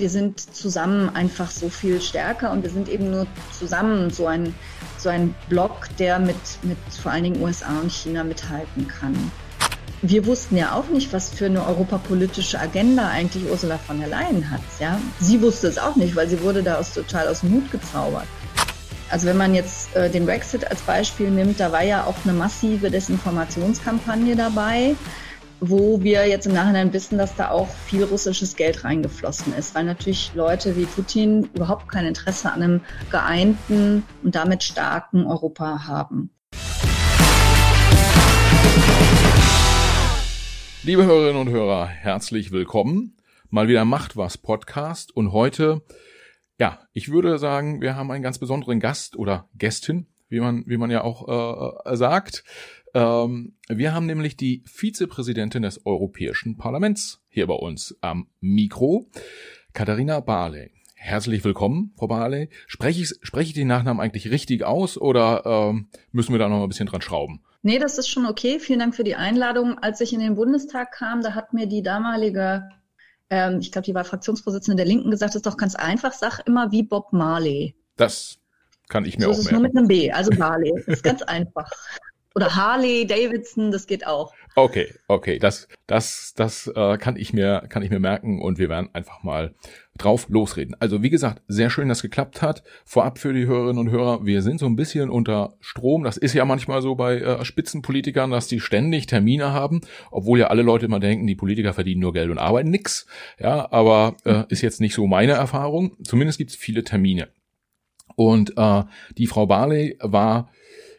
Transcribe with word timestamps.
wir 0.00 0.10
sind 0.10 0.40
zusammen 0.56 1.14
einfach 1.14 1.50
so 1.50 1.68
viel 1.68 2.00
stärker 2.00 2.50
und 2.50 2.62
wir 2.62 2.70
sind 2.70 2.88
eben 2.88 3.10
nur 3.10 3.26
zusammen 3.56 4.10
so 4.10 4.26
ein, 4.26 4.54
so 4.98 5.08
ein 5.10 5.34
Block, 5.48 5.88
der 5.98 6.18
mit, 6.18 6.36
mit 6.62 6.78
vor 7.02 7.12
allen 7.12 7.24
Dingen 7.24 7.42
USA 7.42 7.78
und 7.80 7.92
China 7.92 8.24
mithalten 8.24 8.88
kann. 8.88 9.14
Wir 10.02 10.24
wussten 10.24 10.56
ja 10.56 10.72
auch 10.72 10.88
nicht, 10.88 11.12
was 11.12 11.28
für 11.28 11.46
eine 11.46 11.64
europapolitische 11.66 12.58
Agenda 12.58 13.08
eigentlich 13.08 13.44
Ursula 13.50 13.76
von 13.76 14.00
der 14.00 14.08
Leyen 14.08 14.50
hat. 14.50 14.62
Ja? 14.78 14.98
Sie 15.20 15.42
wusste 15.42 15.68
es 15.68 15.76
auch 15.76 15.96
nicht, 15.96 16.16
weil 16.16 16.26
sie 16.26 16.40
wurde 16.40 16.62
da 16.62 16.76
aus, 16.76 16.94
total 16.94 17.28
aus 17.28 17.40
dem 17.40 17.52
Hut 17.52 17.70
gezaubert. 17.70 18.26
Also 19.10 19.26
wenn 19.26 19.36
man 19.36 19.54
jetzt 19.54 19.94
äh, 19.94 20.08
den 20.08 20.24
Brexit 20.24 20.70
als 20.70 20.80
Beispiel 20.82 21.30
nimmt, 21.30 21.60
da 21.60 21.70
war 21.72 21.82
ja 21.82 22.04
auch 22.04 22.14
eine 22.24 22.32
massive 22.32 22.90
Desinformationskampagne 22.90 24.36
dabei 24.36 24.94
wo 25.60 26.02
wir 26.02 26.26
jetzt 26.26 26.46
im 26.46 26.54
Nachhinein 26.54 26.92
wissen, 26.94 27.18
dass 27.18 27.36
da 27.36 27.50
auch 27.50 27.68
viel 27.68 28.04
russisches 28.04 28.56
Geld 28.56 28.82
reingeflossen 28.82 29.54
ist, 29.54 29.74
weil 29.74 29.84
natürlich 29.84 30.32
Leute 30.34 30.74
wie 30.76 30.86
Putin 30.86 31.50
überhaupt 31.54 31.88
kein 31.88 32.06
Interesse 32.06 32.50
an 32.50 32.62
einem 32.62 32.80
geeinten 33.10 34.02
und 34.22 34.34
damit 34.34 34.62
starken 34.62 35.26
Europa 35.26 35.86
haben. 35.86 36.30
Liebe 40.82 41.04
Hörerinnen 41.04 41.40
und 41.40 41.50
Hörer, 41.50 41.86
herzlich 41.86 42.52
willkommen. 42.52 43.16
Mal 43.50 43.68
wieder 43.68 43.84
Macht 43.84 44.16
was 44.16 44.38
Podcast 44.38 45.14
und 45.14 45.32
heute, 45.32 45.82
ja, 46.58 46.78
ich 46.94 47.10
würde 47.10 47.38
sagen, 47.38 47.82
wir 47.82 47.96
haben 47.96 48.10
einen 48.10 48.22
ganz 48.22 48.38
besonderen 48.38 48.80
Gast 48.80 49.14
oder 49.14 49.48
Gästin, 49.54 50.06
wie 50.30 50.40
man, 50.40 50.64
wie 50.66 50.78
man 50.78 50.90
ja 50.90 51.02
auch 51.02 51.84
äh, 51.84 51.96
sagt. 51.96 52.44
Ähm, 52.94 53.54
wir 53.68 53.94
haben 53.94 54.06
nämlich 54.06 54.36
die 54.36 54.62
Vizepräsidentin 54.66 55.62
des 55.62 55.86
Europäischen 55.86 56.56
Parlaments 56.56 57.22
hier 57.28 57.46
bei 57.46 57.54
uns 57.54 57.96
am 58.00 58.28
Mikro, 58.40 59.06
Katharina 59.72 60.20
Barley. 60.20 60.72
Herzlich 60.94 61.44
willkommen, 61.44 61.92
Frau 61.96 62.08
Barley. 62.08 62.50
Spreche 62.66 63.02
ich, 63.02 63.14
spreche 63.22 63.48
ich 63.48 63.54
den 63.54 63.68
Nachnamen 63.68 64.00
eigentlich 64.00 64.30
richtig 64.30 64.64
aus 64.64 64.98
oder 64.98 65.46
ähm, 65.46 65.88
müssen 66.12 66.32
wir 66.32 66.38
da 66.38 66.48
noch 66.48 66.62
ein 66.62 66.68
bisschen 66.68 66.88
dran 66.88 67.00
schrauben? 67.00 67.42
Nee, 67.62 67.78
das 67.78 67.98
ist 67.98 68.08
schon 68.08 68.26
okay. 68.26 68.58
Vielen 68.58 68.80
Dank 68.80 68.94
für 68.94 69.04
die 69.04 69.14
Einladung. 69.14 69.78
Als 69.78 70.00
ich 70.00 70.12
in 70.12 70.20
den 70.20 70.34
Bundestag 70.34 70.92
kam, 70.92 71.22
da 71.22 71.34
hat 71.34 71.52
mir 71.52 71.66
die 71.66 71.82
damalige, 71.82 72.68
ähm, 73.30 73.60
ich 73.60 73.70
glaube, 73.70 73.86
die 73.86 73.94
war 73.94 74.04
Fraktionsvorsitzende 74.04 74.76
der 74.76 74.86
Linken 74.86 75.10
gesagt, 75.10 75.30
das 75.30 75.36
ist 75.36 75.46
doch 75.46 75.56
ganz 75.56 75.74
einfach, 75.74 76.12
sag 76.12 76.40
immer 76.46 76.72
wie 76.72 76.82
Bob 76.82 77.12
Marley. 77.12 77.74
Das 77.96 78.38
kann 78.88 79.04
ich 79.04 79.16
mir 79.16 79.24
so 79.24 79.30
auch 79.30 79.38
ist 79.38 79.44
merken. 79.44 79.56
nur 79.56 79.62
mit 79.62 79.76
einem 79.76 79.88
B, 79.88 80.10
also 80.10 80.32
Marley. 80.36 80.72
Das 80.74 80.96
ist 80.96 81.04
ganz 81.04 81.22
einfach. 81.22 81.70
Oder 82.34 82.54
Harley 82.54 83.06
Davidson, 83.06 83.72
das 83.72 83.86
geht 83.86 84.06
auch. 84.06 84.32
Okay, 84.56 84.92
okay, 85.08 85.38
das, 85.38 85.68
das, 85.86 86.32
das 86.36 86.66
äh, 86.74 86.96
kann 86.98 87.16
ich 87.16 87.32
mir, 87.32 87.64
kann 87.68 87.82
ich 87.82 87.90
mir 87.90 88.00
merken 88.00 88.40
und 88.40 88.58
wir 88.58 88.68
werden 88.68 88.90
einfach 88.92 89.22
mal 89.22 89.54
drauf 89.96 90.26
losreden. 90.28 90.76
Also 90.80 91.02
wie 91.02 91.10
gesagt, 91.10 91.42
sehr 91.46 91.70
schön, 91.70 91.88
dass 91.88 92.02
geklappt 92.02 92.42
hat. 92.42 92.62
Vorab 92.84 93.18
für 93.18 93.32
die 93.32 93.46
Hörerinnen 93.46 93.78
und 93.78 93.90
Hörer, 93.90 94.24
wir 94.24 94.42
sind 94.42 94.58
so 94.58 94.66
ein 94.66 94.76
bisschen 94.76 95.10
unter 95.10 95.54
Strom. 95.60 96.04
Das 96.04 96.16
ist 96.16 96.34
ja 96.34 96.44
manchmal 96.44 96.82
so 96.82 96.94
bei 96.94 97.18
äh, 97.18 97.44
Spitzenpolitikern, 97.44 98.30
dass 98.30 98.48
die 98.48 98.60
ständig 98.60 99.06
Termine 99.06 99.52
haben, 99.52 99.80
obwohl 100.10 100.38
ja 100.38 100.48
alle 100.48 100.62
Leute 100.62 100.86
immer 100.86 101.00
denken, 101.00 101.26
die 101.26 101.36
Politiker 101.36 101.72
verdienen 101.72 102.00
nur 102.00 102.12
Geld 102.12 102.30
und 102.30 102.38
arbeiten 102.38 102.70
nix. 102.70 103.06
Ja, 103.38 103.70
aber 103.72 104.16
äh, 104.24 104.44
ist 104.48 104.62
jetzt 104.62 104.80
nicht 104.80 104.94
so 104.94 105.06
meine 105.06 105.32
Erfahrung. 105.32 105.96
Zumindest 106.02 106.38
gibt 106.38 106.50
es 106.50 106.56
viele 106.56 106.82
Termine. 106.84 107.28
Und 108.16 108.54
äh, 108.56 108.82
die 109.16 109.26
Frau 109.26 109.46
Barley 109.46 109.96
war 110.00 110.50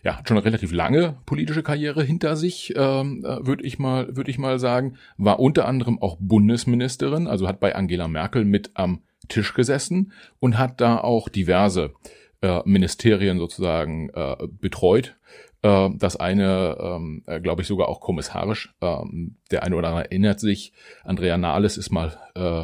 ja, 0.04 0.20
schon 0.26 0.38
eine 0.38 0.46
relativ 0.46 0.72
lange 0.72 1.18
politische 1.26 1.64
Karriere 1.64 2.04
hinter 2.04 2.36
sich, 2.36 2.74
ähm, 2.76 3.24
äh, 3.26 3.46
würde 3.46 3.64
ich 3.64 3.80
mal, 3.80 4.16
würde 4.16 4.32
ich 4.32 4.38
mal 4.38 4.60
sagen, 4.60 4.98
war 5.18 5.40
unter 5.40 5.68
anderem 5.68 6.02
auch 6.02 6.18
Bundesministerin, 6.20 7.28
also 7.28 7.48
hat 7.48 7.60
bei 7.60 7.76
Angela 7.76 8.08
Merkel 8.08 8.46
mit 8.46 8.72
am 8.74 9.02
Tisch 9.28 9.54
gesessen 9.54 10.12
und 10.40 10.58
hat 10.58 10.82
da 10.82 10.98
auch 10.98 11.30
diverse 11.30 11.94
äh, 12.42 12.62
Ministerien 12.66 13.38
sozusagen 13.38 14.10
äh, 14.10 14.36
betreut 14.60 15.16
äh, 15.64 15.90
das 15.96 16.16
eine, 16.16 16.78
ähm, 16.80 17.24
äh, 17.28 17.40
glaube 17.40 17.62
ich, 17.62 17.68
sogar 17.68 17.88
auch 17.88 18.00
kommissarisch. 18.00 18.74
Ähm, 18.82 19.36
der 19.52 19.64
eine 19.64 19.76
oder 19.76 19.90
andere 19.90 20.06
erinnert 20.06 20.40
sich, 20.40 20.74
Andrea 21.04 21.38
Nahles 21.38 21.78
ist 21.78 21.92
mal 21.92 22.18
äh, 22.36 22.64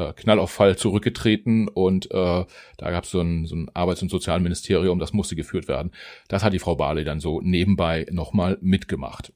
äh, 0.00 0.12
Knall 0.14 0.38
auf 0.38 0.50
Fall 0.50 0.76
zurückgetreten 0.76 1.68
und 1.68 2.10
äh, 2.10 2.44
da 2.76 2.90
gab 2.90 3.06
so 3.06 3.20
es 3.20 3.26
ein, 3.26 3.46
so 3.46 3.56
ein 3.56 3.70
Arbeits- 3.74 4.02
und 4.02 4.10
Sozialministerium, 4.10 4.98
das 4.98 5.12
musste 5.12 5.36
geführt 5.36 5.68
werden. 5.68 5.92
Das 6.28 6.44
hat 6.44 6.52
die 6.52 6.58
Frau 6.58 6.76
Barley 6.76 7.04
dann 7.04 7.20
so 7.20 7.40
nebenbei 7.40 8.06
nochmal 8.10 8.58
mitgemacht. 8.60 9.32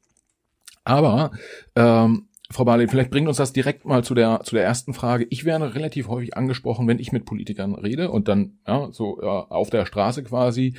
Aber 0.84 1.30
ähm, 1.76 2.28
Frau 2.50 2.64
Barley, 2.64 2.88
vielleicht 2.88 3.10
bringt 3.10 3.28
uns 3.28 3.38
das 3.38 3.52
direkt 3.52 3.86
mal 3.86 4.04
zu 4.04 4.14
der 4.14 4.40
zu 4.44 4.54
der 4.54 4.64
ersten 4.64 4.92
Frage. 4.92 5.26
Ich 5.30 5.44
werde 5.44 5.74
relativ 5.74 6.08
häufig 6.08 6.36
angesprochen, 6.36 6.86
wenn 6.86 6.98
ich 6.98 7.12
mit 7.12 7.24
Politikern 7.24 7.74
rede 7.74 8.10
und 8.10 8.28
dann 8.28 8.58
ja 8.66 8.90
so 8.92 9.20
äh, 9.22 9.26
auf 9.26 9.70
der 9.70 9.86
Straße 9.86 10.22
quasi. 10.22 10.74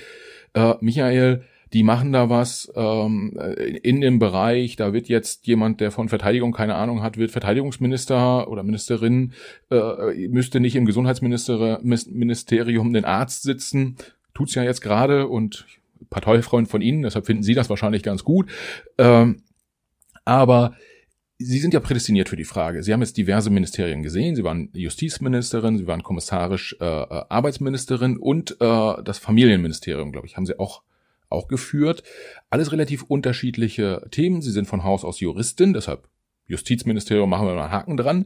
Äh, 0.53 0.75
Michael, 0.81 1.43
die 1.73 1.83
machen 1.83 2.13
da 2.13 2.29
was 2.29 2.71
ähm, 2.75 3.37
in 3.81 4.01
dem 4.01 4.19
Bereich, 4.19 4.75
da 4.75 4.93
wird 4.93 5.07
jetzt 5.07 5.47
jemand, 5.47 5.81
der 5.81 5.91
von 5.91 6.07
Verteidigung 6.07 6.53
keine 6.53 6.75
Ahnung 6.75 7.01
hat, 7.01 7.17
wird 7.17 7.31
Verteidigungsminister 7.31 8.47
oder 8.47 8.63
Ministerin, 8.63 9.33
äh, 9.71 10.27
müsste 10.27 10.59
nicht 10.59 10.75
im 10.75 10.85
Gesundheitsministerium 10.85 12.93
den 12.93 13.05
Arzt 13.05 13.43
sitzen, 13.43 13.97
tut's 14.35 14.55
ja 14.55 14.63
jetzt 14.63 14.81
gerade 14.81 15.27
und 15.27 15.65
Parteifreund 16.09 16.67
von 16.67 16.81
Ihnen, 16.81 17.01
deshalb 17.01 17.25
finden 17.25 17.43
Sie 17.43 17.55
das 17.55 17.69
wahrscheinlich 17.69 18.03
ganz 18.03 18.23
gut. 18.23 18.51
Ähm, 18.99 19.41
aber 20.25 20.75
Sie 21.39 21.59
sind 21.59 21.73
ja 21.73 21.79
prädestiniert 21.79 22.29
für 22.29 22.35
die 22.35 22.43
Frage. 22.43 22.83
Sie 22.83 22.93
haben 22.93 23.01
jetzt 23.01 23.17
diverse 23.17 23.49
Ministerien 23.49 24.03
gesehen. 24.03 24.35
Sie 24.35 24.43
waren 24.43 24.69
Justizministerin, 24.73 25.77
Sie 25.77 25.87
waren 25.87 26.03
kommissarisch 26.03 26.77
äh, 26.79 26.85
Arbeitsministerin 26.85 28.17
und 28.17 28.57
äh, 28.61 29.03
das 29.03 29.17
Familienministerium, 29.17 30.11
glaube 30.11 30.27
ich, 30.27 30.37
haben 30.37 30.45
Sie 30.45 30.59
auch 30.59 30.83
auch 31.33 31.47
geführt. 31.47 32.03
Alles 32.49 32.71
relativ 32.71 33.03
unterschiedliche 33.03 34.05
Themen. 34.11 34.41
Sie 34.41 34.51
sind 34.51 34.67
von 34.67 34.83
Haus 34.83 35.03
aus 35.03 35.19
Juristin, 35.19 35.73
deshalb 35.73 36.07
Justizministerium 36.47 37.29
machen 37.29 37.47
wir 37.47 37.55
mal 37.55 37.63
einen 37.63 37.71
Haken 37.71 37.97
dran. 37.97 38.25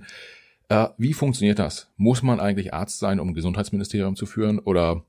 Äh, 0.70 0.88
wie 0.98 1.14
funktioniert 1.14 1.60
das? 1.60 1.92
Muss 1.98 2.24
man 2.24 2.40
eigentlich 2.40 2.74
Arzt 2.74 3.00
sein, 3.00 3.20
um 3.20 3.30
ein 3.30 3.34
Gesundheitsministerium 3.34 4.16
zu 4.16 4.26
führen? 4.26 4.60
Oder 4.60 5.04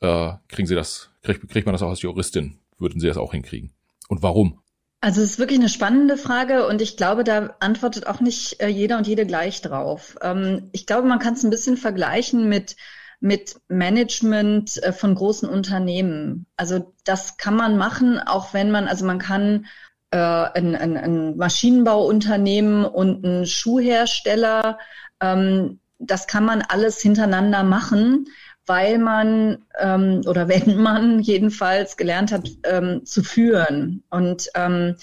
äh, 0.00 0.32
kriegen 0.48 0.66
Sie 0.66 0.74
das, 0.74 1.10
kriegt, 1.22 1.48
kriegt 1.48 1.66
man 1.66 1.72
das 1.72 1.82
auch 1.82 1.90
als 1.90 2.02
Juristin? 2.02 2.58
Würden 2.78 3.00
Sie 3.00 3.06
das 3.06 3.16
auch 3.16 3.32
hinkriegen? 3.32 3.72
Und 4.08 4.22
warum? 4.22 4.60
Also 5.02 5.22
es 5.22 5.32
ist 5.32 5.38
wirklich 5.38 5.58
eine 5.58 5.70
spannende 5.70 6.18
Frage 6.18 6.66
und 6.66 6.82
ich 6.82 6.98
glaube, 6.98 7.24
da 7.24 7.54
antwortet 7.60 8.06
auch 8.06 8.20
nicht 8.20 8.60
äh, 8.60 8.68
jeder 8.68 8.98
und 8.98 9.06
jede 9.06 9.24
gleich 9.24 9.62
drauf. 9.62 10.18
Ähm, 10.20 10.68
ich 10.72 10.84
glaube, 10.84 11.08
man 11.08 11.18
kann 11.18 11.34
es 11.34 11.42
ein 11.42 11.50
bisschen 11.50 11.78
vergleichen 11.78 12.48
mit 12.50 12.76
mit 13.20 13.60
Management 13.68 14.82
äh, 14.82 14.92
von 14.92 15.14
großen 15.14 15.48
Unternehmen. 15.48 16.46
Also 16.56 16.92
das 17.04 17.36
kann 17.36 17.54
man 17.54 17.76
machen, 17.76 18.18
auch 18.18 18.54
wenn 18.54 18.70
man, 18.70 18.88
also 18.88 19.04
man 19.04 19.18
kann 19.18 19.66
äh, 20.10 20.16
ein, 20.16 20.74
ein, 20.74 20.96
ein 20.96 21.36
Maschinenbauunternehmen 21.36 22.84
und 22.84 23.24
ein 23.24 23.46
Schuhhersteller, 23.46 24.78
ähm, 25.20 25.78
das 25.98 26.26
kann 26.26 26.46
man 26.46 26.62
alles 26.62 27.00
hintereinander 27.00 27.62
machen, 27.62 28.26
weil 28.64 28.98
man 28.98 29.66
ähm, 29.78 30.22
oder 30.26 30.48
wenn 30.48 30.76
man 30.78 31.20
jedenfalls 31.20 31.98
gelernt 31.98 32.32
hat 32.32 32.48
ähm, 32.64 33.04
zu 33.04 33.22
führen. 33.22 34.02
Und 34.08 34.48
ähm, 34.54 34.96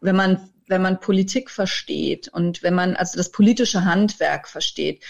wenn 0.00 0.16
man 0.16 0.48
wenn 0.68 0.82
man 0.82 1.00
Politik 1.00 1.50
versteht 1.50 2.28
und 2.28 2.62
wenn 2.62 2.74
man 2.74 2.96
also 2.96 3.18
das 3.18 3.30
politische 3.30 3.84
Handwerk 3.84 4.48
versteht, 4.48 5.04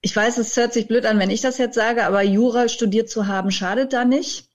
ich 0.00 0.14
weiß, 0.14 0.38
es 0.38 0.56
hört 0.56 0.72
sich 0.72 0.86
blöd 0.86 1.06
an, 1.06 1.18
wenn 1.18 1.30
ich 1.30 1.40
das 1.40 1.58
jetzt 1.58 1.74
sage, 1.74 2.04
aber 2.06 2.22
Jura 2.22 2.68
studiert 2.68 3.10
zu 3.10 3.26
haben, 3.26 3.50
schadet 3.50 3.92
da 3.92 4.04
nicht. 4.04 4.48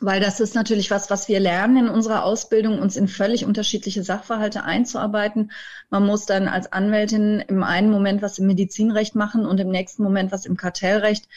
Weil 0.00 0.20
das 0.20 0.40
ist 0.40 0.56
natürlich 0.56 0.90
was, 0.90 1.10
was 1.10 1.28
wir 1.28 1.38
lernen 1.38 1.86
in 1.86 1.88
unserer 1.88 2.24
Ausbildung, 2.24 2.80
uns 2.80 2.96
in 2.96 3.06
völlig 3.06 3.44
unterschiedliche 3.44 4.02
Sachverhalte 4.02 4.64
einzuarbeiten. 4.64 5.52
Man 5.90 6.04
muss 6.04 6.26
dann 6.26 6.48
als 6.48 6.72
Anwältin 6.72 7.38
im 7.46 7.62
einen 7.62 7.88
Moment 7.88 8.20
was 8.20 8.36
im 8.40 8.48
Medizinrecht 8.48 9.14
machen 9.14 9.46
und 9.46 9.60
im 9.60 9.68
nächsten 9.68 10.02
Moment 10.02 10.32
was 10.32 10.44
im 10.44 10.56
Kartellrecht 10.56 11.28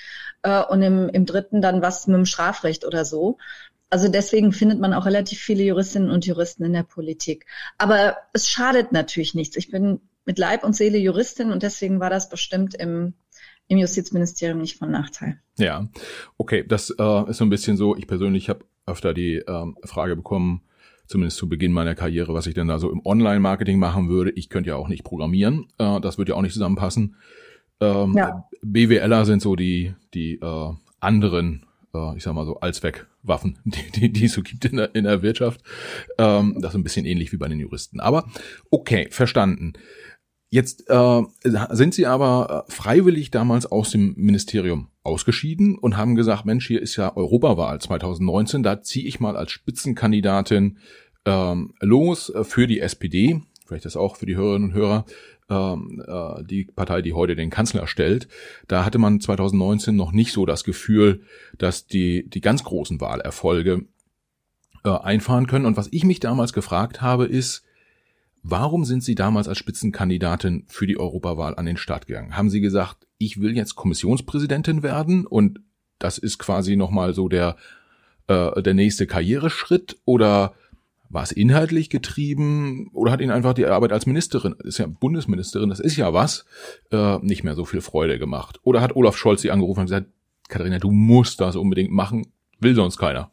äh, 0.41 0.63
und 0.63 0.81
im, 0.81 1.09
im 1.09 1.27
dritten 1.27 1.61
dann 1.61 1.83
was 1.83 2.07
mit 2.07 2.15
dem 2.15 2.25
Strafrecht 2.25 2.85
oder 2.85 3.05
so. 3.05 3.37
Also 3.91 4.07
deswegen 4.07 4.51
findet 4.51 4.79
man 4.79 4.95
auch 4.95 5.05
relativ 5.05 5.39
viele 5.39 5.63
Juristinnen 5.63 6.09
und 6.09 6.25
Juristen 6.25 6.65
in 6.65 6.73
der 6.73 6.83
Politik. 6.83 7.45
Aber 7.77 8.17
es 8.33 8.49
schadet 8.49 8.91
natürlich 8.91 9.35
nichts. 9.35 9.57
Ich 9.57 9.69
bin 9.69 10.01
mit 10.25 10.39
Leib 10.39 10.63
und 10.63 10.75
Seele 10.75 10.97
Juristin 10.97 11.51
und 11.51 11.61
deswegen 11.61 11.99
war 11.99 12.09
das 12.09 12.29
bestimmt 12.29 12.73
im 12.73 13.13
im 13.67 13.77
Justizministerium 13.77 14.59
nicht 14.59 14.77
von 14.77 14.91
Nachteil. 14.91 15.39
Ja, 15.57 15.87
okay, 16.37 16.63
das 16.67 16.89
äh, 16.89 17.29
ist 17.29 17.37
so 17.37 17.45
ein 17.45 17.49
bisschen 17.49 17.77
so. 17.77 17.95
Ich 17.95 18.07
persönlich 18.07 18.49
habe 18.49 18.65
öfter 18.85 19.13
die 19.13 19.37
ähm, 19.47 19.77
Frage 19.83 20.15
bekommen, 20.15 20.61
zumindest 21.07 21.37
zu 21.37 21.49
Beginn 21.49 21.71
meiner 21.71 21.95
Karriere, 21.95 22.33
was 22.33 22.47
ich 22.47 22.53
denn 22.53 22.67
da 22.67 22.79
so 22.79 22.91
im 22.91 23.01
Online-Marketing 23.05 23.79
machen 23.79 24.09
würde. 24.09 24.31
Ich 24.31 24.49
könnte 24.49 24.69
ja 24.69 24.75
auch 24.75 24.87
nicht 24.87 25.03
programmieren, 25.03 25.67
äh, 25.77 25.99
das 25.99 26.17
würde 26.17 26.31
ja 26.31 26.35
auch 26.35 26.41
nicht 26.41 26.53
zusammenpassen. 26.53 27.15
Ähm, 27.79 28.13
ja. 28.15 28.47
BWLer 28.61 29.25
sind 29.25 29.41
so 29.41 29.55
die 29.55 29.93
die 30.13 30.35
äh, 30.35 30.73
anderen, 30.99 31.65
äh, 31.93 32.15
ich 32.15 32.23
sag 32.23 32.33
mal 32.33 32.45
so 32.45 32.59
Allzweckwaffen, 32.59 33.59
die, 33.65 33.91
die, 33.91 34.11
die 34.11 34.25
es 34.25 34.33
so 34.33 34.41
gibt 34.41 34.65
in 34.65 34.77
der, 34.77 34.95
in 34.95 35.03
der 35.03 35.21
Wirtschaft. 35.21 35.61
Ähm, 36.17 36.57
das 36.59 36.71
ist 36.71 36.77
ein 36.77 36.83
bisschen 36.83 37.05
ähnlich 37.05 37.31
wie 37.31 37.37
bei 37.37 37.47
den 37.47 37.59
Juristen. 37.59 37.99
Aber 37.99 38.29
okay, 38.69 39.07
verstanden. 39.11 39.73
Jetzt 40.49 40.89
äh, 40.89 41.21
sind 41.43 41.93
Sie 41.93 42.05
aber 42.05 42.65
freiwillig 42.69 43.31
damals 43.31 43.65
aus 43.65 43.91
dem 43.91 44.13
Ministerium 44.15 44.89
ausgeschieden 45.03 45.77
und 45.77 45.97
haben 45.97 46.15
gesagt, 46.15 46.45
Mensch, 46.45 46.67
hier 46.67 46.81
ist 46.81 46.95
ja 46.95 47.15
Europawahl 47.15 47.79
2019, 47.81 48.63
da 48.63 48.81
ziehe 48.81 49.07
ich 49.07 49.19
mal 49.19 49.35
als 49.35 49.51
Spitzenkandidatin 49.51 50.77
ähm, 51.25 51.73
los 51.81 52.31
für 52.43 52.67
die 52.67 52.79
SPD, 52.79 53.41
vielleicht 53.65 53.85
das 53.85 53.97
auch 53.97 54.15
für 54.15 54.25
die 54.25 54.35
Hörerinnen 54.35 54.69
und 54.69 54.75
Hörer, 54.75 55.05
ähm, 55.49 56.03
äh, 56.07 56.43
die 56.43 56.65
Partei, 56.65 57.01
die 57.01 57.13
heute 57.13 57.35
den 57.35 57.49
Kanzler 57.49 57.87
stellt. 57.87 58.27
Da 58.67 58.85
hatte 58.85 58.97
man 58.97 59.19
2019 59.19 59.95
noch 59.95 60.11
nicht 60.11 60.31
so 60.31 60.45
das 60.45 60.63
Gefühl, 60.63 61.21
dass 61.57 61.87
die, 61.87 62.27
die 62.29 62.41
ganz 62.41 62.63
großen 62.63 63.01
Wahlerfolge 63.01 63.85
äh, 64.83 64.89
einfahren 64.89 65.47
können. 65.47 65.65
Und 65.65 65.77
was 65.77 65.89
ich 65.91 66.03
mich 66.03 66.19
damals 66.19 66.53
gefragt 66.53 67.01
habe, 67.01 67.25
ist, 67.25 67.64
Warum 68.47 68.85
sind 68.85 69.03
Sie 69.03 69.15
damals 69.15 69.47
als 69.47 69.57
Spitzenkandidatin 69.57 70.65
für 70.67 70.85
die 70.85 70.99
Europawahl 70.99 71.55
an 71.55 71.65
den 71.65 71.77
Start 71.77 72.05
gegangen? 72.05 72.37
Haben 72.37 72.51
Sie 72.51 72.61
gesagt, 72.61 73.07
ich 73.17 73.41
will 73.41 73.57
jetzt 73.57 73.73
Kommissionspräsidentin 73.73 74.83
werden 74.83 75.25
und 75.25 75.61
das 75.97 76.19
ist 76.19 76.37
quasi 76.37 76.75
nochmal 76.75 77.15
so 77.15 77.27
der, 77.27 77.55
äh, 78.27 78.61
der 78.61 78.75
nächste 78.75 79.07
Karriereschritt 79.07 79.97
oder 80.05 80.53
war 81.09 81.23
es 81.23 81.31
inhaltlich 81.31 81.89
getrieben 81.89 82.91
oder 82.93 83.11
hat 83.11 83.19
Ihnen 83.19 83.31
einfach 83.31 83.55
die 83.55 83.65
Arbeit 83.65 83.91
als 83.91 84.05
Ministerin, 84.05 84.53
ist 84.63 84.77
ja 84.77 84.85
Bundesministerin, 84.85 85.69
das 85.69 85.79
ist 85.79 85.97
ja 85.97 86.13
was, 86.13 86.45
äh, 86.91 87.17
nicht 87.23 87.43
mehr 87.43 87.55
so 87.55 87.65
viel 87.65 87.81
Freude 87.81 88.19
gemacht? 88.19 88.59
Oder 88.61 88.79
hat 88.79 88.95
Olaf 88.95 89.17
Scholz 89.17 89.41
Sie 89.41 89.49
angerufen 89.49 89.79
und 89.79 89.85
gesagt, 89.87 90.05
Katharina, 90.49 90.77
du 90.77 90.91
musst 90.91 91.41
das 91.41 91.55
unbedingt 91.55 91.91
machen, 91.91 92.27
will 92.59 92.75
sonst 92.75 92.97
keiner? 92.97 93.31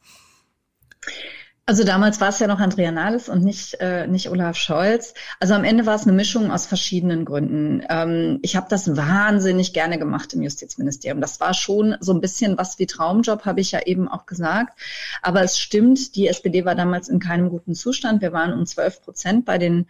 Also 1.64 1.85
damals 1.85 2.20
war 2.20 2.31
es 2.31 2.41
ja 2.41 2.49
noch 2.49 2.59
Andrea 2.59 2.91
Nahles 2.91 3.29
und 3.29 3.44
nicht, 3.44 3.75
äh, 3.81 4.09
nicht 4.09 4.29
Olaf 4.29 4.56
Scholz. 4.56 5.14
Also 5.38 5.55
am 5.55 5.62
Ende 5.62 5.87
war 5.87 5.94
es 5.94 6.03
eine 6.03 6.12
Mischung 6.12 6.50
aus 6.50 6.67
verschiedenen 6.67 7.25
Gründen. 7.25 7.85
Ähm, 7.88 8.41
ich 8.43 8.56
habe 8.56 8.67
das 8.69 8.97
wahnsinnig 8.97 9.73
gerne 9.73 9.97
gemacht 9.97 10.35
im 10.35 10.43
Justizministerium. 10.43 11.20
Das 11.20 11.38
war 11.38 11.55
schon 11.55 11.97
so 12.00 12.12
ein 12.12 12.20
bisschen 12.20 12.59
was 12.59 12.81
wie 12.81 12.87
Traumjob, 12.87 13.44
habe 13.44 13.61
ich 13.61 13.70
ja 13.70 13.81
eben 13.87 14.09
auch 14.09 14.26
gesagt. 14.26 14.76
Aber 15.23 15.43
es 15.43 15.61
stimmt, 15.61 16.17
die 16.17 16.26
SPD 16.26 16.64
war 16.64 16.75
damals 16.75 17.09
in 17.09 17.20
keinem 17.20 17.49
guten 17.49 17.76
Zustand. 17.76 18.23
Wir 18.23 18.32
waren 18.32 18.53
um 18.53 18.67
12 18.67 19.03
Prozent 19.03 19.44
bei 19.44 19.58
den 19.58 19.87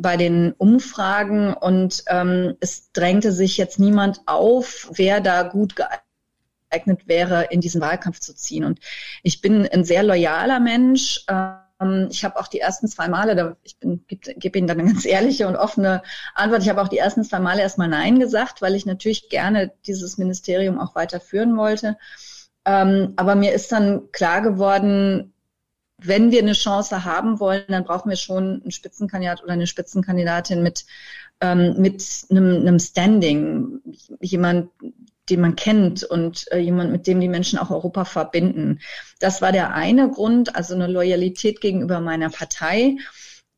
bei 0.00 0.16
den 0.16 0.52
Umfragen 0.52 1.54
und 1.54 2.04
ähm, 2.06 2.56
es 2.60 2.92
drängte 2.92 3.32
sich 3.32 3.56
jetzt 3.56 3.80
niemand 3.80 4.20
auf, 4.26 4.88
wer 4.94 5.20
da 5.20 5.42
gut 5.42 5.74
geeignet 5.74 6.07
geeignet 6.70 7.06
wäre, 7.06 7.46
in 7.50 7.60
diesen 7.60 7.80
Wahlkampf 7.80 8.20
zu 8.20 8.34
ziehen. 8.34 8.64
Und 8.64 8.80
ich 9.22 9.40
bin 9.40 9.66
ein 9.66 9.84
sehr 9.84 10.02
loyaler 10.02 10.60
Mensch. 10.60 11.24
Ähm, 11.28 12.08
ich 12.10 12.24
habe 12.24 12.38
auch 12.38 12.48
die 12.48 12.60
ersten 12.60 12.88
zwei 12.88 13.08
Male, 13.08 13.56
ich 13.62 13.78
gebe 13.78 14.00
geb 14.08 14.56
Ihnen 14.56 14.66
dann 14.66 14.80
eine 14.80 14.88
ganz 14.92 15.04
ehrliche 15.04 15.46
und 15.46 15.56
offene 15.56 16.02
Antwort, 16.34 16.62
ich 16.62 16.68
habe 16.68 16.80
auch 16.82 16.88
die 16.88 16.98
ersten 16.98 17.24
zwei 17.24 17.38
Male 17.38 17.62
erstmal 17.62 17.88
Nein 17.88 18.18
gesagt, 18.18 18.62
weil 18.62 18.74
ich 18.74 18.86
natürlich 18.86 19.28
gerne 19.28 19.72
dieses 19.86 20.18
Ministerium 20.18 20.80
auch 20.80 20.94
weiterführen 20.94 21.56
wollte. 21.56 21.96
Ähm, 22.64 23.14
aber 23.16 23.34
mir 23.34 23.52
ist 23.52 23.72
dann 23.72 24.10
klar 24.12 24.42
geworden, 24.42 25.32
wenn 26.00 26.30
wir 26.30 26.40
eine 26.40 26.52
Chance 26.52 27.04
haben 27.04 27.40
wollen, 27.40 27.64
dann 27.68 27.84
brauchen 27.84 28.08
wir 28.08 28.16
schon 28.16 28.62
einen 28.62 28.70
Spitzenkandidat 28.70 29.42
oder 29.42 29.52
eine 29.52 29.66
Spitzenkandidatin 29.66 30.62
mit, 30.62 30.86
ähm, 31.40 31.74
mit 31.78 32.04
einem, 32.30 32.60
einem 32.60 32.78
Standing. 32.78 33.80
Jemand, 34.20 34.70
den 35.30 35.40
man 35.40 35.56
kennt 35.56 36.04
und 36.04 36.50
äh, 36.52 36.58
jemand, 36.58 36.92
mit 36.92 37.06
dem 37.06 37.20
die 37.20 37.28
Menschen 37.28 37.58
auch 37.58 37.70
Europa 37.70 38.04
verbinden. 38.04 38.80
Das 39.20 39.42
war 39.42 39.52
der 39.52 39.74
eine 39.74 40.10
Grund, 40.10 40.56
also 40.56 40.74
eine 40.74 40.86
Loyalität 40.86 41.60
gegenüber 41.60 42.00
meiner 42.00 42.30
Partei. 42.30 42.96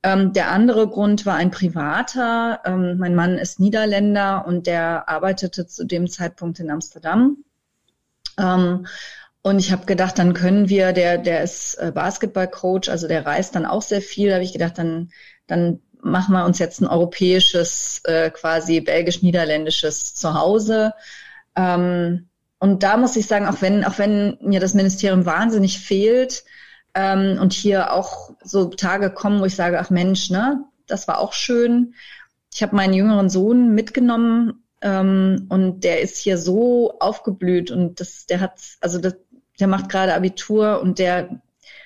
Ähm, 0.02 0.32
der 0.32 0.50
andere 0.50 0.88
Grund 0.88 1.26
war 1.26 1.36
ein 1.36 1.50
privater. 1.50 2.60
Ähm, 2.64 2.98
mein 2.98 3.14
Mann 3.14 3.38
ist 3.38 3.60
Niederländer 3.60 4.46
und 4.46 4.66
der 4.66 5.08
arbeitete 5.08 5.66
zu 5.66 5.84
dem 5.84 6.08
Zeitpunkt 6.08 6.58
in 6.58 6.70
Amsterdam. 6.70 7.44
Ähm, 8.38 8.86
und 9.42 9.58
ich 9.58 9.72
habe 9.72 9.86
gedacht, 9.86 10.18
dann 10.18 10.34
können 10.34 10.68
wir, 10.68 10.92
der, 10.92 11.18
der 11.18 11.42
ist 11.42 11.74
äh, 11.76 11.92
Basketballcoach, 11.94 12.90
also 12.90 13.08
der 13.08 13.24
reist 13.24 13.54
dann 13.54 13.66
auch 13.66 13.82
sehr 13.82 14.02
viel. 14.02 14.28
Da 14.28 14.34
habe 14.34 14.44
ich 14.44 14.52
gedacht, 14.52 14.78
dann, 14.78 15.10
dann 15.46 15.80
machen 16.02 16.32
wir 16.32 16.44
uns 16.44 16.58
jetzt 16.58 16.80
ein 16.80 16.86
europäisches, 16.86 18.02
äh, 18.04 18.30
quasi 18.30 18.80
belgisch-niederländisches 18.80 20.14
Zuhause. 20.14 20.92
Ähm, 21.56 22.28
und 22.58 22.82
da 22.82 22.96
muss 22.96 23.16
ich 23.16 23.26
sagen, 23.26 23.46
auch 23.46 23.62
wenn, 23.62 23.84
auch 23.84 23.98
wenn 23.98 24.36
mir 24.42 24.60
das 24.60 24.74
Ministerium 24.74 25.24
wahnsinnig 25.24 25.78
fehlt 25.78 26.44
ähm, 26.94 27.38
und 27.40 27.52
hier 27.52 27.92
auch 27.92 28.30
so 28.44 28.66
Tage 28.66 29.10
kommen, 29.10 29.40
wo 29.40 29.46
ich 29.46 29.56
sage, 29.56 29.80
ach 29.80 29.90
Mensch, 29.90 30.30
ne, 30.30 30.64
das 30.86 31.08
war 31.08 31.18
auch 31.18 31.32
schön. 31.32 31.94
Ich 32.52 32.62
habe 32.62 32.76
meinen 32.76 32.94
jüngeren 32.94 33.30
Sohn 33.30 33.74
mitgenommen 33.74 34.62
ähm, 34.82 35.46
und 35.48 35.84
der 35.84 36.00
ist 36.00 36.18
hier 36.18 36.36
so 36.36 36.98
aufgeblüht 36.98 37.70
und 37.70 38.00
das, 38.00 38.26
der 38.26 38.40
hat, 38.40 38.60
also 38.80 38.98
das, 38.98 39.14
der 39.58 39.66
macht 39.66 39.88
gerade 39.88 40.14
Abitur 40.14 40.80
und 40.80 40.98
der, 40.98 41.40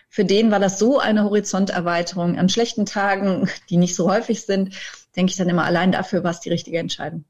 für 0.08 0.24
den 0.24 0.50
war 0.50 0.60
das 0.60 0.78
so 0.78 0.98
eine 0.98 1.24
Horizonterweiterung. 1.24 2.38
An 2.38 2.48
schlechten 2.48 2.86
Tagen, 2.86 3.48
die 3.70 3.76
nicht 3.76 3.94
so 3.94 4.10
häufig 4.10 4.42
sind, 4.42 4.74
denke 5.14 5.30
ich 5.30 5.36
dann 5.36 5.48
immer 5.48 5.64
allein 5.64 5.92
dafür 5.92 6.24
war 6.24 6.30
es 6.30 6.40
die 6.40 6.50
richtige 6.50 6.78
Entscheidung. 6.78 7.24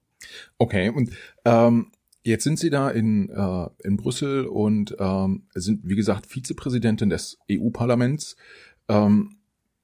Okay, 0.57 0.89
und 0.89 1.11
ähm, 1.45 1.91
Jetzt 2.27 2.45
sind 2.45 2.59
Sie 2.59 2.71
da 2.71 2.89
in, 2.89 3.29
äh, 3.29 3.67
in 3.87 3.99
Brüssel 3.99 4.47
und 4.47 4.97
ähm, 4.99 5.43
sind, 5.55 5.81
wie 5.85 5.95
gesagt, 5.95 6.27
Vizepräsidentin 6.27 7.11
des 7.11 7.39
EU-Parlaments. 7.53 8.37
Ähm, 8.89 9.37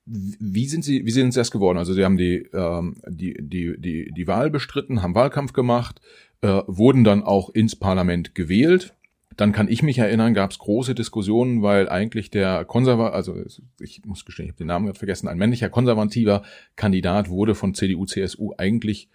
wie 0.07 0.67
sind 0.67 0.83
Sie, 0.83 1.05
wie 1.05 1.11
sind 1.11 1.33
Sie 1.33 1.39
das 1.39 1.51
geworden? 1.51 1.77
Also 1.77 1.93
Sie 1.93 2.03
haben 2.03 2.17
die, 2.17 2.49
ähm, 2.55 2.97
die, 3.07 3.37
die, 3.39 3.79
die, 3.79 4.11
die 4.11 4.27
Wahl 4.27 4.49
bestritten, 4.49 5.03
haben 5.03 5.15
Wahlkampf 5.15 5.53
gemacht, 5.53 6.01
äh, 6.41 6.63
wurden 6.67 7.05
dann 7.05 7.23
auch 7.23 7.51
ins 7.51 7.77
Parlament 7.77 8.35
gewählt. 8.35 8.95
Dann 9.37 9.53
kann 9.53 9.69
ich 9.69 9.83
mich 9.83 9.99
erinnern, 9.99 10.33
gab 10.33 10.51
es 10.51 10.59
große 10.59 10.95
Diskussionen, 10.95 11.61
weil 11.63 11.91
eigentlich 11.91 12.31
der 12.31 12.65
Konservativ, 12.65 13.15
also 13.15 13.37
ich 13.79 14.03
muss 14.07 14.25
gestehen, 14.25 14.47
ich 14.47 14.53
habe 14.53 14.59
den 14.59 14.67
Namen 14.67 14.87
gerade 14.87 14.99
vergessen, 14.99 15.29
ein 15.29 15.39
männlicher 15.39 15.69
konservativer 15.69 16.43
Kandidat 16.75 17.29
wurde 17.29 17.55
von 17.55 17.75
CDU, 17.75 18.07
CSU 18.07 18.55
eigentlich 18.57 19.11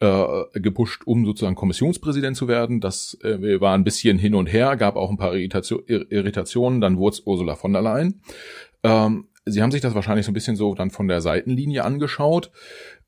äh, 0.00 0.44
gepusht, 0.54 1.02
um 1.04 1.24
sozusagen 1.24 1.54
Kommissionspräsident 1.54 2.36
zu 2.36 2.48
werden. 2.48 2.80
Das 2.80 3.18
äh, 3.22 3.60
war 3.60 3.74
ein 3.74 3.84
bisschen 3.84 4.18
hin 4.18 4.34
und 4.34 4.46
her, 4.46 4.76
gab 4.76 4.96
auch 4.96 5.10
ein 5.10 5.18
paar 5.18 5.34
Irritation, 5.34 5.82
Irritationen, 5.86 6.80
dann 6.80 6.96
wurde 6.96 7.14
es 7.14 7.26
Ursula 7.26 7.54
von 7.54 7.72
der 7.72 7.82
Leyen. 7.82 8.22
Ähm, 8.82 9.26
Sie 9.46 9.62
haben 9.62 9.72
sich 9.72 9.80
das 9.80 9.94
wahrscheinlich 9.94 10.26
so 10.26 10.32
ein 10.32 10.34
bisschen 10.34 10.56
so 10.56 10.74
dann 10.74 10.90
von 10.90 11.08
der 11.08 11.20
Seitenlinie 11.20 11.84
angeschaut. 11.84 12.50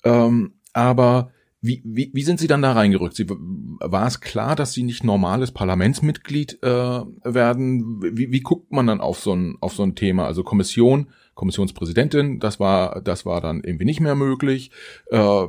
Ähm, 0.03 0.55
aber 0.73 1.31
wie, 1.65 1.81
wie, 1.85 2.11
wie 2.13 2.23
sind 2.25 2.41
Sie 2.41 2.49
dann 2.49 2.63
da 2.63 2.73
reingerückt? 2.73 3.15
Sie, 3.15 3.29
war 3.29 4.07
es 4.07 4.21
klar, 4.21 4.57
dass 4.57 4.73
Sie 4.73 4.83
nicht 4.83 5.05
normales 5.05 5.53
Parlamentsmitglied 5.53 6.59
äh, 6.63 6.67
werden? 6.67 8.03
Wie, 8.03 8.33
wie 8.33 8.41
guckt 8.41 8.73
man 8.73 8.89
dann 8.89 9.01
auf 9.01 9.21
so 9.21 9.33
ein 9.33 9.57
auf 9.61 9.75
so 9.75 9.85
ein 9.85 9.95
Thema? 9.95 10.27
Also 10.27 10.43
Kommission, 10.43 11.07
Kommissionspräsidentin, 11.35 12.41
das 12.41 12.59
war 12.59 13.01
das 13.01 13.25
war 13.25 13.41
dann 13.41 13.63
irgendwie 13.63 13.85
nicht 13.85 14.01
mehr 14.01 14.17
möglich. 14.17 14.73
Äh, 15.11 15.47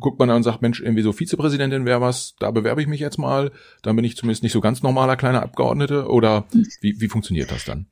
guckt 0.00 0.18
man 0.18 0.28
dann 0.28 0.38
und 0.38 0.42
sagt, 0.42 0.62
Mensch, 0.62 0.80
irgendwie 0.80 1.02
so 1.02 1.12
Vizepräsidentin 1.12 1.84
wäre 1.84 2.00
was, 2.00 2.34
da 2.38 2.50
bewerbe 2.50 2.82
ich 2.82 2.88
mich 2.88 3.00
jetzt 3.00 3.18
mal, 3.18 3.52
dann 3.82 3.96
bin 3.96 4.04
ich 4.04 4.16
zumindest 4.16 4.42
nicht 4.42 4.52
so 4.52 4.60
ganz 4.60 4.82
normaler 4.82 5.16
kleiner 5.16 5.42
Abgeordnete 5.42 6.08
oder 6.08 6.44
wie, 6.80 7.00
wie 7.00 7.08
funktioniert 7.08 7.50
das 7.50 7.64
dann? 7.64 7.86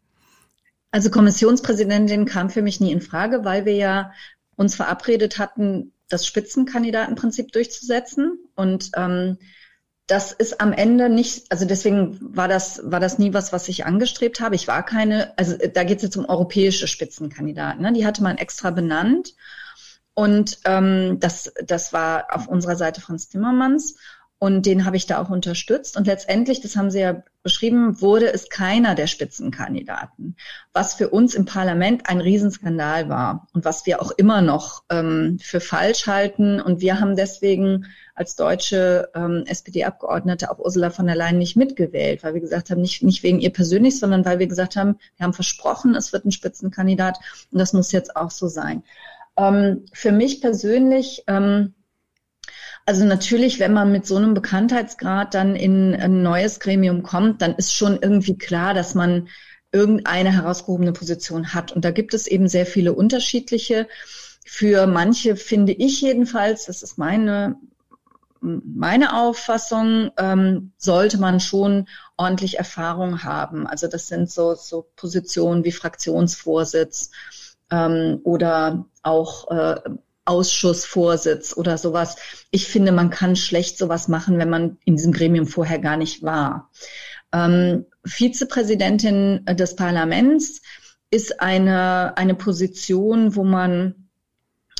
Also 0.92 1.10
Kommissionspräsidentin 1.10 2.26
kam 2.26 2.50
für 2.50 2.62
mich 2.62 2.80
nie 2.80 2.92
in 2.92 3.00
Frage, 3.00 3.44
weil 3.44 3.64
wir 3.64 3.74
ja 3.74 4.12
uns 4.56 4.74
verabredet 4.74 5.38
hatten, 5.38 5.92
das 6.08 6.26
Spitzenkandidatenprinzip 6.26 7.52
durchzusetzen 7.52 8.38
und 8.56 8.90
ähm, 8.96 9.38
das 10.10 10.32
ist 10.32 10.60
am 10.60 10.72
Ende 10.72 11.08
nicht, 11.08 11.52
also 11.52 11.64
deswegen 11.64 12.18
war 12.20 12.48
das, 12.48 12.80
war 12.82 12.98
das 12.98 13.18
nie 13.18 13.32
was, 13.32 13.52
was 13.52 13.68
ich 13.68 13.86
angestrebt 13.86 14.40
habe. 14.40 14.56
Ich 14.56 14.66
war 14.66 14.84
keine, 14.84 15.38
also 15.38 15.56
da 15.56 15.84
geht 15.84 15.98
es 15.98 16.02
jetzt 16.02 16.16
um 16.16 16.24
europäische 16.24 16.88
Spitzenkandidaten. 16.88 17.82
Ne? 17.82 17.92
Die 17.92 18.04
hatte 18.04 18.20
man 18.20 18.36
extra 18.36 18.72
benannt. 18.72 19.34
Und 20.14 20.58
ähm, 20.64 21.18
das, 21.20 21.52
das 21.64 21.92
war 21.92 22.26
auf 22.30 22.48
unserer 22.48 22.76
Seite 22.76 23.00
Franz 23.00 23.28
Timmermans. 23.28 23.96
Und 24.42 24.64
den 24.64 24.86
habe 24.86 24.96
ich 24.96 25.04
da 25.04 25.20
auch 25.20 25.28
unterstützt. 25.28 25.98
Und 25.98 26.06
letztendlich, 26.06 26.62
das 26.62 26.74
haben 26.74 26.90
Sie 26.90 27.00
ja 27.00 27.22
beschrieben, 27.42 28.00
wurde 28.00 28.32
es 28.32 28.48
keiner 28.48 28.94
der 28.94 29.06
Spitzenkandidaten, 29.06 30.34
was 30.72 30.94
für 30.94 31.10
uns 31.10 31.34
im 31.34 31.44
Parlament 31.44 32.08
ein 32.08 32.22
Riesenskandal 32.22 33.10
war 33.10 33.48
und 33.52 33.66
was 33.66 33.84
wir 33.84 34.00
auch 34.00 34.12
immer 34.12 34.40
noch 34.40 34.84
ähm, 34.88 35.38
für 35.42 35.60
falsch 35.60 36.06
halten. 36.06 36.58
Und 36.58 36.80
wir 36.80 37.00
haben 37.00 37.16
deswegen 37.16 37.84
als 38.14 38.34
deutsche 38.34 39.10
ähm, 39.14 39.44
SPD-Abgeordnete 39.46 40.50
auch 40.50 40.58
Ursula 40.58 40.88
von 40.88 41.06
der 41.06 41.16
Leyen 41.16 41.36
nicht 41.36 41.56
mitgewählt, 41.56 42.22
weil 42.22 42.32
wir 42.32 42.40
gesagt 42.40 42.70
haben, 42.70 42.80
nicht, 42.80 43.02
nicht 43.02 43.22
wegen 43.22 43.40
ihr 43.40 43.52
persönlich, 43.52 43.98
sondern 43.98 44.24
weil 44.24 44.38
wir 44.38 44.46
gesagt 44.46 44.74
haben, 44.74 44.98
wir 45.18 45.24
haben 45.24 45.34
versprochen, 45.34 45.94
es 45.94 46.14
wird 46.14 46.24
ein 46.24 46.32
Spitzenkandidat 46.32 47.18
und 47.52 47.58
das 47.58 47.74
muss 47.74 47.92
jetzt 47.92 48.16
auch 48.16 48.30
so 48.30 48.48
sein. 48.48 48.84
Ähm, 49.40 49.86
für 49.92 50.12
mich 50.12 50.40
persönlich, 50.40 51.24
ähm, 51.26 51.74
also 52.84 53.04
natürlich, 53.04 53.58
wenn 53.58 53.72
man 53.72 53.92
mit 53.92 54.06
so 54.06 54.16
einem 54.16 54.34
Bekanntheitsgrad 54.34 55.34
dann 55.34 55.56
in 55.56 55.94
ein 55.94 56.22
neues 56.22 56.60
Gremium 56.60 57.02
kommt, 57.02 57.40
dann 57.40 57.54
ist 57.54 57.74
schon 57.74 57.98
irgendwie 58.02 58.36
klar, 58.36 58.74
dass 58.74 58.94
man 58.94 59.28
irgendeine 59.72 60.32
herausgehobene 60.32 60.92
Position 60.92 61.54
hat. 61.54 61.72
Und 61.72 61.84
da 61.84 61.90
gibt 61.90 62.12
es 62.14 62.26
eben 62.26 62.48
sehr 62.48 62.66
viele 62.66 62.92
unterschiedliche. 62.92 63.88
für 64.44 64.86
manche 64.86 65.36
finde 65.36 65.72
ich 65.72 66.00
jedenfalls, 66.00 66.66
das 66.66 66.82
ist 66.82 66.98
meine 66.98 67.56
meine 68.42 69.18
Auffassung, 69.20 70.12
ähm, 70.16 70.72
sollte 70.78 71.18
man 71.18 71.40
schon 71.40 71.86
ordentlich 72.16 72.56
Erfahrung 72.58 73.22
haben. 73.22 73.66
Also 73.66 73.86
das 73.86 74.06
sind 74.08 74.30
so, 74.30 74.54
so 74.54 74.86
Positionen 74.96 75.64
wie 75.64 75.72
Fraktionsvorsitz 75.72 77.10
ähm, 77.70 78.20
oder 78.24 78.86
auch 79.02 79.50
äh, 79.50 79.80
Ausschussvorsitz 80.24 81.56
oder 81.56 81.78
sowas. 81.78 82.16
Ich 82.50 82.66
finde, 82.66 82.92
man 82.92 83.10
kann 83.10 83.36
schlecht 83.36 83.78
sowas 83.78 84.08
machen, 84.08 84.38
wenn 84.38 84.50
man 84.50 84.78
in 84.84 84.96
diesem 84.96 85.12
Gremium 85.12 85.46
vorher 85.46 85.78
gar 85.78 85.96
nicht 85.96 86.22
war. 86.22 86.70
Ähm, 87.32 87.86
Vizepräsidentin 88.04 89.44
des 89.46 89.76
Parlaments 89.76 90.62
ist 91.10 91.40
eine, 91.40 92.16
eine 92.16 92.34
Position, 92.34 93.34
wo 93.34 93.44
man 93.44 94.08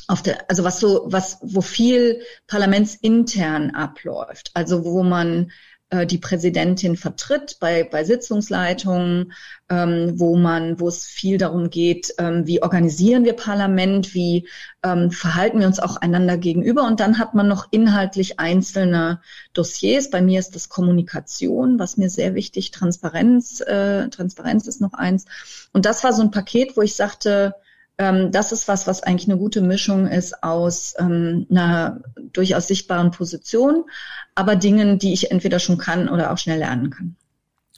auf 0.07 0.21
der, 0.21 0.49
also 0.49 0.63
was 0.63 0.79
so, 0.79 1.03
was, 1.05 1.37
wo 1.41 1.61
viel 1.61 2.21
parlamentsintern 2.47 3.71
abläuft, 3.71 4.51
also 4.53 4.83
wo 4.83 5.03
man 5.03 5.51
äh, 5.91 6.07
die 6.07 6.17
Präsidentin 6.17 6.95
vertritt 6.95 7.57
bei, 7.59 7.83
bei 7.83 8.03
Sitzungsleitungen, 8.03 9.33
ähm, 9.69 10.13
wo 10.15 10.37
man, 10.37 10.79
wo 10.79 10.87
es 10.87 11.05
viel 11.05 11.37
darum 11.37 11.69
geht, 11.69 12.15
ähm, 12.17 12.47
wie 12.47 12.63
organisieren 12.63 13.25
wir 13.25 13.33
Parlament, 13.33 14.13
wie 14.13 14.47
ähm, 14.83 15.11
verhalten 15.11 15.59
wir 15.59 15.67
uns 15.67 15.79
auch 15.79 15.97
einander 15.97 16.37
gegenüber. 16.37 16.87
Und 16.87 16.99
dann 16.99 17.19
hat 17.19 17.35
man 17.35 17.47
noch 17.47 17.67
inhaltlich 17.71 18.39
einzelne 18.39 19.21
Dossiers. 19.53 20.09
Bei 20.09 20.21
mir 20.21 20.39
ist 20.39 20.55
das 20.55 20.69
Kommunikation, 20.69 21.77
was 21.77 21.97
mir 21.97 22.09
sehr 22.09 22.35
wichtig, 22.35 22.71
Transparenz, 22.71 23.59
äh, 23.61 24.07
Transparenz 24.09 24.67
ist 24.67 24.81
noch 24.81 24.93
eins. 24.93 25.25
Und 25.73 25.85
das 25.85 26.03
war 26.03 26.13
so 26.13 26.21
ein 26.21 26.31
Paket, 26.31 26.77
wo 26.77 26.81
ich 26.81 26.95
sagte, 26.95 27.53
ähm, 28.01 28.31
das 28.31 28.51
ist 28.51 28.67
was, 28.67 28.87
was 28.87 29.03
eigentlich 29.03 29.29
eine 29.29 29.37
gute 29.37 29.61
Mischung 29.61 30.07
ist 30.07 30.43
aus 30.43 30.95
ähm, 30.97 31.45
einer 31.51 32.01
durchaus 32.33 32.67
sichtbaren 32.67 33.11
Position, 33.11 33.85
aber 34.33 34.55
Dingen, 34.55 34.97
die 34.97 35.13
ich 35.13 35.29
entweder 35.29 35.59
schon 35.59 35.77
kann 35.77 36.09
oder 36.09 36.33
auch 36.33 36.39
schnell 36.39 36.57
lernen 36.57 36.89
kann. 36.89 37.15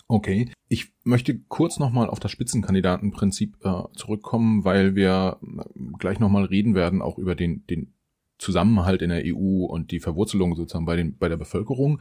Okay, 0.07 0.49
ich 0.69 0.93
möchte 1.03 1.37
kurz 1.49 1.77
nochmal 1.77 2.09
auf 2.09 2.21
das 2.21 2.31
Spitzenkandidatenprinzip 2.31 3.57
äh, 3.65 3.83
zurückkommen, 3.95 4.63
weil 4.63 4.95
wir 4.95 5.39
gleich 5.99 6.19
nochmal 6.19 6.45
reden 6.45 6.73
werden, 6.73 7.01
auch 7.01 7.17
über 7.17 7.35
den, 7.35 7.65
den 7.67 7.91
Zusammenhalt 8.37 9.01
in 9.01 9.09
der 9.09 9.23
EU 9.25 9.65
und 9.65 9.91
die 9.91 9.99
Verwurzelung 9.99 10.55
sozusagen 10.55 10.85
bei, 10.85 10.95
den, 10.95 11.17
bei 11.17 11.27
der 11.27 11.37
Bevölkerung. 11.37 11.99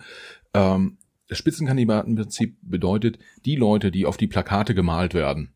Ähm, 0.54 0.98
das 1.26 1.38
Spitzenkandidatenprinzip 1.38 2.56
bedeutet, 2.62 3.18
die 3.46 3.56
Leute, 3.56 3.90
die 3.90 4.06
auf 4.06 4.16
die 4.16 4.28
Plakate 4.28 4.74
gemalt 4.76 5.12
werden, 5.12 5.54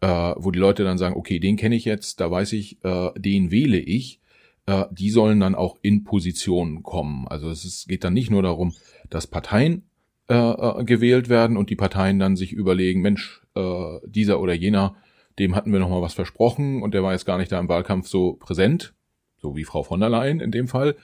äh, 0.00 0.34
wo 0.36 0.50
die 0.50 0.58
Leute 0.58 0.84
dann 0.84 0.98
sagen, 0.98 1.16
okay, 1.16 1.38
den 1.38 1.56
kenne 1.56 1.76
ich 1.76 1.84
jetzt, 1.84 2.20
da 2.20 2.30
weiß 2.30 2.52
ich, 2.52 2.84
äh, 2.84 3.10
den 3.16 3.50
wähle 3.50 3.78
ich, 3.78 4.20
äh, 4.66 4.84
die 4.90 5.10
sollen 5.10 5.40
dann 5.40 5.54
auch 5.54 5.78
in 5.82 6.04
Positionen 6.04 6.82
kommen. 6.82 7.26
Also 7.28 7.48
es 7.50 7.64
ist, 7.64 7.88
geht 7.88 8.04
dann 8.04 8.14
nicht 8.14 8.30
nur 8.30 8.42
darum, 8.42 8.74
dass 9.08 9.26
Parteien 9.26 9.88
äh, 10.28 10.34
äh, 10.34 10.84
gewählt 10.84 11.28
werden 11.28 11.56
und 11.56 11.70
die 11.70 11.76
Parteien 11.76 12.18
dann 12.18 12.36
sich 12.36 12.52
überlegen, 12.52 13.00
Mensch, 13.00 13.42
äh, 13.54 13.98
dieser 14.04 14.40
oder 14.40 14.54
jener, 14.54 14.96
dem 15.38 15.54
hatten 15.54 15.72
wir 15.72 15.78
noch 15.78 15.90
mal 15.90 16.02
was 16.02 16.14
versprochen 16.14 16.82
und 16.82 16.94
der 16.94 17.02
war 17.02 17.12
jetzt 17.12 17.26
gar 17.26 17.38
nicht 17.38 17.52
da 17.52 17.60
im 17.60 17.68
Wahlkampf 17.68 18.08
so 18.08 18.34
präsent, 18.34 18.94
so 19.38 19.56
wie 19.56 19.64
Frau 19.64 19.82
von 19.82 20.00
der 20.00 20.08
Leyen 20.08 20.40
in 20.40 20.50
dem 20.50 20.66
Fall. 20.66 20.96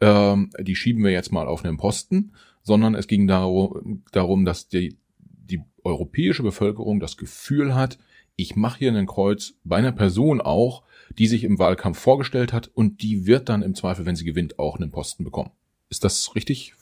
Ähm, 0.00 0.50
die 0.58 0.76
schieben 0.76 1.04
wir 1.04 1.10
jetzt 1.10 1.32
mal 1.32 1.46
auf 1.46 1.64
einen 1.64 1.76
Posten, 1.76 2.32
sondern 2.62 2.94
es 2.94 3.06
ging 3.06 3.26
darum, 3.26 4.02
darum 4.12 4.44
dass 4.44 4.68
die, 4.68 4.96
die 5.18 5.60
europäische 5.84 6.42
Bevölkerung 6.42 7.00
das 7.00 7.16
Gefühl 7.16 7.74
hat, 7.74 7.98
ich 8.36 8.56
mache 8.56 8.78
hier 8.78 8.88
einen 8.88 9.06
Kreuz 9.06 9.54
bei 9.64 9.76
einer 9.76 9.92
Person 9.92 10.40
auch, 10.40 10.82
die 11.18 11.26
sich 11.26 11.44
im 11.44 11.58
Wahlkampf 11.58 11.98
vorgestellt 11.98 12.52
hat 12.52 12.70
und 12.72 13.02
die 13.02 13.26
wird 13.26 13.48
dann 13.48 13.62
im 13.62 13.74
Zweifel, 13.74 14.06
wenn 14.06 14.16
sie 14.16 14.24
gewinnt, 14.24 14.58
auch 14.58 14.76
einen 14.76 14.90
Posten 14.90 15.24
bekommen. 15.24 15.50
Ist 15.88 16.04
das 16.04 16.34
richtig? 16.34 16.74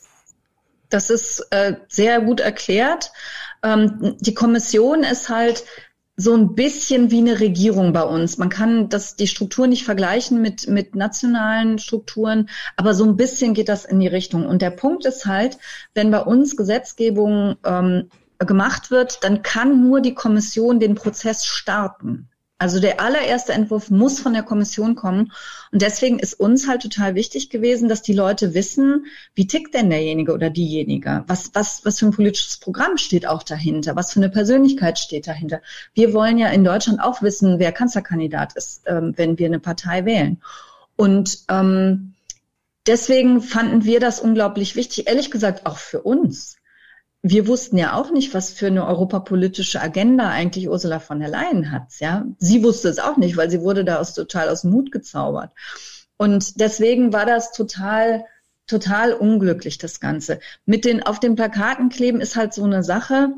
Das 0.91 1.11
ist 1.11 1.47
äh, 1.51 1.75
sehr 1.89 2.21
gut 2.21 2.41
erklärt. 2.41 3.13
Ähm, 3.63 4.17
die 4.21 4.35
Kommission 4.35 5.03
ist 5.03 5.29
halt 5.29 5.65
so 6.21 6.35
ein 6.35 6.57
bisschen 6.57 7.13
wie 7.13 7.19
eine 7.19 7.39
Regierung 7.39 7.93
bei 7.93 8.03
uns. 8.03 8.39
Man 8.39 8.49
kann 8.49 8.89
das, 8.89 9.15
die 9.15 9.29
Struktur 9.29 9.69
nicht 9.69 9.85
vergleichen 9.85 10.43
mit, 10.43 10.69
mit 10.69 10.97
nationalen 10.97 11.79
Strukturen, 11.79 12.49
aber 12.77 12.93
so 12.93 13.05
ein 13.05 13.17
bisschen 13.17 13.55
geht 13.55 13.69
das 13.69 13.85
in 13.85 14.01
die 14.01 14.09
Richtung. 14.09 14.45
Und 14.45 14.61
der 14.61 14.71
Punkt 14.71 15.07
ist 15.07 15.27
halt, 15.27 15.59
wenn 15.95 16.11
bei 16.11 16.21
uns 16.21 16.57
Gesetzgebung 16.57 17.57
ähm, 17.65 18.11
gemacht 18.39 18.91
wird, 18.91 19.25
dann 19.25 19.43
kann 19.43 19.83
nur 19.83 20.01
die 20.01 20.15
Kommission 20.15 20.81
den 20.81 20.95
Prozess 20.95 21.45
starten. 21.45 22.29
Also 22.61 22.81
der 22.81 23.01
allererste 23.01 23.53
Entwurf 23.53 23.89
muss 23.89 24.19
von 24.19 24.33
der 24.33 24.43
Kommission 24.43 24.97
kommen. 24.97 25.33
Und 25.71 25.81
deswegen 25.81 26.19
ist 26.19 26.35
uns 26.35 26.67
halt 26.67 26.83
total 26.83 27.15
wichtig 27.15 27.51
gewesen, 27.51 27.89
dass 27.89 28.03
die 28.03 28.13
Leute 28.13 28.53
wissen, 28.53 29.07
wie 29.37 29.47
tickt 29.47 29.75
denn 29.75 29.91
derjenige 29.91 30.33
oder 30.33 30.51
diejenige? 30.51 31.23
Was, 31.29 31.53
was, 31.55 31.85
was 31.85 32.01
für 32.01 32.07
ein 32.07 32.13
politisches 32.13 32.57
Programm 32.57 32.97
steht 32.97 33.29
auch 33.29 33.45
dahinter? 33.45 33.95
Was 33.95 34.13
für 34.13 34.19
eine 34.19 34.29
Persönlichkeit 34.29 34.99
steht 34.99 35.29
dahinter? 35.29 35.63
Wir 35.95 36.13
wollen 36.13 36.37
ja 36.37 36.49
in 36.49 36.65
Deutschland 36.65 37.01
auch 37.01 37.23
wissen, 37.23 37.61
wer 37.61 37.71
Kanzlerkandidat 37.71 38.55
ist, 38.55 38.83
ähm, 38.87 39.13
wenn 39.17 39.39
wir 39.39 39.47
eine 39.47 39.61
Partei 39.61 40.05
wählen. 40.05 40.43
Und 40.97 41.45
ähm, 41.49 42.15
deswegen 42.89 43.41
fanden 43.41 43.85
wir 43.85 44.01
das 44.01 44.19
unglaublich 44.19 44.75
wichtig, 44.75 45.07
ehrlich 45.07 45.31
gesagt 45.31 45.65
auch 45.65 45.77
für 45.77 46.03
uns 46.03 46.58
wir 47.23 47.49
wussten 47.49 47.77
ja 47.77 47.95
auch 47.95 48.11
nicht, 48.11 48.33
was 48.33 48.51
für 48.51 48.69
eine 48.69 48.87
europapolitische 48.87 49.81
Agenda 49.81 50.31
eigentlich 50.31 50.69
Ursula 50.69 51.01
von 51.01 51.19
der 51.19 51.29
Leyen 51.29 51.73
hat. 51.73 51.99
Ja, 51.99 52.27
sie 52.39 52.63
wusste 52.63 52.89
es 52.89 52.99
auch 52.99 53.17
nicht, 53.17 53.37
weil 53.37 53.51
sie 53.51 53.61
wurde 53.61 53.85
da 53.85 53.97
aus, 53.97 54.15
total 54.15 54.49
aus 54.49 54.63
dem 54.63 54.71
Mut 54.71 54.93
gezaubert. 54.93 55.53
Und 56.17 56.61
deswegen 56.61 57.13
war 57.13 57.27
das 57.27 57.53
total, 57.53 58.25
total 58.67 59.13
unglücklich, 59.13 59.79
das 59.79 60.01
Ganze. 60.01 60.41
Mit 60.65 60.85
den 60.85 61.03
auf 61.03 61.19
den 61.19 61.35
Plakaten 61.35 61.89
kleben 61.89 62.21
ist 62.21 62.37
halt 62.37 62.55
so 62.55 62.65
eine 62.65 62.85
Sache. 62.85 63.31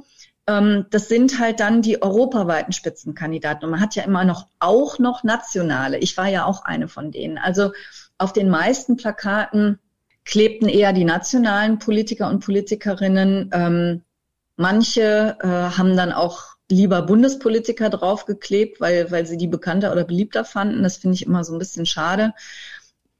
Ähm, 0.46 0.86
das 0.90 1.08
sind 1.08 1.38
halt 1.38 1.60
dann 1.60 1.80
die 1.80 2.02
europaweiten 2.02 2.72
Spitzenkandidaten. 2.72 3.64
Und 3.64 3.70
man 3.70 3.80
hat 3.80 3.94
ja 3.94 4.02
immer 4.02 4.24
noch 4.24 4.46
auch 4.58 4.98
noch 4.98 5.24
nationale. 5.24 5.98
Ich 5.98 6.16
war 6.18 6.28
ja 6.28 6.44
auch 6.44 6.64
eine 6.64 6.88
von 6.88 7.12
denen. 7.12 7.38
Also 7.38 7.72
auf 8.18 8.34
den 8.34 8.50
meisten 8.50 8.96
Plakaten 8.96 9.78
klebten 10.30 10.68
eher 10.68 10.92
die 10.92 11.04
nationalen 11.04 11.80
Politiker 11.80 12.30
und 12.30 12.38
Politikerinnen. 12.38 13.50
Ähm, 13.52 14.02
manche 14.56 15.36
äh, 15.40 15.46
haben 15.46 15.96
dann 15.96 16.12
auch 16.12 16.54
lieber 16.70 17.02
Bundespolitiker 17.02 17.90
draufgeklebt, 17.90 18.80
weil, 18.80 19.10
weil 19.10 19.26
sie 19.26 19.36
die 19.36 19.48
bekannter 19.48 19.90
oder 19.90 20.04
beliebter 20.04 20.44
fanden. 20.44 20.84
Das 20.84 20.98
finde 20.98 21.16
ich 21.16 21.26
immer 21.26 21.42
so 21.42 21.52
ein 21.52 21.58
bisschen 21.58 21.84
schade, 21.84 22.32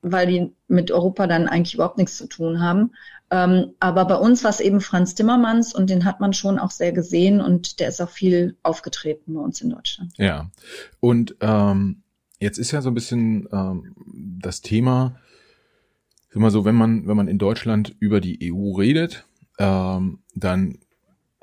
weil 0.02 0.28
die 0.28 0.52
mit 0.68 0.92
Europa 0.92 1.26
dann 1.26 1.48
eigentlich 1.48 1.74
überhaupt 1.74 1.98
nichts 1.98 2.16
zu 2.16 2.28
tun 2.28 2.60
haben. 2.60 2.92
Ähm, 3.32 3.74
aber 3.80 4.04
bei 4.04 4.16
uns 4.16 4.44
war 4.44 4.50
es 4.50 4.60
eben 4.60 4.80
Franz 4.80 5.16
Timmermans 5.16 5.74
und 5.74 5.90
den 5.90 6.04
hat 6.04 6.20
man 6.20 6.32
schon 6.32 6.60
auch 6.60 6.70
sehr 6.70 6.92
gesehen 6.92 7.40
und 7.40 7.80
der 7.80 7.88
ist 7.88 8.00
auch 8.00 8.08
viel 8.08 8.56
aufgetreten 8.62 9.34
bei 9.34 9.40
uns 9.40 9.60
in 9.60 9.70
Deutschland. 9.70 10.12
Ja, 10.16 10.48
und 11.00 11.34
ähm, 11.40 12.02
jetzt 12.38 12.58
ist 12.58 12.70
ja 12.70 12.82
so 12.82 12.90
ein 12.90 12.94
bisschen 12.94 13.48
ähm, 13.52 13.96
das 14.40 14.60
Thema, 14.60 15.16
sag 16.30 16.40
mal 16.40 16.50
so, 16.50 16.64
wenn 16.64 16.76
man, 16.76 17.06
wenn 17.06 17.16
man 17.16 17.28
in 17.28 17.38
Deutschland 17.38 17.94
über 17.98 18.20
die 18.20 18.52
EU 18.52 18.72
redet, 18.72 19.26
ähm, 19.58 20.20
dann 20.34 20.78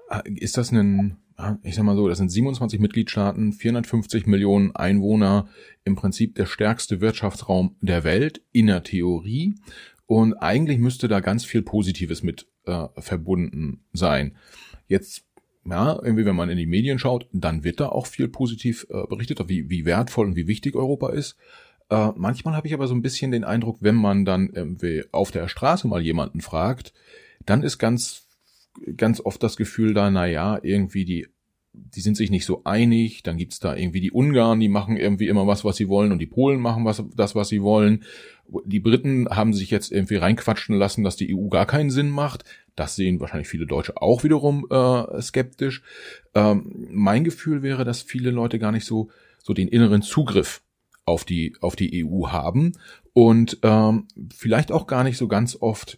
äh, 0.10 0.30
ist 0.36 0.58
das 0.58 0.72
ein, 0.72 1.18
ich 1.62 1.76
sag 1.76 1.84
mal 1.84 1.96
so, 1.96 2.08
das 2.08 2.18
sind 2.18 2.30
27 2.30 2.80
Mitgliedstaaten, 2.80 3.54
450 3.54 4.26
Millionen 4.26 4.76
Einwohner, 4.76 5.48
im 5.84 5.96
Prinzip 5.96 6.36
der 6.36 6.46
stärkste 6.46 7.00
Wirtschaftsraum 7.00 7.76
der 7.82 8.04
Welt 8.04 8.42
in 8.52 8.68
der 8.68 8.84
Theorie. 8.84 9.56
Und 10.08 10.36
eigentlich 10.36 10.80
müsste 10.80 11.08
da 11.08 11.20
ganz 11.20 11.46
viel 11.46 11.62
Positives 11.62 12.24
mit 12.24 12.48
äh, 12.66 12.88
verbunden 12.98 13.82
sein. 13.94 14.38
Jetzt, 14.88 15.26
ja, 15.66 16.00
irgendwie, 16.02 16.26
wenn 16.26 16.36
man 16.36 16.50
in 16.50 16.58
die 16.58 16.66
Medien 16.66 16.98
schaut, 16.98 17.28
dann 17.34 17.64
wird 17.66 17.82
da 17.82 17.90
auch 17.90 18.08
viel 18.08 18.30
positiv 18.30 18.88
äh, 18.90 19.06
berichtet, 19.08 19.38
wie, 19.48 19.70
wie 19.70 19.86
wertvoll 19.86 20.28
und 20.28 20.38
wie 20.38 20.48
wichtig 20.48 20.76
Europa 20.76 21.10
ist. 21.10 21.36
Äh, 21.90 22.10
manchmal 22.16 22.56
habe 22.56 22.68
ich 22.68 22.74
aber 22.74 22.88
so 22.88 22.96
ein 22.96 23.02
bisschen 23.02 23.32
den 23.32 23.44
Eindruck, 23.44 23.78
wenn 23.80 23.96
man 23.96 24.26
dann 24.26 24.50
irgendwie 24.50 25.04
auf 25.12 25.32
der 25.32 25.48
Straße 25.48 25.88
mal 25.88 26.02
jemanden 26.02 26.42
fragt, 26.42 26.94
dann 27.46 27.64
ist 27.64 27.78
ganz, 27.78 28.28
ganz 28.96 29.22
oft 29.22 29.42
das 29.42 29.58
Gefühl 29.58 29.94
da, 29.94 30.10
na 30.10 30.26
ja, 30.26 30.60
irgendwie 30.62 31.06
die, 31.06 31.28
die 31.74 32.02
sind 32.02 32.18
sich 32.18 32.30
nicht 32.30 32.46
so 32.46 32.64
einig, 32.66 33.24
dann 33.24 33.38
gibt's 33.38 33.60
da 33.60 33.76
irgendwie 33.76 34.02
die 34.02 34.12
Ungarn, 34.12 34.60
die 34.60 34.68
machen 34.68 34.98
irgendwie 34.98 35.28
immer 35.28 35.48
was, 35.48 35.64
was 35.64 35.78
sie 35.78 35.88
wollen 35.88 36.12
und 36.12 36.20
die 36.20 36.26
Polen 36.26 36.60
machen 36.60 36.86
was, 36.86 37.04
das, 37.16 37.36
was 37.36 37.50
sie 37.50 37.62
wollen. 37.62 38.04
Die 38.66 38.80
Briten 38.80 39.30
haben 39.30 39.54
sich 39.54 39.72
jetzt 39.72 39.92
irgendwie 39.92 40.16
reinquatschen 40.16 40.76
lassen, 40.76 41.04
dass 41.04 41.16
die 41.16 41.36
EU 41.36 41.48
gar 41.48 41.66
keinen 41.66 41.90
Sinn 41.90 42.10
macht. 42.10 42.44
Das 42.76 42.96
sehen 42.96 43.20
wahrscheinlich 43.20 43.48
viele 43.48 43.66
Deutsche 43.66 44.02
auch 44.02 44.24
wiederum 44.24 44.66
äh, 44.70 45.22
skeptisch. 45.22 45.84
Ähm, 46.34 46.88
mein 46.92 47.24
Gefühl 47.24 47.62
wäre, 47.62 47.86
dass 47.86 48.02
viele 48.02 48.32
Leute 48.32 48.60
gar 48.60 48.72
nicht 48.72 48.86
so, 48.86 49.10
so 49.44 49.54
den 49.54 49.68
inneren 49.68 50.02
Zugriff 50.02 50.62
auf 51.08 51.24
die, 51.24 51.56
auf 51.62 51.76
die 51.76 52.06
EU 52.06 52.28
haben 52.28 52.74
und 53.14 53.60
ähm, 53.64 54.08
vielleicht 54.36 54.72
auch 54.72 54.86
gar 54.86 55.04
nicht 55.04 55.18
so 55.18 55.28
ganz 55.28 55.58
oft 55.60 55.98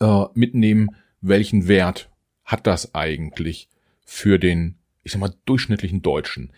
äh, 0.00 0.24
mitnehmen, 0.34 0.90
welchen 1.20 1.68
Wert 1.68 2.10
hat 2.44 2.66
das 2.66 2.94
eigentlich 2.94 3.68
für 4.06 4.38
den, 4.38 4.76
ich 5.02 5.12
sag 5.12 5.20
mal, 5.20 5.34
durchschnittlichen 5.46 6.00
Deutschen. 6.00 6.52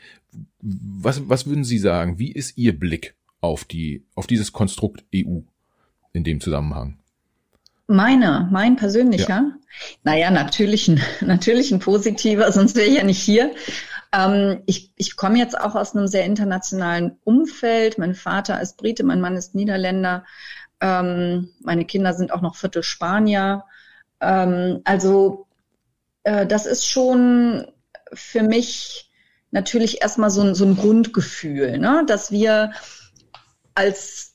Was, 0.60 1.28
was 1.28 1.46
würden 1.46 1.64
Sie 1.64 1.78
sagen? 1.78 2.18
Wie 2.18 2.30
ist 2.30 2.58
Ihr 2.58 2.78
Blick 2.78 3.14
auf 3.40 3.64
die, 3.64 4.04
auf 4.14 4.26
dieses 4.26 4.52
Konstrukt 4.52 5.04
EU 5.14 5.40
in 6.12 6.24
dem 6.24 6.40
Zusammenhang? 6.40 6.98
Meiner, 7.86 8.48
mein 8.52 8.76
persönlicher? 8.76 9.28
Ja. 9.28 9.58
Naja, 10.04 10.30
natürlich 10.30 10.88
ein, 10.88 11.00
natürlich 11.22 11.72
ein 11.72 11.78
positiver, 11.78 12.52
sonst 12.52 12.76
wäre 12.76 12.88
ich 12.88 12.96
ja 12.96 13.04
nicht 13.04 13.22
hier. 13.22 13.52
Ähm, 14.16 14.62
ich, 14.66 14.92
ich 14.96 15.16
komme 15.16 15.38
jetzt 15.38 15.58
auch 15.58 15.74
aus 15.74 15.94
einem 15.94 16.06
sehr 16.06 16.24
internationalen 16.24 17.18
Umfeld. 17.24 17.98
Mein 17.98 18.14
Vater 18.14 18.60
ist 18.60 18.76
Brite, 18.76 19.04
mein 19.04 19.20
Mann 19.20 19.36
ist 19.36 19.54
Niederländer. 19.54 20.24
Ähm, 20.80 21.50
meine 21.60 21.84
Kinder 21.84 22.14
sind 22.14 22.32
auch 22.32 22.40
noch 22.40 22.56
Viertel 22.56 22.82
Spanier. 22.82 23.64
Ähm, 24.20 24.80
also 24.84 25.46
äh, 26.22 26.46
das 26.46 26.66
ist 26.66 26.86
schon 26.86 27.66
für 28.12 28.42
mich 28.42 29.10
natürlich 29.50 30.02
erstmal 30.02 30.30
so 30.30 30.42
ein, 30.42 30.54
so 30.54 30.64
ein 30.64 30.76
Grundgefühl, 30.76 31.78
ne? 31.78 32.04
dass 32.06 32.30
wir 32.30 32.72
als 33.74 34.34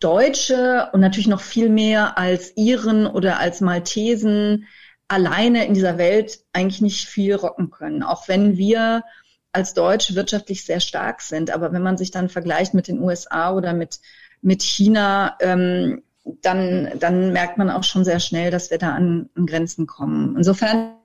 Deutsche 0.00 0.88
und 0.92 1.00
natürlich 1.00 1.28
noch 1.28 1.42
viel 1.42 1.68
mehr 1.68 2.16
als 2.16 2.56
Iren 2.56 3.06
oder 3.06 3.38
als 3.38 3.60
Maltesen 3.60 4.66
alleine 5.08 5.66
in 5.66 5.74
dieser 5.74 5.98
Welt 5.98 6.40
eigentlich 6.52 6.80
nicht 6.80 7.06
viel 7.06 7.34
rocken 7.34 7.70
können. 7.70 8.02
Auch 8.02 8.28
wenn 8.28 8.56
wir 8.56 9.04
als 9.52 9.72
Deutsche 9.72 10.14
wirtschaftlich 10.14 10.64
sehr 10.64 10.80
stark 10.80 11.22
sind. 11.22 11.50
Aber 11.50 11.72
wenn 11.72 11.82
man 11.82 11.96
sich 11.96 12.10
dann 12.10 12.28
vergleicht 12.28 12.74
mit 12.74 12.88
den 12.88 13.00
USA 13.00 13.52
oder 13.54 13.72
mit, 13.72 14.00
mit 14.42 14.62
China, 14.62 15.36
ähm, 15.40 16.02
dann, 16.42 16.90
dann 16.98 17.32
merkt 17.32 17.56
man 17.56 17.70
auch 17.70 17.84
schon 17.84 18.04
sehr 18.04 18.20
schnell, 18.20 18.50
dass 18.50 18.70
wir 18.70 18.78
da 18.78 18.94
an, 18.94 19.30
an 19.34 19.46
Grenzen 19.46 19.86
kommen. 19.86 20.36
Insofern 20.36 20.96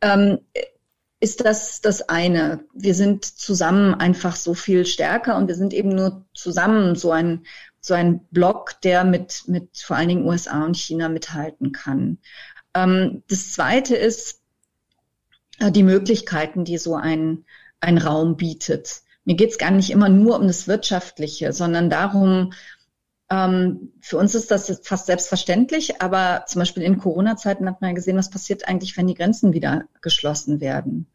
ähm, 0.00 0.38
ist 1.20 1.44
das 1.44 1.80
das 1.80 2.08
eine. 2.08 2.64
Wir 2.74 2.94
sind 2.94 3.24
zusammen 3.24 3.94
einfach 3.94 4.36
so 4.36 4.54
viel 4.54 4.86
stärker 4.86 5.36
und 5.36 5.48
wir 5.48 5.54
sind 5.54 5.72
eben 5.72 5.88
nur 5.88 6.26
zusammen 6.34 6.94
so 6.94 7.10
ein, 7.10 7.44
so 7.80 7.94
ein 7.94 8.26
Block, 8.30 8.80
der 8.82 9.04
mit, 9.04 9.44
mit 9.46 9.78
vor 9.78 9.96
allen 9.96 10.08
Dingen 10.08 10.26
USA 10.26 10.64
und 10.64 10.76
China 10.76 11.08
mithalten 11.08 11.72
kann. 11.72 12.18
Ähm, 12.74 13.22
das 13.28 13.52
zweite 13.52 13.96
ist 13.96 14.40
äh, 15.58 15.70
die 15.70 15.82
Möglichkeiten, 15.82 16.64
die 16.64 16.78
so 16.78 16.94
ein, 16.94 17.44
ein 17.80 17.98
Raum 17.98 18.36
bietet. 18.36 19.02
Mir 19.24 19.36
geht 19.36 19.50
es 19.50 19.58
gar 19.58 19.70
nicht 19.70 19.90
immer 19.90 20.08
nur 20.08 20.38
um 20.38 20.46
das 20.46 20.68
Wirtschaftliche, 20.68 21.52
sondern 21.52 21.88
darum, 21.88 22.52
ähm, 23.30 23.92
für 24.00 24.18
uns 24.18 24.34
ist 24.34 24.50
das 24.50 24.80
fast 24.82 25.06
selbstverständlich, 25.06 26.02
aber 26.02 26.44
zum 26.46 26.60
Beispiel 26.60 26.82
in 26.82 26.98
Corona-Zeiten 26.98 27.66
hat 27.68 27.80
man 27.80 27.90
ja 27.90 27.94
gesehen, 27.94 28.18
was 28.18 28.30
passiert 28.30 28.68
eigentlich, 28.68 28.96
wenn 28.96 29.06
die 29.06 29.14
Grenzen 29.14 29.52
wieder 29.52 29.84
geschlossen 30.02 30.60
werden. 30.60 31.06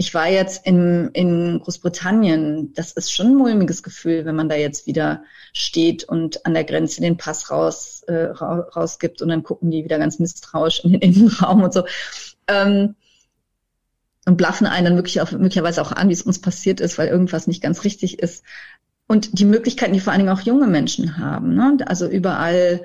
Ich 0.00 0.14
war 0.14 0.30
jetzt 0.30 0.66
in, 0.66 1.10
in 1.12 1.60
Großbritannien. 1.60 2.72
Das 2.72 2.92
ist 2.92 3.12
schon 3.12 3.26
ein 3.26 3.34
mulmiges 3.34 3.82
Gefühl, 3.82 4.24
wenn 4.24 4.34
man 4.34 4.48
da 4.48 4.54
jetzt 4.54 4.86
wieder 4.86 5.24
steht 5.52 6.04
und 6.04 6.46
an 6.46 6.54
der 6.54 6.64
Grenze 6.64 7.02
den 7.02 7.18
Pass 7.18 7.50
raus, 7.50 8.02
äh, 8.06 8.28
rausgibt 8.32 9.20
und 9.20 9.28
dann 9.28 9.42
gucken 9.42 9.70
die 9.70 9.84
wieder 9.84 9.98
ganz 9.98 10.18
misstrauisch 10.18 10.82
in 10.84 10.92
den 10.92 11.00
Innenraum 11.02 11.62
und 11.64 11.74
so. 11.74 11.84
Ähm, 12.48 12.94
und 14.24 14.38
blaffen 14.38 14.66
einen 14.66 14.86
dann 14.86 14.96
wirklich 14.96 15.20
auch, 15.20 15.32
möglicherweise 15.32 15.82
auch 15.82 15.92
an, 15.92 16.08
wie 16.08 16.14
es 16.14 16.22
uns 16.22 16.40
passiert 16.40 16.80
ist, 16.80 16.96
weil 16.96 17.08
irgendwas 17.08 17.46
nicht 17.46 17.62
ganz 17.62 17.84
richtig 17.84 18.20
ist 18.20 18.42
und 19.06 19.38
die 19.38 19.44
Möglichkeiten, 19.44 19.92
die 19.92 20.00
vor 20.00 20.14
allen 20.14 20.20
Dingen 20.20 20.34
auch 20.34 20.40
junge 20.40 20.66
Menschen 20.66 21.18
haben. 21.18 21.54
Ne? 21.54 21.76
Also 21.84 22.08
überall 22.08 22.80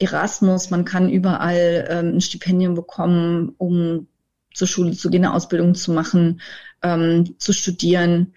Erasmus, 0.00 0.70
man 0.70 0.84
kann 0.84 1.10
überall 1.10 1.86
ähm, 1.88 2.16
ein 2.16 2.20
Stipendium 2.20 2.74
bekommen, 2.74 3.54
um 3.56 4.08
zur 4.56 4.66
Schule 4.66 4.92
zu 4.92 5.10
gehen, 5.10 5.24
eine 5.24 5.34
Ausbildung 5.34 5.74
zu 5.74 5.92
machen, 5.92 6.40
ähm, 6.82 7.34
zu 7.38 7.52
studieren. 7.52 8.34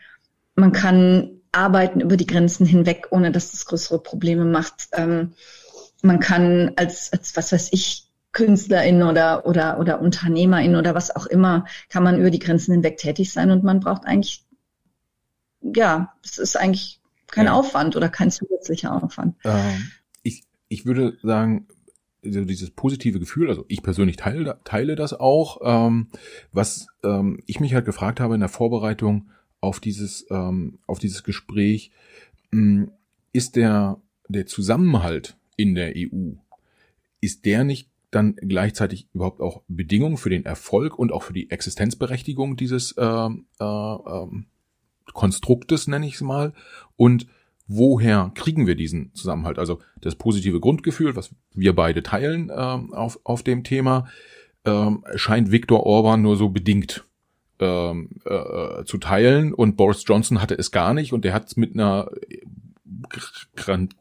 Man 0.55 0.71
kann 0.71 1.31
arbeiten 1.51 2.01
über 2.01 2.17
die 2.17 2.27
Grenzen 2.27 2.65
hinweg, 2.65 3.08
ohne 3.12 3.32
dass 3.32 3.51
das 3.51 3.65
größere 3.65 3.99
Probleme 3.99 4.45
macht. 4.45 4.89
Ähm, 4.91 5.34
man 6.01 6.19
kann 6.19 6.73
als, 6.75 7.12
als, 7.13 7.36
was 7.36 7.51
weiß 7.51 7.69
ich, 7.71 8.05
Künstlerin 8.32 9.01
oder, 9.01 9.45
oder, 9.45 9.79
oder 9.79 10.01
Unternehmerin 10.01 10.75
oder 10.75 10.93
was 10.93 11.15
auch 11.15 11.25
immer, 11.25 11.65
kann 11.89 12.03
man 12.03 12.19
über 12.19 12.29
die 12.29 12.39
Grenzen 12.39 12.73
hinweg 12.73 12.97
tätig 12.97 13.32
sein 13.32 13.49
und 13.49 13.63
man 13.63 13.79
braucht 13.79 14.05
eigentlich, 14.05 14.45
ja, 15.62 16.13
es 16.23 16.38
ist 16.38 16.55
eigentlich 16.55 17.01
kein 17.27 17.45
ja. 17.45 17.53
Aufwand 17.53 17.95
oder 17.95 18.10
kein 18.10 18.29
zusätzlicher 18.29 18.93
Aufwand. 18.93 19.36
Ähm, 19.43 19.91
ich, 20.21 20.43
ich 20.67 20.86
würde 20.86 21.17
sagen, 21.23 21.67
so 22.21 22.43
dieses 22.45 22.71
positive 22.71 23.19
Gefühl, 23.19 23.49
also 23.49 23.65
ich 23.67 23.82
persönlich 23.82 24.17
teile, 24.17 24.60
teile 24.63 24.95
das 24.95 25.13
auch. 25.13 25.60
Ähm, 25.63 26.08
was 26.51 26.88
ähm, 27.03 27.39
ich 27.45 27.60
mich 27.60 27.73
halt 27.73 27.86
gefragt 27.86 28.19
habe 28.19 28.34
in 28.34 28.41
der 28.41 28.49
Vorbereitung 28.49 29.29
auf 29.62 29.79
dieses, 29.79 30.25
ähm, 30.29 30.79
auf 30.88 30.99
dieses 30.99 31.23
Gespräch, 31.23 31.91
mh, 32.51 32.60
hm, 32.60 32.91
ist 33.32 33.55
der, 33.55 34.01
der 34.27 34.47
Zusammenhalt 34.47 35.38
in 35.55 35.75
der 35.75 35.93
EU, 35.95 36.34
ist 37.21 37.45
der 37.45 37.63
nicht 37.63 37.89
dann 38.12 38.36
gleichzeitig 38.36 39.08
überhaupt 39.13 39.39
auch 39.39 39.62
Bedingung 39.67 40.17
für 40.17 40.32
den 40.32 40.45
Erfolg 40.45 40.97
und 40.97 41.12
auch 41.12 41.23
für 41.23 41.34
die 41.34 41.51
Existenzberechtigung 41.51 42.58
dieses 42.58 42.93
äh, 42.93 43.03
äh, 43.03 43.29
äh, 43.63 44.27
Konstruktes, 45.13 45.88
nenne 45.88 46.08
ich 46.08 46.15
es 46.15 46.21
mal, 46.21 46.53
und 46.95 47.27
woher 47.69 48.32
kriegen 48.36 48.67
wir 48.67 48.75
diesen 48.75 49.13
Zusammenhalt? 49.13 49.60
Also 49.60 49.79
das 50.01 50.15
positive 50.15 50.60
Grundgefühl, 50.60 51.15
was 51.15 51.34
wir 51.53 51.73
beide 51.73 52.03
teilen 52.03 52.49
äh, 52.49 52.53
auf, 52.53 53.19
auf 53.23 53.43
dem 53.43 53.63
Thema, 53.63 54.08
äh, 54.65 54.91
scheint 55.15 55.51
Viktor 55.51 55.86
Orban 55.86 56.21
nur 56.21 56.36
so 56.36 56.49
bedingt 56.49 57.05
ähm, 57.60 58.10
äh, 58.25 58.84
zu 58.84 58.97
teilen. 58.97 59.53
Und 59.53 59.77
Boris 59.77 60.03
Johnson 60.05 60.41
hatte 60.41 60.55
es 60.55 60.71
gar 60.71 60.93
nicht. 60.93 61.13
Und 61.13 61.23
der 61.23 61.34
hat 61.34 61.47
es 61.47 61.58
mit 61.58 61.75
einer 61.75 62.10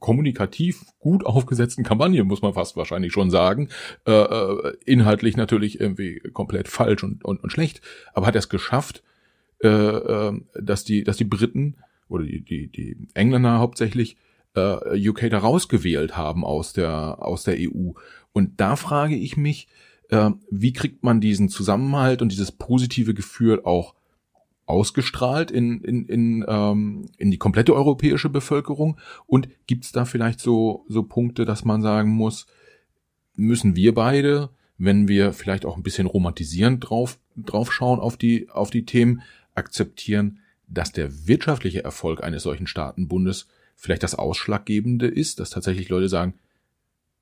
kommunikativ 0.01 0.85
gut 0.99 1.25
aufgesetzten 1.27 1.85
Kampagne, 1.85 2.25
muss 2.25 2.43
man 2.43 2.55
fast 2.55 2.77
wahrscheinlich 2.77 3.13
schon 3.13 3.31
sagen, 3.31 3.69
äh, 4.07 4.13
äh, 4.13 4.77
inhaltlich 4.87 5.37
natürlich 5.37 5.79
irgendwie 5.79 6.21
komplett 6.33 6.69
falsch 6.69 7.05
und, 7.05 7.25
und, 7.25 7.43
und 7.43 7.51
schlecht, 7.51 7.81
aber 8.15 8.27
hat 8.27 8.37
es 8.37 8.49
geschafft, 8.49 9.03
äh, 9.63 9.69
äh, 9.69 10.41
dass 10.61 10.85
die, 10.85 11.05
dass 11.05 11.17
die 11.17 11.25
Briten 11.25 11.77
oder 12.09 12.25
die, 12.25 12.43
die, 12.43 12.69
die 12.69 12.97
Engländer 13.15 13.59
hauptsächlich 13.59 14.17
äh, 14.55 15.09
UK 15.09 15.31
da 15.31 15.39
rausgewählt 15.39 16.17
haben 16.17 16.45
aus 16.45 16.73
der, 16.73 17.23
aus 17.23 17.45
der 17.45 17.57
EU. 17.59 17.93
Und 18.33 18.61
da 18.61 18.77
frage 18.77 19.17
ich 19.17 19.37
mich, 19.37 19.69
äh, 20.11 20.31
wie 20.51 20.73
kriegt 20.73 21.05
man 21.05 21.21
diesen 21.21 21.49
Zusammenhalt 21.49 22.23
und 22.23 22.33
dieses 22.33 22.53
positive 22.53 23.15
Gefühl 23.15 23.63
auch 23.65 23.95
ausgestrahlt 24.67 25.51
in, 25.51 25.81
in, 25.81 26.07
in, 26.07 26.45
ähm, 26.47 27.07
in 27.17 27.31
die 27.31 27.39
komplette 27.39 27.75
europäische 27.75 28.29
Bevölkerung? 28.29 28.99
Und 29.27 29.49
gibt 29.67 29.85
es 29.85 29.93
da 29.93 30.05
vielleicht 30.05 30.41
so, 30.41 30.85
so 30.89 31.03
Punkte, 31.03 31.45
dass 31.45 31.65
man 31.65 31.83
sagen 31.83 32.11
muss, 32.11 32.47
müssen 33.35 33.77
wir 33.77 33.95
beide, 33.95 34.51
wenn 34.79 35.09
wir 35.09 35.33
vielleicht 35.33 35.65
auch 35.65 35.77
ein 35.77 35.83
bisschen 35.83 36.07
romantisierend 36.07 36.89
drauf, 36.89 37.19
drauf 37.37 37.73
schauen 37.73 38.01
auf 38.01 38.17
die, 38.17 38.49
auf 38.51 38.71
die 38.71 38.85
Themen, 38.85 39.23
akzeptieren, 39.55 40.41
dass 40.69 40.93
der 40.93 41.27
wirtschaftliche 41.27 41.85
Erfolg 41.85 42.23
eines 42.23 42.43
solchen 42.43 42.67
Staatenbundes 42.67 43.49
vielleicht 43.77 44.03
das 44.03 44.15
Ausschlaggebende 44.15 45.07
ist, 45.07 45.41
dass 45.41 45.51
tatsächlich 45.51 45.89
Leute 45.89 46.09
sagen, 46.09 46.35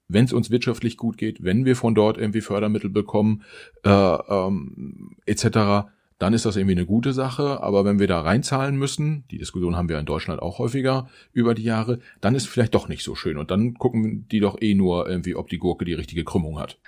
wenn 0.09 0.25
es 0.25 0.33
uns 0.33 0.51
wirtschaftlich 0.51 0.97
gut 0.97 1.19
geht, 1.19 1.43
wenn 1.43 1.65
wir 1.65 1.77
von 1.77 1.95
dort 1.95 2.17
irgendwie 2.17 2.41
Fördermittel 2.41 2.91
bekommen, 2.91 3.43
äh, 3.85 3.91
ähm, 3.91 5.17
etc., 5.27 5.89
dann 6.19 6.33
ist 6.33 6.47
das 6.47 6.57
irgendwie 6.57 6.77
eine 6.77 6.87
gute 6.87 7.13
Sache. 7.13 7.63
Aber 7.63 7.85
wenn 7.85 7.99
wir 7.99 8.07
da 8.07 8.21
reinzahlen 8.21 8.77
müssen, 8.77 9.25
die 9.31 9.39
Diskussion 9.39 9.77
haben 9.77 9.91
wir 9.91 9.99
in 9.99 10.07
Deutschland 10.07 10.41
auch 10.41 10.59
häufiger 10.59 11.11
über 11.33 11.55
die 11.55 11.65
Jahre, 11.65 11.99
dann 12.23 12.35
ist 12.35 12.47
vielleicht 12.47 12.75
doch 12.75 12.89
nicht 12.89 13.05
so 13.05 13.15
schön. 13.15 13.37
Und 13.37 13.51
dann 13.51 13.75
gucken 13.75 14.27
die 14.31 14.41
doch 14.41 14.57
eh 14.61 14.75
nur 14.75 15.09
irgendwie, 15.09 15.35
ob 15.35 15.51
die 15.51 15.59
Gurke 15.59 15.85
die 15.85 15.93
richtige 15.93 16.25
Krümmung 16.25 16.59
hat. 16.59 16.79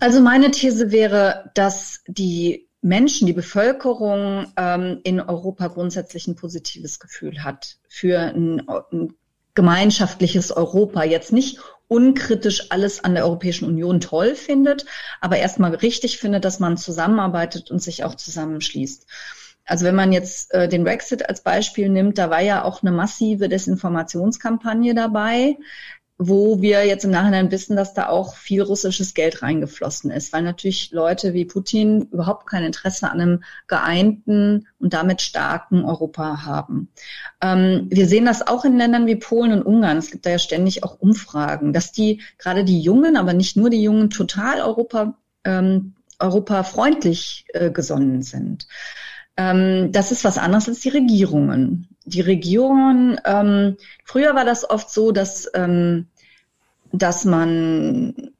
Also 0.00 0.20
meine 0.20 0.50
These 0.50 0.92
wäre, 0.92 1.50
dass 1.54 2.02
die 2.08 2.66
Menschen, 2.84 3.26
die 3.26 3.32
Bevölkerung 3.32 4.52
ähm, 4.58 5.00
in 5.04 5.18
Europa 5.18 5.68
grundsätzlich 5.68 6.28
ein 6.28 6.36
positives 6.36 7.00
Gefühl 7.00 7.42
hat 7.42 7.78
für 7.88 8.18
ein, 8.18 8.62
ein 8.92 9.14
gemeinschaftliches 9.54 10.52
Europa. 10.52 11.02
Jetzt 11.02 11.32
nicht 11.32 11.60
unkritisch 11.88 12.70
alles 12.70 13.02
an 13.02 13.14
der 13.14 13.24
Europäischen 13.24 13.66
Union 13.66 14.00
toll 14.00 14.34
findet, 14.34 14.84
aber 15.22 15.38
erstmal 15.38 15.74
richtig 15.74 16.18
findet, 16.18 16.44
dass 16.44 16.60
man 16.60 16.76
zusammenarbeitet 16.76 17.70
und 17.70 17.82
sich 17.82 18.04
auch 18.04 18.16
zusammenschließt. 18.16 19.06
Also 19.64 19.86
wenn 19.86 19.94
man 19.94 20.12
jetzt 20.12 20.52
äh, 20.52 20.68
den 20.68 20.84
Brexit 20.84 21.26
als 21.26 21.42
Beispiel 21.42 21.88
nimmt, 21.88 22.18
da 22.18 22.28
war 22.28 22.42
ja 22.42 22.64
auch 22.64 22.82
eine 22.82 22.92
massive 22.92 23.48
Desinformationskampagne 23.48 24.94
dabei 24.94 25.56
wo 26.16 26.62
wir 26.62 26.86
jetzt 26.86 27.04
im 27.04 27.10
Nachhinein 27.10 27.50
wissen, 27.50 27.74
dass 27.74 27.92
da 27.92 28.08
auch 28.08 28.36
viel 28.36 28.62
russisches 28.62 29.14
Geld 29.14 29.42
reingeflossen 29.42 30.12
ist, 30.12 30.32
weil 30.32 30.42
natürlich 30.42 30.92
Leute 30.92 31.34
wie 31.34 31.44
Putin 31.44 32.02
überhaupt 32.12 32.46
kein 32.46 32.62
Interesse 32.62 33.10
an 33.10 33.20
einem 33.20 33.44
geeinten 33.66 34.68
und 34.78 34.94
damit 34.94 35.22
starken 35.22 35.84
Europa 35.84 36.44
haben. 36.44 36.88
Ähm, 37.40 37.88
wir 37.90 38.06
sehen 38.06 38.26
das 38.26 38.46
auch 38.46 38.64
in 38.64 38.78
Ländern 38.78 39.06
wie 39.06 39.16
Polen 39.16 39.52
und 39.52 39.62
Ungarn. 39.62 39.98
Es 39.98 40.12
gibt 40.12 40.24
da 40.24 40.30
ja 40.30 40.38
ständig 40.38 40.84
auch 40.84 41.00
Umfragen, 41.00 41.72
dass 41.72 41.90
die 41.90 42.22
gerade 42.38 42.64
die 42.64 42.80
Jungen, 42.80 43.16
aber 43.16 43.32
nicht 43.32 43.56
nur 43.56 43.70
die 43.70 43.82
Jungen, 43.82 44.10
total 44.10 44.60
Europa 44.60 45.18
ähm, 45.42 45.94
europafreundlich 46.20 47.44
äh, 47.54 47.70
gesonnen 47.70 48.22
sind. 48.22 48.68
Ähm, 49.36 49.90
das 49.92 50.12
ist 50.12 50.24
was 50.24 50.38
anderes 50.38 50.68
als 50.68 50.80
die 50.80 50.90
Regierungen. 50.90 51.88
Die 52.04 52.20
Regierungen, 52.20 53.20
ähm, 53.24 53.76
früher 54.04 54.34
war 54.34 54.44
das 54.44 54.68
oft 54.68 54.90
so, 54.90 55.10
dass, 55.10 55.50
ähm, 55.54 56.06
dass 56.92 57.24
man 57.24 58.32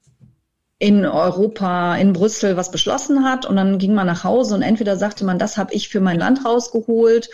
in 0.79 1.07
Europa, 1.07 1.97
in 1.97 2.13
Brüssel 2.13 2.57
was 2.57 2.71
beschlossen 2.71 3.25
hat 3.25 3.47
und 3.47 3.57
dann 3.57 3.79
ging 3.79 3.95
man 3.95 4.07
nach 4.07 4.25
Hause 4.25 4.55
und 4.55 4.63
entweder 4.63 4.97
sagte 4.97 5.25
man, 5.25 5.39
das 5.39 5.57
habe 5.57 5.73
ich 5.73 5.89
für 5.89 6.01
mein 6.01 6.19
Land 6.19 6.45
rausgeholt 6.45 7.31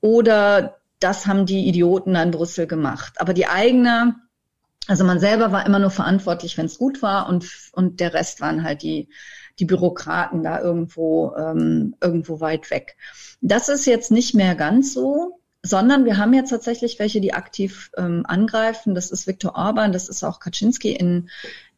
oder 0.00 0.78
das 1.00 1.26
haben 1.26 1.44
die 1.44 1.68
Idioten 1.68 2.14
in 2.14 2.30
Brüssel 2.30 2.66
gemacht. 2.66 3.14
Aber 3.18 3.34
die 3.34 3.46
eigene, 3.46 4.16
also 4.86 5.04
man 5.04 5.20
selber 5.20 5.52
war 5.52 5.66
immer 5.66 5.78
nur 5.78 5.90
verantwortlich, 5.90 6.56
wenn 6.56 6.66
es 6.66 6.78
gut 6.78 7.02
war 7.02 7.28
und, 7.28 7.46
und 7.72 8.00
der 8.00 8.14
Rest 8.14 8.40
waren 8.40 8.64
halt 8.64 8.82
die, 8.82 9.08
die 9.58 9.64
Bürokraten 9.64 10.42
da 10.42 10.60
irgendwo, 10.60 11.34
ähm, 11.36 11.94
irgendwo 12.00 12.40
weit 12.40 12.70
weg. 12.70 12.96
Das 13.40 13.68
ist 13.68 13.86
jetzt 13.86 14.10
nicht 14.10 14.34
mehr 14.34 14.54
ganz 14.54 14.92
so, 14.92 15.40
sondern 15.62 16.04
wir 16.04 16.18
haben 16.18 16.34
jetzt 16.34 16.50
tatsächlich 16.50 16.98
welche, 16.98 17.20
die 17.20 17.32
aktiv 17.32 17.90
ähm, 17.96 18.24
angreifen. 18.26 18.94
Das 18.94 19.10
ist 19.10 19.26
Viktor 19.26 19.56
Orban, 19.56 19.92
das 19.92 20.08
ist 20.08 20.22
auch 20.22 20.40
Kaczynski 20.40 20.92
in, 20.92 21.30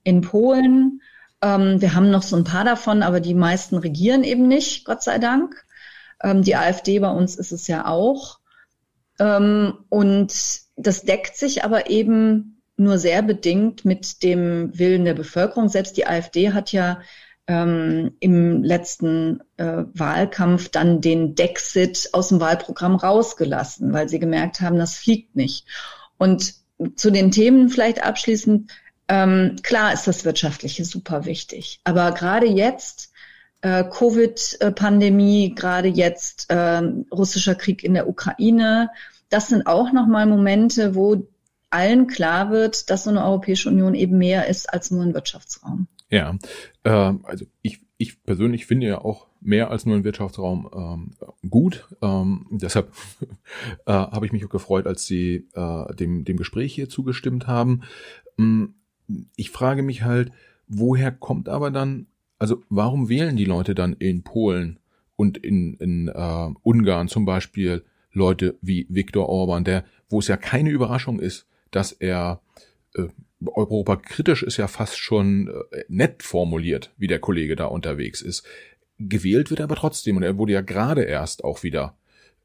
in 0.03 0.23
Polen. 0.23 1.03
Ähm, 1.43 1.81
wir 1.81 1.95
haben 1.95 2.11
noch 2.11 2.23
so 2.23 2.37
ein 2.37 2.45
paar 2.45 2.65
davon, 2.65 3.03
aber 3.03 3.21
die 3.21 3.35
meisten 3.35 3.77
regieren 3.77 4.25
eben 4.25 4.49
nicht, 4.49 4.85
Gott 4.85 5.03
sei 5.03 5.19
Dank. 5.19 5.65
Ähm, 6.23 6.43
die 6.43 6.57
AfD 6.57 6.99
bei 6.99 7.11
uns 7.11 7.37
ist 7.37 7.53
es 7.53 7.69
ja 7.69 7.87
auch. 7.87 8.41
Ähm, 9.19 9.75
und 9.89 10.33
das 10.77 11.03
deckt 11.03 11.37
sich 11.37 11.65
aber 11.65 11.91
eben 11.91 12.63
nur 12.77 12.99
sehr 12.99 13.23
bedingt 13.23 13.85
mit 13.85 14.23
dem 14.23 14.77
Willen 14.79 15.05
der 15.05 15.15
Bevölkerung. 15.15 15.69
Selbst 15.69 15.97
die 15.97 16.07
AfD 16.07 16.53
hat 16.53 16.73
ja 16.73 17.01
ähm, 17.47 18.13
im 18.21 18.63
letzten 18.65 19.41
äh, 19.57 19.85
Wahlkampf 19.95 20.69
dann 20.69 21.01
den 21.01 21.35
Dexit 21.35 22.11
aus 22.13 22.29
dem 22.29 22.41
Wahlprogramm 22.41 22.97
rausgelassen, 22.97 23.93
weil 23.93 24.09
sie 24.09 24.19
gemerkt 24.19 24.61
haben, 24.61 24.77
das 24.77 24.97
fliegt 24.97 25.37
nicht. 25.37 25.67
Und 26.19 26.55
zu 26.97 27.11
den 27.11 27.31
Themen 27.31 27.69
vielleicht 27.69 28.03
abschließend, 28.03 28.71
ähm, 29.09 29.57
klar 29.63 29.93
ist 29.93 30.07
das 30.07 30.25
Wirtschaftliche 30.25 30.85
super 30.85 31.25
wichtig, 31.25 31.81
aber 31.85 32.13
gerade 32.13 32.47
jetzt, 32.47 33.13
äh, 33.61 33.85
Covid-Pandemie, 33.85 35.55
gerade 35.55 35.89
jetzt 35.89 36.51
äh, 36.51 36.83
russischer 37.13 37.55
Krieg 37.55 37.85
in 37.85 37.95
der 37.95 38.09
Ukraine, 38.09 38.91
das 39.29 39.49
sind 39.49 39.67
auch 39.67 39.93
nochmal 39.93 40.27
Momente, 40.27 40.95
wo 40.95 41.29
allen 41.71 42.07
klar 42.07 42.51
wird, 42.51 42.91
dass 42.91 43.05
so 43.05 43.11
eine 43.11 43.25
Europäische 43.25 43.69
Union 43.69 43.95
eben 43.95 44.19
mehr 44.19 44.49
ist 44.49 44.73
als 44.73 44.91
nur 44.91 45.03
ein 45.03 45.15
Wirtschaftsraum. 45.15 45.89
Ja, 46.11 46.37
äh, 46.85 46.91
also 46.91 47.47
ich, 47.63 47.81
ich 47.99 48.23
persönlich 48.23 48.67
finde 48.67 48.87
ja 48.87 48.99
auch 48.99 49.27
mehr 49.41 49.71
als 49.71 49.87
nur 49.87 49.97
ein 49.97 50.05
Wirtschaftsraum 50.05 50.69
ähm, 50.75 51.51
gut. 51.51 51.89
Ähm, 52.03 52.47
deshalb 52.51 52.93
äh, 53.87 53.93
habe 53.93 54.27
ich 54.27 54.33
mich 54.33 54.45
auch 54.45 54.51
gefreut, 54.51 54.87
als 54.87 55.07
Sie 55.07 55.49
äh, 55.55 55.95
dem, 55.95 56.25
dem 56.25 56.37
Gespräch 56.37 56.75
hier 56.75 56.89
zugestimmt 56.89 57.47
haben. 57.47 57.83
Ähm, 58.39 58.75
ich 59.37 59.51
frage 59.51 59.83
mich 59.83 60.03
halt, 60.03 60.33
woher 60.69 61.13
kommt 61.13 61.49
aber 61.49 61.71
dann, 61.71 62.07
also 62.39 62.63
warum 62.69 63.09
wählen 63.09 63.37
die 63.37 63.45
Leute 63.45 63.75
dann 63.75 63.95
in 63.95 64.23
Polen 64.23 64.79
und 65.17 65.39
in, 65.39 65.75
in 65.75 66.09
äh, 66.09 66.49
Ungarn 66.63 67.09
zum 67.09 67.25
Beispiel 67.25 67.85
Leute 68.13 68.57
wie 68.63 68.87
Viktor 68.89 69.29
Orban, 69.29 69.65
der, 69.65 69.85
wo 70.09 70.19
es 70.19 70.29
ja 70.29 70.37
keine 70.37 70.71
Überraschung 70.71 71.21
ist, 71.21 71.47
dass 71.71 71.93
er 71.93 72.41
äh, 72.97 73.09
Europa 73.45 73.97
kritisch 73.97 74.43
ist 74.43 74.57
ja 74.57 74.69
fast 74.69 74.99
schon 74.99 75.49
äh, 75.49 75.85
nett 75.89 76.23
formuliert, 76.23 76.93
wie 76.97 77.07
der 77.07 77.19
Kollege 77.19 77.57
da 77.57 77.67
unterwegs 77.67 78.23
ist. 78.23 78.47
Gewählt 78.99 79.51
wird 79.51 79.61
er 79.61 79.65
aber 79.65 79.77
trotzdem 79.77 80.17
und 80.17 80.23
er 80.23 80.39
wurde 80.39 80.55
ja 80.55 80.63
gerade 80.63 81.03
erst 81.03 81.45
auch 81.45 81.63
wieder 81.63 81.97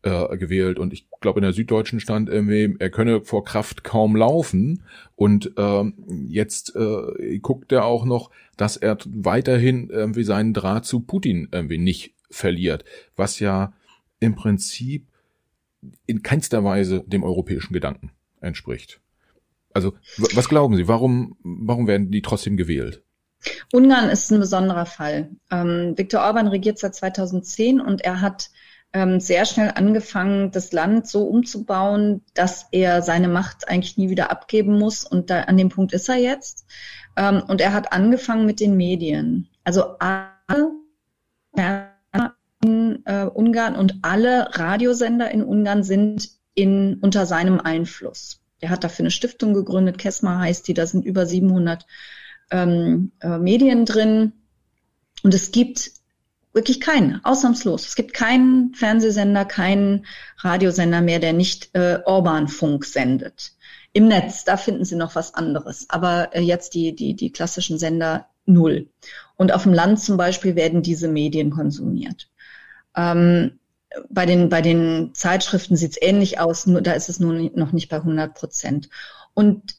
äh, 0.04 0.38
gewählt 0.38 0.80
und 0.80 0.94
ich 0.94 1.08
glaube 1.22 1.40
in 1.40 1.44
der 1.44 1.54
Süddeutschen 1.54 2.00
stand 2.00 2.28
irgendwie, 2.28 2.76
er 2.80 2.90
könne 2.90 3.22
vor 3.22 3.46
Kraft 3.46 3.84
kaum 3.84 4.16
laufen 4.16 4.84
und 5.16 5.52
ähm, 5.58 5.94
jetzt 6.28 6.76
äh, 6.76 7.40
guckt 7.40 7.72
er 7.72 7.86
auch 7.86 8.04
noch, 8.04 8.32
dass 8.58 8.78
er 8.78 8.98
weiterhin 9.06 9.90
irgendwie 9.90 10.24
seinen 10.24 10.54
Draht 10.54 10.86
zu 10.86 11.02
Putin 11.02 11.50
irgendwie 11.52 11.78
nicht 11.78 12.16
verliert, 12.30 12.84
was 13.16 13.40
ja 13.40 13.74
im 14.20 14.36
Prinzip 14.36 15.08
in 16.06 16.22
keinster 16.24 16.64
Weise 16.64 17.04
dem 17.06 17.24
europäischen 17.24 17.74
Gedanken 17.74 18.12
entspricht. 18.40 19.01
Also, 19.74 19.94
was 20.18 20.50
glauben 20.50 20.76
Sie? 20.76 20.88
Warum, 20.88 21.38
warum 21.44 21.88
werden 21.88 22.12
die 22.12 22.22
trotzdem 22.22 22.58
gewählt? 22.58 23.04
Ungarn 23.72 24.10
ist 24.10 24.32
ein 24.32 24.40
besonderer 24.40 24.86
Fall. 24.86 25.32
Ähm, 25.50 25.94
Viktor 25.98 26.22
Orban 26.22 26.48
regiert 26.48 26.78
seit 26.78 26.96
2010 26.96 27.82
und 27.82 28.02
er 28.02 28.22
hat 28.22 28.52
ähm, 28.94 29.20
sehr 29.20 29.46
schnell 29.46 29.72
angefangen, 29.76 30.52
das 30.52 30.72
Land 30.74 31.08
so 31.08 31.24
umzubauen, 31.24 32.22
dass 32.34 32.68
er 32.72 33.02
seine 33.02 33.30
Macht 33.30 33.68
eigentlich 33.70 33.98
nie 33.98 34.10
wieder 34.10 34.32
abgeben 34.32 34.78
muss. 34.78 35.06
Und 35.06 35.30
da, 35.30 35.42
an 35.42 35.58
dem 35.58 35.70
Punkt 35.70 35.94
ist 35.94 36.10
er 36.10 36.18
jetzt. 36.18 36.66
Ähm, 37.16 37.42
und 37.48 37.62
er 37.62 37.74
hat 37.74 37.94
angefangen 37.94 38.46
mit 38.46 38.60
den 38.60 38.76
Medien. 38.78 39.50
Also 39.64 39.98
alle 40.00 40.72
in 42.64 43.04
äh, 43.06 43.26
Ungarn 43.26 43.76
und 43.76 44.00
alle 44.02 44.48
Radiosender 44.52 45.32
in 45.32 45.44
Ungarn 45.44 45.84
sind 45.84 46.30
in, 46.54 47.00
unter 47.02 47.26
seinem 47.26 47.60
Einfluss. 47.60 48.42
Der 48.62 48.70
hat 48.70 48.84
dafür 48.84 49.04
eine 49.04 49.12
Stiftung 49.12 49.54
gegründet, 49.54 49.98
Kesma 49.98 50.40
heißt 50.40 50.68
die, 50.68 50.74
da 50.74 50.86
sind 50.86 51.06
über 51.06 51.26
700 51.26 51.86
ähm, 52.52 53.12
äh, 53.22 53.38
Medien 53.38 53.86
drin. 53.86 54.34
Und 55.24 55.34
es 55.34 55.52
gibt 55.52 55.92
wirklich 56.54 56.82
keinen, 56.82 57.24
ausnahmslos. 57.24 57.88
Es 57.88 57.96
gibt 57.96 58.14
keinen 58.14 58.74
Fernsehsender, 58.74 59.46
keinen 59.46 60.06
Radiosender 60.40 61.02
mehr, 61.02 61.20
der 61.20 61.34
nicht 61.34 61.70
äh, 61.74 62.00
Orban-Funk 62.06 62.86
sendet. 62.86 63.54
Im 63.94 64.08
Netz, 64.08 64.44
da 64.44 64.58
finden 64.58 64.86
Sie 64.86 64.96
noch 64.96 65.16
was 65.16 65.34
anderes. 65.34 65.90
Aber 65.90 66.36
äh, 66.36 66.42
jetzt 66.42 66.74
die, 66.74 66.96
die, 66.96 67.16
die 67.16 67.32
klassischen 67.32 67.78
Sender 67.78 68.28
null. 68.46 68.90
Und 69.38 69.54
auf 69.54 69.64
dem 69.64 69.74
Land 69.74 70.00
zum 70.00 70.18
Beispiel 70.18 70.56
werden 70.56 70.82
diese 70.82 71.08
Medien 71.08 71.52
konsumiert. 71.52 72.30
Ähm, 72.96 73.60
bei 74.10 74.26
den, 74.26 74.50
bei 74.50 74.62
den 74.62 75.14
Zeitschriften 75.14 75.76
sieht 75.76 75.92
es 75.92 76.02
ähnlich 76.02 76.40
aus, 76.40 76.66
nur 76.66 76.82
da 76.82 76.94
ist 76.94 77.10
es 77.10 77.20
nur 77.20 77.34
noch 77.34 77.72
nicht 77.72 77.90
bei 77.90 77.98
100 77.98 78.34
Prozent. 78.34 78.90
Und 79.34 79.76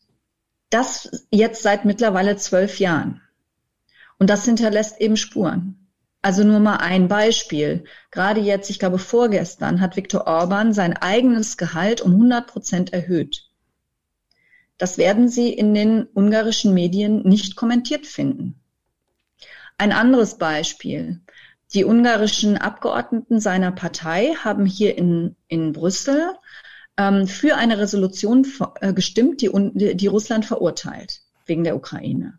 das 0.70 1.27
jetzt 1.31 1.62
seit 1.62 1.85
mittlerweile 1.85 2.37
zwölf 2.37 2.79
Jahren. 2.79 3.20
Und 4.18 4.31
das 4.31 4.44
hinterlässt 4.44 5.01
eben 5.01 5.16
Spuren. 5.16 5.88
Also 6.22 6.44
nur 6.44 6.61
mal 6.61 6.77
ein 6.77 7.09
Beispiel. 7.09 7.85
Gerade 8.11 8.40
jetzt, 8.40 8.70
ich 8.70 8.79
glaube 8.79 8.98
vorgestern, 8.98 9.81
hat 9.81 9.96
Viktor 9.96 10.27
Orban 10.27 10.72
sein 10.72 10.96
eigenes 10.96 11.57
Gehalt 11.57 12.01
um 12.01 12.12
100 12.12 12.46
Prozent 12.46 12.92
erhöht. 12.92 13.48
Das 14.79 14.98
werden 14.98 15.29
Sie 15.29 15.53
in 15.53 15.75
den 15.75 16.07
ungarischen 16.14 16.75
Medien 16.75 17.22
nicht 17.22 17.57
kommentiert 17.57 18.07
finden. 18.07 18.61
Ein 19.79 19.92
anderes 19.92 20.38
Beispiel. 20.38 21.20
Die 21.74 21.85
ungarischen 21.85 22.58
Abgeordneten 22.58 23.40
seiner 23.40 23.72
Partei 23.72 24.35
haben 24.42 24.66
hier 24.66 24.98
in, 24.98 25.37
in 25.48 25.72
Brüssel 25.72 26.35
ähm, 26.98 27.26
für 27.26 27.56
eine 27.56 27.78
Resolution 27.78 28.46
äh, 28.80 28.92
gestimmt, 28.92 29.40
die, 29.40 29.96
die 29.96 30.06
Russland 30.06 30.44
verurteilt 30.44 31.22
wegen 31.46 31.64
der 31.64 31.76
Ukraine. 31.76 32.38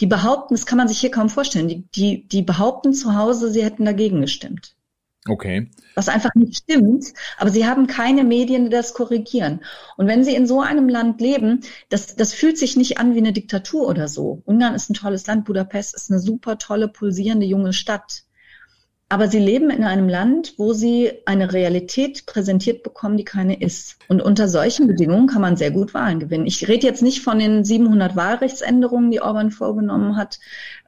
Die 0.00 0.06
behaupten, 0.06 0.54
das 0.54 0.66
kann 0.66 0.78
man 0.78 0.88
sich 0.88 0.98
hier 0.98 1.10
kaum 1.10 1.30
vorstellen, 1.30 1.68
die, 1.68 1.84
die, 1.94 2.28
die 2.28 2.42
behaupten 2.42 2.92
zu 2.92 3.14
Hause, 3.14 3.50
sie 3.50 3.64
hätten 3.64 3.84
dagegen 3.84 4.20
gestimmt. 4.20 4.74
Okay. 5.26 5.70
Was 5.94 6.08
einfach 6.08 6.34
nicht 6.34 6.56
stimmt, 6.56 7.12
aber 7.38 7.50
sie 7.50 7.66
haben 7.66 7.86
keine 7.86 8.24
Medien, 8.24 8.64
die 8.64 8.70
das 8.70 8.94
korrigieren. 8.94 9.60
Und 9.96 10.06
wenn 10.06 10.24
sie 10.24 10.34
in 10.34 10.46
so 10.46 10.60
einem 10.60 10.88
Land 10.88 11.20
leben, 11.20 11.62
das, 11.88 12.16
das 12.16 12.32
fühlt 12.32 12.56
sich 12.58 12.76
nicht 12.76 12.98
an 12.98 13.14
wie 13.14 13.18
eine 13.18 13.32
Diktatur 13.32 13.86
oder 13.86 14.08
so. 14.08 14.42
Ungarn 14.44 14.74
ist 14.74 14.90
ein 14.90 14.94
tolles 14.94 15.26
Land, 15.26 15.44
Budapest 15.44 15.94
ist 15.94 16.10
eine 16.10 16.20
super 16.20 16.58
tolle, 16.58 16.88
pulsierende 16.88 17.46
junge 17.46 17.72
Stadt. 17.72 18.24
Aber 19.10 19.28
sie 19.28 19.38
leben 19.38 19.70
in 19.70 19.84
einem 19.84 20.06
Land, 20.06 20.52
wo 20.58 20.74
sie 20.74 21.12
eine 21.24 21.52
Realität 21.54 22.26
präsentiert 22.26 22.82
bekommen, 22.82 23.16
die 23.16 23.24
keine 23.24 23.58
ist. 23.58 23.96
Und 24.08 24.20
unter 24.20 24.48
solchen 24.48 24.86
Bedingungen 24.86 25.28
kann 25.28 25.40
man 25.40 25.56
sehr 25.56 25.70
gut 25.70 25.94
Wahlen 25.94 26.20
gewinnen. 26.20 26.44
Ich 26.46 26.68
rede 26.68 26.86
jetzt 26.86 27.02
nicht 27.02 27.22
von 27.22 27.38
den 27.38 27.64
700 27.64 28.16
Wahlrechtsänderungen, 28.16 29.10
die 29.10 29.22
Orban 29.22 29.50
vorgenommen 29.50 30.16
hat 30.16 30.38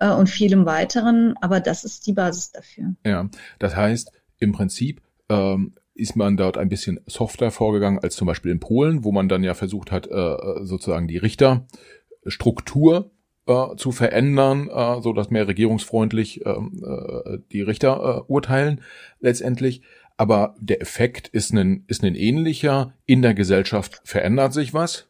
äh, 0.01 0.11
und 0.11 0.29
vielem 0.29 0.67
weiteren, 0.67 1.35
aber 1.41 1.61
das 1.61 1.85
ist 1.85 2.07
die 2.07 2.13
Basis 2.13 2.53
dafür. 2.53 2.95
Ja, 3.07 3.31
das 3.59 3.75
heißt 3.75 4.13
im 4.39 4.53
Prinzip 4.53 5.01
ähm, 5.31 5.75
ist 5.95 6.15
man 6.17 6.37
dort 6.37 6.59
ein 6.59 6.69
bisschen 6.69 7.01
softer 7.07 7.51
vorgegangen 7.51 8.01
als 8.01 8.17
zum 8.17 8.27
Beispiel 8.27 8.53
in 8.53 8.61
Polen, 8.61 9.03
wo 9.05 9.13
man 9.13 9.31
dann 9.31 9.45
ja 9.45 9.55
versucht 9.55 9.91
hat, 9.93 10.07
äh, 10.07 10.37
sozusagen 10.63 11.09
die 11.09 11.19
Richterstruktur 11.19 13.13
äh, 13.51 13.77
zu 13.77 13.91
verändern, 13.93 14.69
äh, 14.69 15.03
so 15.03 15.13
dass 15.13 15.31
mehr 15.31 15.49
regierungsfreundlich 15.49 16.47
ähm, 16.47 16.83
äh, 16.85 17.39
die 17.53 17.63
Richter 17.63 18.25
äh, 18.29 18.33
urteilen 18.33 18.81
letztendlich. 19.21 19.83
Aber 20.17 20.55
der 20.61 20.81
Effekt 20.83 21.29
ist 21.29 21.53
ein, 21.53 21.85
ist 21.89 22.05
ein 22.05 22.15
ähnlicher. 22.15 22.95
In 23.07 23.23
der 23.23 23.35
Gesellschaft 23.35 24.03
verändert 24.05 24.53
sich 24.53 24.75
was. 24.75 25.09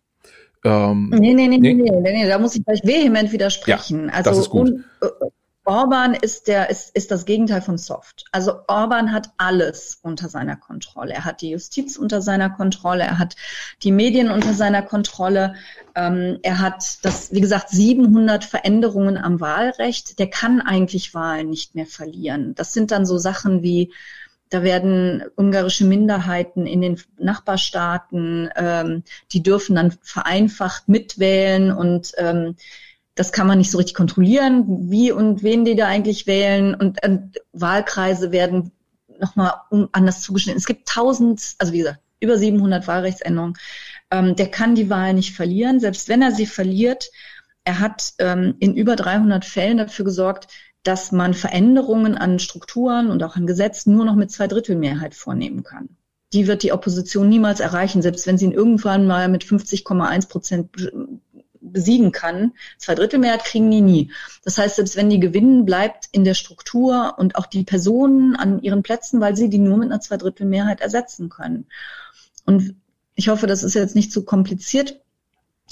Ähm, 0.64 1.10
nee, 1.10 1.34
nee, 1.34 1.48
nee, 1.48 1.58
nee, 1.58 1.74
nee, 1.74 1.90
nee, 2.00 2.28
da 2.28 2.38
muss 2.38 2.54
ich 2.54 2.64
gleich 2.64 2.82
vehement 2.84 3.32
widersprechen. 3.32 4.06
Ja, 4.08 4.14
also 4.14 4.30
das 4.30 4.38
ist 4.38 4.50
gut. 4.50 4.68
Un, 4.70 4.84
äh, 5.02 5.06
Orban 5.64 6.14
ist 6.14 6.48
der, 6.48 6.70
ist, 6.70 6.96
ist 6.96 7.10
das 7.10 7.26
Gegenteil 7.26 7.60
von 7.60 7.76
soft. 7.76 8.24
Also 8.32 8.60
Orban 8.66 9.12
hat 9.12 9.30
alles 9.36 9.98
unter 10.02 10.28
seiner 10.28 10.56
Kontrolle. 10.56 11.12
Er 11.12 11.24
hat 11.24 11.42
die 11.42 11.50
Justiz 11.50 11.96
unter 11.96 12.22
seiner 12.22 12.50
Kontrolle. 12.50 13.04
Er 13.04 13.18
hat 13.18 13.36
die 13.82 13.92
Medien 13.92 14.30
unter 14.30 14.54
seiner 14.54 14.82
Kontrolle. 14.82 15.54
Ähm, 15.94 16.38
er 16.42 16.60
hat 16.60 17.04
das, 17.04 17.32
wie 17.32 17.40
gesagt, 17.40 17.68
700 17.68 18.44
Veränderungen 18.44 19.18
am 19.18 19.40
Wahlrecht. 19.40 20.18
Der 20.18 20.30
kann 20.30 20.60
eigentlich 20.60 21.14
Wahlen 21.14 21.50
nicht 21.50 21.74
mehr 21.74 21.86
verlieren. 21.86 22.54
Das 22.54 22.72
sind 22.72 22.90
dann 22.90 23.04
so 23.04 23.18
Sachen 23.18 23.62
wie, 23.62 23.92
da 24.48 24.62
werden 24.62 25.24
ungarische 25.36 25.84
Minderheiten 25.84 26.66
in 26.66 26.80
den 26.80 27.00
Nachbarstaaten, 27.18 28.50
ähm, 28.56 29.04
die 29.32 29.42
dürfen 29.42 29.76
dann 29.76 29.92
vereinfacht 30.02 30.88
mitwählen 30.88 31.70
und 31.70 32.12
ähm, 32.16 32.56
das 33.20 33.32
kann 33.32 33.46
man 33.46 33.58
nicht 33.58 33.70
so 33.70 33.76
richtig 33.76 33.94
kontrollieren, 33.94 34.88
wie 34.90 35.12
und 35.12 35.42
wen 35.42 35.66
die 35.66 35.76
da 35.76 35.86
eigentlich 35.86 36.26
wählen. 36.26 36.74
Und 36.74 37.02
äh, 37.02 37.18
Wahlkreise 37.52 38.32
werden 38.32 38.72
nochmal 39.18 39.52
anders 39.92 40.22
zugeschnitten. 40.22 40.56
Es 40.56 40.64
gibt 40.64 40.88
tausend, 40.88 41.54
also 41.58 41.74
wie 41.74 41.80
gesagt, 41.80 41.98
über 42.20 42.38
700 42.38 42.88
Wahlrechtsänderungen. 42.88 43.58
Ähm, 44.10 44.36
der 44.36 44.50
kann 44.50 44.74
die 44.74 44.88
Wahl 44.88 45.12
nicht 45.12 45.36
verlieren, 45.36 45.80
selbst 45.80 46.08
wenn 46.08 46.22
er 46.22 46.32
sie 46.32 46.46
verliert. 46.46 47.10
Er 47.64 47.78
hat 47.80 48.14
ähm, 48.20 48.54
in 48.58 48.74
über 48.74 48.96
300 48.96 49.44
Fällen 49.44 49.76
dafür 49.76 50.06
gesorgt, 50.06 50.48
dass 50.82 51.12
man 51.12 51.34
Veränderungen 51.34 52.16
an 52.16 52.38
Strukturen 52.38 53.10
und 53.10 53.22
auch 53.22 53.36
an 53.36 53.46
Gesetzen 53.46 53.94
nur 53.94 54.06
noch 54.06 54.16
mit 54.16 54.30
Zweidrittelmehrheit 54.30 55.14
vornehmen 55.14 55.62
kann. 55.62 55.90
Die 56.32 56.46
wird 56.46 56.62
die 56.62 56.72
Opposition 56.72 57.28
niemals 57.28 57.60
erreichen, 57.60 58.00
selbst 58.00 58.26
wenn 58.26 58.38
sie 58.38 58.46
ihn 58.46 58.52
irgendwann 58.52 59.06
mal 59.06 59.28
mit 59.28 59.44
50,1 59.44 60.28
Prozent 60.30 60.70
besiegen 61.72 62.12
kann. 62.12 62.52
Zweidrittelmehrheit 62.78 63.44
kriegen 63.44 63.70
die 63.70 63.80
nie. 63.80 64.12
Das 64.44 64.58
heißt, 64.58 64.76
selbst 64.76 64.96
wenn 64.96 65.10
die 65.10 65.20
gewinnen, 65.20 65.64
bleibt 65.64 66.08
in 66.12 66.24
der 66.24 66.34
Struktur 66.34 67.14
und 67.18 67.36
auch 67.36 67.46
die 67.46 67.64
Personen 67.64 68.36
an 68.36 68.60
ihren 68.62 68.82
Plätzen, 68.82 69.20
weil 69.20 69.36
sie 69.36 69.48
die 69.48 69.58
nur 69.58 69.78
mit 69.78 69.90
einer 69.90 70.00
Zweidrittelmehrheit 70.00 70.80
ersetzen 70.80 71.28
können. 71.28 71.66
Und 72.46 72.74
ich 73.14 73.28
hoffe, 73.28 73.46
das 73.46 73.62
ist 73.62 73.74
jetzt 73.74 73.94
nicht 73.94 74.12
zu 74.12 74.24
kompliziert. 74.24 75.00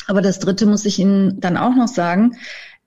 Aber 0.06 0.22
das 0.22 0.38
Dritte 0.38 0.66
muss 0.66 0.84
ich 0.84 0.98
Ihnen 0.98 1.40
dann 1.40 1.56
auch 1.56 1.74
noch 1.74 1.88
sagen. 1.88 2.36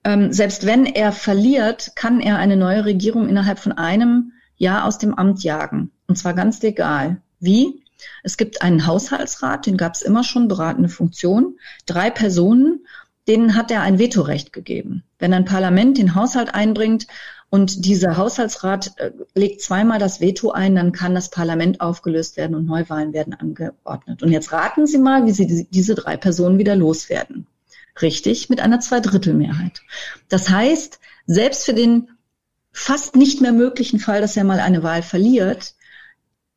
Ähm, 0.04 0.32
selbst 0.32 0.66
wenn 0.66 0.86
er 0.86 1.12
verliert, 1.12 1.92
kann 1.94 2.20
er 2.20 2.38
eine 2.38 2.56
neue 2.56 2.84
Regierung 2.84 3.28
innerhalb 3.28 3.58
von 3.58 3.72
einem 3.72 4.32
Jahr 4.56 4.84
aus 4.84 4.98
dem 4.98 5.14
Amt 5.14 5.42
jagen. 5.44 5.90
Und 6.06 6.16
zwar 6.16 6.34
ganz 6.34 6.62
legal. 6.62 7.20
Wie? 7.38 7.82
Es 8.22 8.36
gibt 8.36 8.62
einen 8.62 8.86
Haushaltsrat, 8.86 9.66
den 9.66 9.76
gab 9.76 9.94
es 9.94 10.02
immer 10.02 10.24
schon, 10.24 10.48
beratende 10.48 10.88
Funktion, 10.88 11.58
drei 11.86 12.10
Personen, 12.10 12.86
denen 13.28 13.54
hat 13.54 13.70
er 13.70 13.82
ein 13.82 13.98
Vetorecht 13.98 14.52
gegeben. 14.52 15.04
Wenn 15.18 15.32
ein 15.32 15.44
Parlament 15.44 15.98
den 15.98 16.14
Haushalt 16.14 16.54
einbringt 16.54 17.06
und 17.50 17.84
dieser 17.84 18.16
Haushaltsrat 18.16 18.92
äh, 18.96 19.12
legt 19.34 19.60
zweimal 19.60 19.98
das 19.98 20.20
Veto 20.20 20.50
ein, 20.50 20.74
dann 20.74 20.92
kann 20.92 21.14
das 21.14 21.30
Parlament 21.30 21.80
aufgelöst 21.80 22.36
werden 22.36 22.56
und 22.56 22.66
Neuwahlen 22.66 23.12
werden 23.12 23.34
angeordnet. 23.34 24.22
Und 24.22 24.32
jetzt 24.32 24.52
raten 24.52 24.86
Sie 24.86 24.98
mal, 24.98 25.26
wie 25.26 25.32
Sie 25.32 25.68
diese 25.70 25.94
drei 25.94 26.16
Personen 26.16 26.58
wieder 26.58 26.74
loswerden. 26.74 27.46
Richtig, 28.00 28.48
mit 28.48 28.60
einer 28.60 28.80
Zweidrittelmehrheit. 28.80 29.82
Das 30.28 30.48
heißt, 30.48 30.98
selbst 31.26 31.64
für 31.64 31.74
den 31.74 32.08
fast 32.72 33.16
nicht 33.16 33.42
mehr 33.42 33.52
möglichen 33.52 34.00
Fall, 34.00 34.22
dass 34.22 34.36
er 34.36 34.44
mal 34.44 34.60
eine 34.60 34.82
Wahl 34.82 35.02
verliert, 35.02 35.74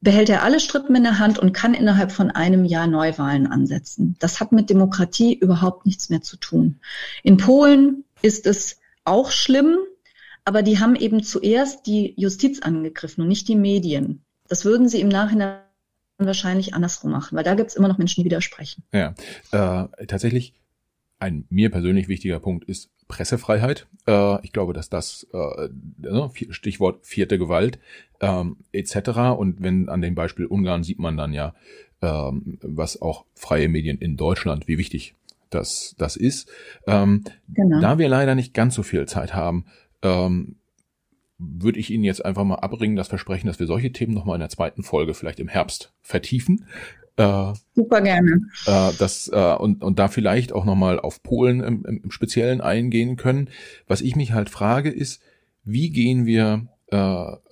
behält 0.01 0.29
er 0.29 0.43
alle 0.43 0.60
Strippen 0.60 0.95
in 0.95 1.03
der 1.03 1.19
Hand 1.19 1.39
und 1.39 1.53
kann 1.53 1.73
innerhalb 1.73 2.12
von 2.12 2.31
einem 2.31 2.65
Jahr 2.65 2.88
Neuwahlen 2.88 3.47
ansetzen. 3.47 4.15
Das 4.19 4.39
hat 4.39 4.51
mit 4.51 4.69
Demokratie 4.69 5.34
überhaupt 5.34 5.86
nichts 5.86 6.10
mehr 6.10 6.21
zu 6.21 6.38
tun. 6.38 6.79
In 7.23 7.38
Polen 7.38 8.03
ist 8.21 8.45
es 8.45 8.79
auch 9.03 9.31
schlimm, 9.31 9.77
aber 10.43 10.62
die 10.62 10.79
haben 10.79 10.95
eben 10.95 11.23
zuerst 11.23 11.88
die 11.88 12.13
Justiz 12.17 12.60
angegriffen 12.60 13.21
und 13.21 13.27
nicht 13.27 13.47
die 13.47 13.55
Medien. 13.55 14.23
Das 14.47 14.63
würden 14.63 14.88
sie 14.88 15.01
im 15.01 15.10
Nachhinein 15.10 15.60
wahrscheinlich 16.17 16.73
andersrum 16.73 17.12
machen, 17.12 17.36
weil 17.36 17.43
da 17.43 17.55
gibt 17.55 17.71
es 17.71 17.75
immer 17.75 17.88
noch 17.88 17.97
Menschen, 17.97 18.21
die 18.21 18.25
widersprechen. 18.25 18.84
Ja, 18.93 19.15
äh, 19.51 20.05
tatsächlich 20.05 20.53
ein 21.19 21.45
mir 21.49 21.69
persönlich 21.69 22.08
wichtiger 22.08 22.39
Punkt 22.39 22.65
ist 22.65 22.89
Pressefreiheit. 23.08 23.88
Äh, 24.08 24.43
ich 24.43 24.51
glaube, 24.51 24.73
dass 24.73 24.89
das 24.89 25.28
äh, 25.34 25.69
ne, 25.97 26.30
Stichwort 26.49 27.06
vierte 27.06 27.38
Gewalt 27.38 27.80
ähm, 28.19 28.58
etc. 28.71 29.38
Und 29.38 29.62
wenn 29.62 29.89
an 29.89 30.01
dem 30.01 30.15
Beispiel 30.15 30.45
Ungarn 30.45 30.84
sieht 30.84 30.99
man 30.99 31.17
dann 31.17 31.34
ja, 31.34 31.54
ähm, 32.01 32.58
was 32.62 33.01
auch 33.01 33.25
freie 33.34 33.69
Medien 33.69 33.97
in 33.97 34.17
Deutschland, 34.17 34.67
wie 34.67 34.78
wichtig 34.78 35.15
das, 35.49 35.95
das 35.97 36.15
ist. 36.15 36.49
Ähm, 36.88 37.23
genau. 37.49 37.80
Da 37.82 37.97
wir 37.97 38.10
leider 38.10 38.36
nicht 38.36 38.54
ganz 38.54 38.75
so 38.75 38.84
viel 38.84 39.06
Zeit 39.06 39.34
haben, 39.34 39.65
ähm, 40.01 40.56
würde 41.38 41.80
ich 41.80 41.91
Ihnen 41.91 42.04
jetzt 42.04 42.23
einfach 42.23 42.43
mal 42.43 42.56
abbringen, 42.56 42.95
das 42.95 43.10
Versprechen, 43.10 43.47
dass 43.47 43.60
wir 43.60 43.67
solche 43.67 43.91
Themen 43.91 44.13
nochmal 44.13 44.36
in 44.36 44.41
der 44.41 44.49
zweiten 44.49 44.84
Folge 44.84 45.13
vielleicht 45.13 45.39
im 45.39 45.47
Herbst 45.47 45.93
vertiefen. 46.01 46.65
Äh, 47.17 47.54
Super 47.73 48.01
gerne. 48.01 48.41
Äh, 48.65 48.91
das, 48.97 49.30
äh, 49.32 49.56
und, 49.56 49.84
und 49.84 49.99
da 49.99 50.08
vielleicht 50.08 50.54
auch 50.54 50.65
nochmal 50.65 50.99
auf 50.99 51.23
Polen 51.23 51.62
im, 51.62 51.86
im, 51.86 52.12
Speziellen 52.12 52.62
eingehen 52.62 53.15
können. 53.15 53.49
Was 53.88 54.01
ich 54.01 54.15
mich 54.15 54.34
halt 54.34 54.49
frage, 54.49 54.89
ist, 54.89 55.21
wie 55.63 55.89
gehen 55.89 56.25
wir 56.25 56.67
äh, 56.88 56.97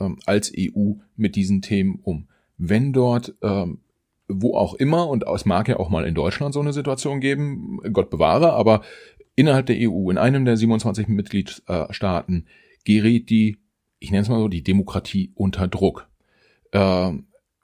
ähm, 0.04 0.20
als 0.26 0.52
EU 0.58 0.94
mit 1.16 1.36
diesen 1.36 1.62
Themen 1.62 2.00
um? 2.04 2.28
Wenn 2.58 2.94
dort 2.94 3.36
äh, 3.42 3.66
wo 4.28 4.56
auch 4.56 4.74
immer, 4.76 5.10
und 5.10 5.26
es 5.28 5.46
mag 5.46 5.68
ja 5.68 5.78
auch 5.78 5.90
mal 5.90 6.06
in 6.06 6.16
Deutschland 6.16 6.54
so 6.54 6.62
eine 6.62 6.74
Situation 6.74 7.20
geben, 7.20 7.80
Gott 7.92 8.10
bewahre, 8.10 8.54
aber 8.54 8.82
innerhalb 9.36 9.66
der 9.66 9.78
EU, 9.80 10.10
in 10.10 10.18
einem 10.18 10.46
der 10.46 10.58
27 10.58 11.08
Mitgliedstaaten, 11.08 12.48
gerät 12.86 13.30
die, 13.30 13.58
ich 14.00 14.12
nenne 14.12 14.24
es 14.24 14.30
mal 14.30 14.40
so, 14.40 14.48
die 14.48 14.64
Demokratie 14.64 15.32
unter 15.36 15.68
Druck. 15.68 16.08
Äh, 16.72 17.12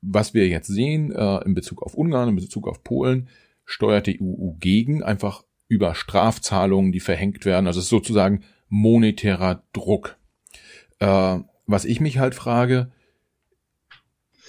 was 0.02 0.34
wir 0.34 0.48
jetzt 0.48 0.68
sehen 0.68 1.12
äh, 1.12 1.44
in 1.46 1.54
Bezug 1.54 1.84
auf 1.84 1.94
Ungarn, 1.94 2.30
in 2.30 2.36
Bezug 2.36 2.68
auf 2.68 2.84
Polen, 2.84 3.30
steuert 3.66 4.08
die 4.08 4.20
EU 4.22 4.52
gegen, 4.60 5.04
einfach 5.04 5.44
über 5.68 5.94
Strafzahlungen, 5.96 6.92
die 6.92 7.00
verhängt 7.00 7.46
werden. 7.46 7.68
Also 7.68 7.80
es 7.80 7.86
ist 7.86 7.92
sozusagen 7.92 8.44
monetärer 8.70 9.64
Druck. 9.74 10.18
Äh, 11.00 11.40
was 11.66 11.86
ich 11.86 12.00
mich 12.00 12.18
halt 12.18 12.34
frage, 12.34 12.92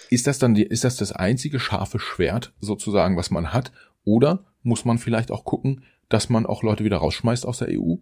ist 0.09 0.27
das 0.27 0.39
dann 0.39 0.55
die, 0.55 0.65
ist 0.65 0.85
das 0.85 0.97
das 0.97 1.13
einzige 1.13 1.61
scharfe 1.61 1.99
Schwert 1.99 2.55
sozusagen, 2.61 3.17
was 3.17 3.31
man 3.31 3.53
hat? 3.53 3.73
Oder 4.05 4.47
muss 4.63 4.85
man 4.85 4.99
vielleicht 4.99 5.31
auch 5.31 5.45
gucken, 5.45 5.85
dass 6.09 6.29
man 6.29 6.47
auch 6.47 6.63
Leute 6.63 6.85
wieder 6.85 6.97
rausschmeißt 6.97 7.47
aus 7.47 7.59
der 7.59 7.69
EU? 7.71 7.97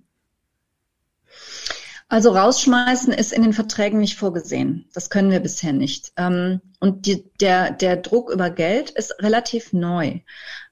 Also 2.11 2.31
rausschmeißen 2.31 3.13
ist 3.13 3.35
in 3.35 3.43
den 3.43 3.53
Verträgen 3.53 4.01
nicht 4.01 4.17
vorgesehen. 4.17 4.89
Das 4.95 5.11
können 5.11 5.31
wir 5.31 5.41
bisher 5.41 5.75
nicht. 5.75 6.13
Ähm, 6.17 6.63
und 6.81 7.05
die, 7.05 7.31
der, 7.39 7.71
der 7.71 7.97
Druck 7.97 8.31
über 8.31 8.49
Geld 8.49 8.91
ist 8.91 9.23
relativ 9.23 9.75
neu. 9.75 10.21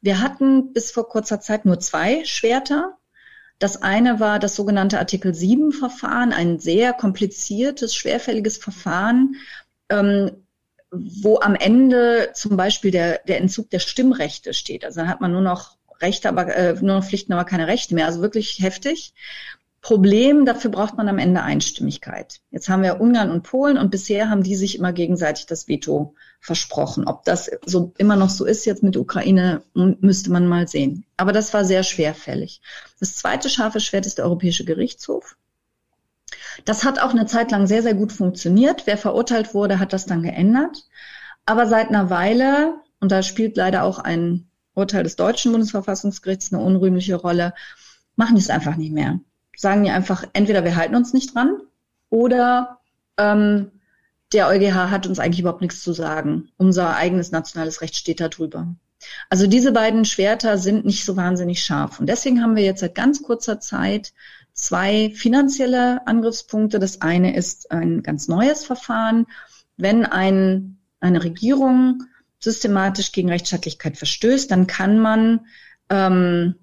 Wir 0.00 0.20
hatten 0.20 0.72
bis 0.72 0.90
vor 0.90 1.08
kurzer 1.08 1.38
Zeit 1.38 1.66
nur 1.66 1.78
zwei 1.78 2.24
Schwerter. 2.24 2.96
Das 3.58 3.82
eine 3.82 4.18
war 4.18 4.38
das 4.38 4.56
sogenannte 4.56 4.98
Artikel 4.98 5.34
7 5.34 5.72
Verfahren, 5.72 6.32
ein 6.32 6.58
sehr 6.58 6.94
kompliziertes, 6.94 7.94
schwerfälliges 7.94 8.56
Verfahren, 8.56 9.36
ähm, 9.90 10.30
wo 10.90 11.40
am 11.40 11.54
Ende 11.54 12.30
zum 12.32 12.56
Beispiel 12.56 12.90
der, 12.90 13.20
der 13.28 13.38
Entzug 13.38 13.68
der 13.68 13.80
Stimmrechte 13.80 14.54
steht. 14.54 14.86
Also 14.86 15.00
dann 15.00 15.08
hat 15.08 15.20
man 15.20 15.32
nur 15.32 15.42
noch 15.42 15.76
Rechte, 16.00 16.28
aber 16.28 16.54
äh, 16.54 16.74
nur 16.74 16.96
noch 16.96 17.04
Pflichten, 17.04 17.32
aber 17.32 17.44
keine 17.44 17.66
Rechte 17.66 17.94
mehr. 17.94 18.06
Also 18.06 18.20
wirklich 18.20 18.58
heftig. 18.60 19.14
Problem, 19.86 20.46
dafür 20.46 20.72
braucht 20.72 20.96
man 20.96 21.08
am 21.08 21.18
Ende 21.18 21.44
Einstimmigkeit. 21.44 22.40
Jetzt 22.50 22.68
haben 22.68 22.82
wir 22.82 23.00
Ungarn 23.00 23.30
und 23.30 23.44
Polen 23.44 23.78
und 23.78 23.92
bisher 23.92 24.28
haben 24.28 24.42
die 24.42 24.56
sich 24.56 24.76
immer 24.76 24.92
gegenseitig 24.92 25.46
das 25.46 25.68
Veto 25.68 26.16
versprochen. 26.40 27.06
Ob 27.06 27.22
das 27.22 27.48
so 27.64 27.92
immer 27.96 28.16
noch 28.16 28.30
so 28.30 28.44
ist 28.44 28.64
jetzt 28.64 28.82
mit 28.82 28.96
Ukraine, 28.96 29.62
müsste 29.74 30.32
man 30.32 30.48
mal 30.48 30.66
sehen. 30.66 31.04
Aber 31.16 31.30
das 31.30 31.54
war 31.54 31.64
sehr 31.64 31.84
schwerfällig. 31.84 32.62
Das 32.98 33.14
zweite 33.14 33.48
scharfe 33.48 33.78
Schwert 33.78 34.06
ist 34.06 34.18
der 34.18 34.24
Europäische 34.24 34.64
Gerichtshof. 34.64 35.36
Das 36.64 36.82
hat 36.82 36.98
auch 36.98 37.10
eine 37.10 37.26
Zeit 37.26 37.52
lang 37.52 37.68
sehr, 37.68 37.84
sehr 37.84 37.94
gut 37.94 38.10
funktioniert. 38.10 38.88
Wer 38.88 38.98
verurteilt 38.98 39.54
wurde, 39.54 39.78
hat 39.78 39.92
das 39.92 40.04
dann 40.04 40.24
geändert. 40.24 40.88
Aber 41.44 41.68
seit 41.68 41.90
einer 41.90 42.10
Weile, 42.10 42.74
und 42.98 43.12
da 43.12 43.22
spielt 43.22 43.56
leider 43.56 43.84
auch 43.84 44.00
ein 44.00 44.48
Urteil 44.74 45.04
des 45.04 45.14
deutschen 45.14 45.52
Bundesverfassungsgerichts 45.52 46.52
eine 46.52 46.60
unrühmliche 46.60 47.14
Rolle, 47.14 47.54
machen 48.16 48.34
die 48.34 48.42
es 48.42 48.50
einfach 48.50 48.74
nicht 48.74 48.92
mehr 48.92 49.20
sagen 49.56 49.84
die 49.84 49.90
einfach, 49.90 50.24
entweder 50.32 50.64
wir 50.64 50.76
halten 50.76 50.94
uns 50.94 51.12
nicht 51.12 51.34
dran 51.34 51.60
oder 52.10 52.80
ähm, 53.16 53.72
der 54.32 54.48
EuGH 54.48 54.90
hat 54.90 55.06
uns 55.06 55.18
eigentlich 55.18 55.40
überhaupt 55.40 55.62
nichts 55.62 55.82
zu 55.82 55.92
sagen. 55.92 56.48
Unser 56.56 56.96
eigenes 56.96 57.30
nationales 57.30 57.80
Recht 57.80 57.96
steht 57.96 58.20
da 58.20 58.28
drüber. 58.28 58.74
Also 59.28 59.46
diese 59.46 59.72
beiden 59.72 60.04
Schwerter 60.04 60.58
sind 60.58 60.84
nicht 60.84 61.04
so 61.04 61.16
wahnsinnig 61.16 61.62
scharf. 61.62 62.00
Und 62.00 62.08
deswegen 62.08 62.42
haben 62.42 62.56
wir 62.56 62.64
jetzt 62.64 62.80
seit 62.80 62.94
ganz 62.94 63.22
kurzer 63.22 63.60
Zeit 63.60 64.12
zwei 64.52 65.10
finanzielle 65.14 66.06
Angriffspunkte. 66.06 66.78
Das 66.78 67.02
eine 67.02 67.36
ist 67.36 67.70
ein 67.70 68.02
ganz 68.02 68.26
neues 68.26 68.64
Verfahren. 68.64 69.26
Wenn 69.76 70.04
ein, 70.06 70.78
eine 71.00 71.22
Regierung 71.22 72.04
systematisch 72.38 73.12
gegen 73.12 73.30
Rechtsstaatlichkeit 73.30 73.96
verstößt, 73.96 74.50
dann 74.50 74.66
kann 74.66 74.98
man 74.98 75.46
ähm, 75.90 76.56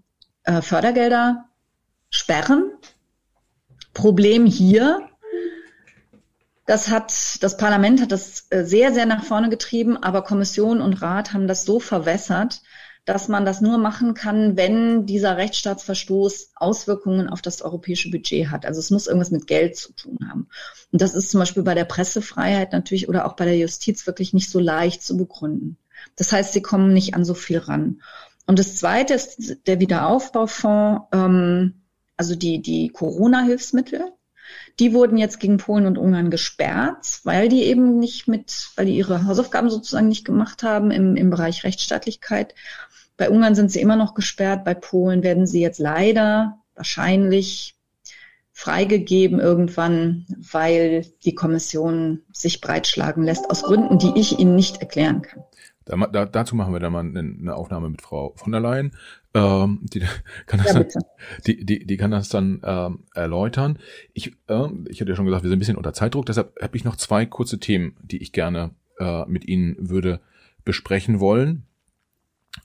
äh, 0.43 0.61
Fördergelder 0.61 1.45
sperren. 2.13 2.71
Problem 3.93 4.45
hier, 4.45 5.09
Das 6.65 6.89
hat, 6.89 7.11
das 7.41 7.57
Parlament 7.57 8.01
hat 8.01 8.13
das 8.13 8.47
äh, 8.49 8.63
sehr, 8.63 8.93
sehr 8.93 9.05
nach 9.05 9.23
vorne 9.25 9.49
getrieben, 9.49 9.97
aber 9.97 10.23
Kommission 10.23 10.79
und 10.79 11.01
Rat 11.01 11.33
haben 11.33 11.47
das 11.47 11.65
so 11.65 11.79
verwässert, 11.81 12.61
dass 13.03 13.27
man 13.27 13.43
das 13.43 13.59
nur 13.59 13.77
machen 13.77 14.13
kann, 14.13 14.55
wenn 14.55 15.05
dieser 15.05 15.35
Rechtsstaatsverstoß 15.35 16.51
Auswirkungen 16.55 17.27
auf 17.27 17.41
das 17.41 17.61
europäische 17.61 18.09
Budget 18.09 18.49
hat. 18.49 18.65
Also 18.65 18.79
es 18.79 18.91
muss 18.91 19.07
irgendwas 19.07 19.31
mit 19.31 19.45
Geld 19.45 19.75
zu 19.75 19.91
tun 19.91 20.19
haben. 20.29 20.47
Und 20.93 21.01
das 21.01 21.13
ist 21.13 21.31
zum 21.31 21.41
Beispiel 21.41 21.63
bei 21.63 21.75
der 21.75 21.83
Pressefreiheit 21.83 22.71
natürlich 22.71 23.09
oder 23.09 23.25
auch 23.25 23.35
bei 23.35 23.43
der 23.43 23.57
Justiz 23.57 24.07
wirklich 24.07 24.33
nicht 24.33 24.49
so 24.49 24.59
leicht 24.59 25.03
zu 25.03 25.17
begründen. 25.17 25.77
Das 26.15 26.31
heißt, 26.31 26.53
sie 26.53 26.61
kommen 26.61 26.93
nicht 26.93 27.13
an 27.13 27.25
so 27.25 27.33
viel 27.33 27.57
ran. 27.57 28.01
Und 28.47 28.57
das 28.57 28.77
Zweite 28.77 29.13
ist 29.15 29.67
der 29.67 29.81
Wiederaufbaufonds, 29.81 31.07
ähm, 31.11 31.82
also 32.17 32.35
die, 32.35 32.61
die 32.61 32.89
Corona-Hilfsmittel. 32.89 34.11
Die 34.79 34.93
wurden 34.93 35.17
jetzt 35.17 35.39
gegen 35.39 35.57
Polen 35.57 35.85
und 35.85 35.97
Ungarn 35.97 36.29
gesperrt, 36.29 37.21
weil 37.23 37.47
die 37.47 37.63
eben 37.63 37.99
nicht 37.99 38.27
mit, 38.27 38.69
weil 38.75 38.87
die 38.87 38.97
ihre 38.97 39.25
Hausaufgaben 39.25 39.69
sozusagen 39.69 40.07
nicht 40.07 40.25
gemacht 40.25 40.63
haben 40.63 40.91
im, 40.91 41.15
im 41.15 41.29
Bereich 41.29 41.63
Rechtsstaatlichkeit. 41.63 42.53
Bei 43.17 43.29
Ungarn 43.29 43.55
sind 43.55 43.71
sie 43.71 43.81
immer 43.81 43.95
noch 43.95 44.15
gesperrt, 44.15 44.65
bei 44.65 44.73
Polen 44.73 45.23
werden 45.23 45.47
sie 45.47 45.61
jetzt 45.61 45.79
leider 45.79 46.59
wahrscheinlich 46.75 47.75
freigegeben 48.51 49.39
irgendwann, 49.39 50.25
weil 50.51 51.05
die 51.25 51.35
Kommission 51.35 52.21
sich 52.31 52.61
breitschlagen 52.61 53.23
lässt, 53.23 53.49
aus 53.49 53.63
Gründen, 53.63 53.97
die 53.97 54.13
ich 54.15 54.39
Ihnen 54.39 54.55
nicht 54.55 54.77
erklären 54.77 55.23
kann. 55.23 55.43
Da, 55.85 55.97
da, 56.07 56.25
dazu 56.25 56.55
machen 56.55 56.71
wir 56.71 56.79
dann 56.79 56.93
mal 56.93 56.99
eine, 57.01 57.19
eine 57.19 57.55
Aufnahme 57.55 57.89
mit 57.89 58.01
Frau 58.01 58.33
von 58.35 58.51
der 58.51 58.61
Leyen. 58.61 58.95
Ähm, 59.33 59.79
die, 59.81 59.99
kann 60.45 60.59
das 60.63 60.73
ja, 60.73 60.83
dann, 60.83 61.03
die, 61.45 61.65
die, 61.65 61.85
die 61.85 61.97
kann 61.97 62.11
das 62.11 62.29
dann 62.29 62.61
ähm, 62.63 62.99
erläutern. 63.13 63.79
Ich, 64.13 64.35
äh, 64.47 64.67
ich 64.87 65.01
hatte 65.01 65.11
ja 65.11 65.15
schon 65.15 65.25
gesagt, 65.25 65.43
wir 65.43 65.49
sind 65.49 65.57
ein 65.57 65.59
bisschen 65.59 65.77
unter 65.77 65.93
Zeitdruck, 65.93 66.25
deshalb 66.25 66.59
habe 66.61 66.77
ich 66.77 66.83
noch 66.83 66.95
zwei 66.95 67.25
kurze 67.25 67.59
Themen, 67.59 67.95
die 68.01 68.21
ich 68.21 68.31
gerne 68.31 68.71
äh, 68.99 69.25
mit 69.25 69.47
Ihnen 69.47 69.75
würde 69.79 70.19
besprechen 70.65 71.19
wollen. 71.19 71.63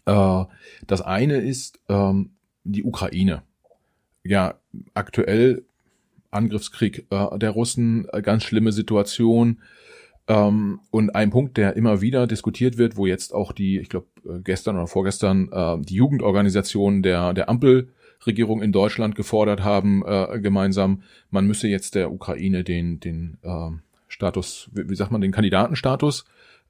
Äh, 0.05 0.45
das 0.87 1.01
eine 1.01 1.39
ist 1.39 1.81
ähm, 1.89 2.31
die 2.65 2.85
Ukraine. 2.85 3.43
Ja, 4.23 4.55
aktuell 4.95 5.65
Angriffskrieg 6.31 7.07
äh, 7.11 7.39
der 7.39 7.51
Russen, 7.51 8.07
äh, 8.13 8.21
ganz 8.21 8.45
schlimme 8.45 8.73
Situation. 8.73 9.63
Ähm, 10.29 10.81
und 10.91 11.15
ein 11.15 11.31
Punkt, 11.31 11.57
der 11.57 11.75
immer 11.77 12.03
wieder 12.03 12.27
diskutiert 12.27 12.77
wird, 12.77 12.97
wo 12.97 13.07
jetzt 13.07 13.35
auch 13.35 13.53
die, 13.53 13.79
ich 13.79 13.89
glaube 13.89 14.07
äh, 14.27 14.41
gestern 14.41 14.77
oder 14.77 14.87
vorgestern, 14.87 15.51
äh, 15.51 15.79
die 15.81 15.95
Jugendorganisationen 15.95 17.03
der, 17.03 17.33
der 17.33 17.49
Ampelregierung 17.49 18.61
in 18.61 18.71
Deutschland 18.71 19.15
gefordert 19.15 19.65
haben, 19.65 20.05
äh, 20.05 20.39
gemeinsam, 20.39 21.03
man 21.31 21.47
müsse 21.47 21.67
jetzt 21.67 21.95
der 21.95 22.13
Ukraine 22.13 22.63
den, 22.63 23.01
den 23.01 23.39
äh, 23.43 23.71
Status, 24.07 24.69
wie, 24.73 24.91
wie 24.91 24.97
sagt 24.97 25.11
man, 25.13 25.23
den 25.23 25.33
Kandidatenstatus 25.33 26.27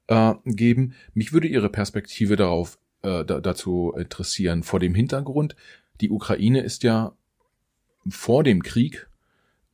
äh, 0.07 0.35
geben. 0.45 0.93
Mich 1.13 1.33
würde 1.33 1.49
Ihre 1.49 1.69
Perspektive 1.69 2.37
darauf 2.37 2.79
äh, 3.01 3.25
da, 3.25 3.41
dazu 3.41 3.93
interessieren. 3.97 4.63
Vor 4.63 4.79
dem 4.79 4.95
Hintergrund, 4.95 5.57
die 5.99 6.11
Ukraine 6.11 6.61
ist 6.61 6.83
ja 6.83 7.11
vor 8.07 8.45
dem 8.45 8.63
Krieg, 8.63 9.08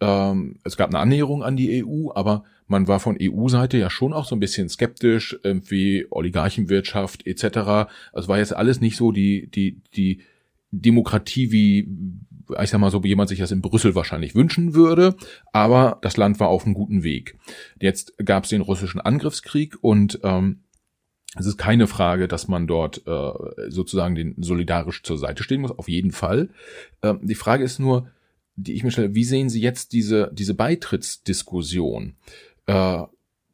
ähm, 0.01 0.59
es 0.63 0.77
gab 0.77 0.89
eine 0.89 0.99
Annäherung 0.99 1.43
an 1.43 1.55
die 1.55 1.83
EU, 1.83 2.11
aber 2.13 2.43
man 2.67 2.87
war 2.87 2.99
von 2.99 3.17
EU-Seite 3.21 3.77
ja 3.77 3.89
schon 3.89 4.13
auch 4.13 4.25
so 4.25 4.35
ein 4.35 4.39
bisschen 4.39 4.69
skeptisch, 4.69 5.37
irgendwie 5.43 6.07
Oligarchenwirtschaft 6.09 7.25
etc. 7.27 7.89
Also 8.11 8.27
war 8.27 8.39
jetzt 8.39 8.55
alles 8.55 8.81
nicht 8.81 8.97
so 8.97 9.11
die, 9.11 9.49
die, 9.51 9.81
die 9.95 10.21
Demokratie, 10.71 11.51
wie, 11.51 11.87
ich 12.61 12.69
sag 12.69 12.79
mal 12.79 12.91
so, 12.91 13.03
wie 13.03 13.09
jemand 13.09 13.29
sich 13.29 13.39
das 13.39 13.51
in 13.51 13.61
Brüssel 13.61 13.95
wahrscheinlich 13.95 14.35
wünschen 14.35 14.73
würde, 14.73 15.15
aber 15.53 15.99
das 16.01 16.17
Land 16.17 16.39
war 16.39 16.49
auf 16.49 16.65
einem 16.65 16.73
guten 16.73 17.03
Weg. 17.03 17.37
Jetzt 17.79 18.17
gab 18.23 18.43
es 18.43 18.49
den 18.49 18.61
russischen 18.61 18.99
Angriffskrieg 18.99 19.77
und 19.81 20.19
ähm, 20.23 20.61
es 21.37 21.45
ist 21.45 21.57
keine 21.57 21.87
Frage, 21.87 22.27
dass 22.27 22.47
man 22.47 22.65
dort 22.65 23.05
äh, 23.05 23.31
sozusagen 23.69 24.15
den 24.15 24.35
solidarisch 24.37 25.03
zur 25.03 25.17
Seite 25.17 25.43
stehen 25.43 25.61
muss, 25.61 25.71
auf 25.71 25.89
jeden 25.89 26.11
Fall. 26.11 26.49
Ähm, 27.03 27.19
die 27.21 27.35
Frage 27.35 27.63
ist 27.63 27.77
nur, 27.79 28.09
die 28.55 28.73
ich 28.73 28.83
mir 28.83 28.91
stelle, 28.91 29.15
wie 29.15 29.23
sehen 29.23 29.49
Sie 29.49 29.61
jetzt 29.61 29.91
diese, 29.93 30.31
diese 30.33 30.53
Beitrittsdiskussion? 30.53 32.15
Äh, 32.65 33.03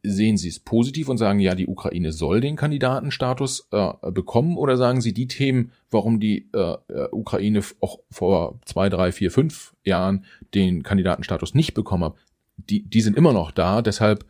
sehen 0.04 0.38
Sie 0.38 0.50
es 0.50 0.60
positiv 0.60 1.10
und 1.10 1.18
sagen, 1.18 1.40
ja, 1.40 1.54
die 1.56 1.68
Ukraine 1.68 2.12
soll 2.12 2.42
den 2.42 2.56
Kandidatenstatus 2.56 3.68
äh, 3.72 4.12
bekommen 4.12 4.58
oder 4.58 4.78
sagen 4.78 5.02
Sie 5.02 5.14
die 5.14 5.28
Themen, 5.28 5.72
warum 5.90 6.20
die 6.20 6.50
äh, 6.54 6.78
Ukraine 7.12 7.62
auch 7.80 8.00
vor 8.10 8.60
zwei, 8.66 8.90
drei, 8.90 9.12
vier, 9.12 9.32
fünf 9.32 9.76
Jahren 9.84 10.26
den 10.54 10.84
Kandidatenstatus 10.84 11.54
nicht 11.54 11.74
bekommen 11.74 12.06
hat, 12.06 12.16
die, 12.58 12.84
die 12.84 13.02
sind 13.02 13.18
immer 13.18 13.34
noch 13.34 13.52
da, 13.52 13.82
deshalb 13.82 14.26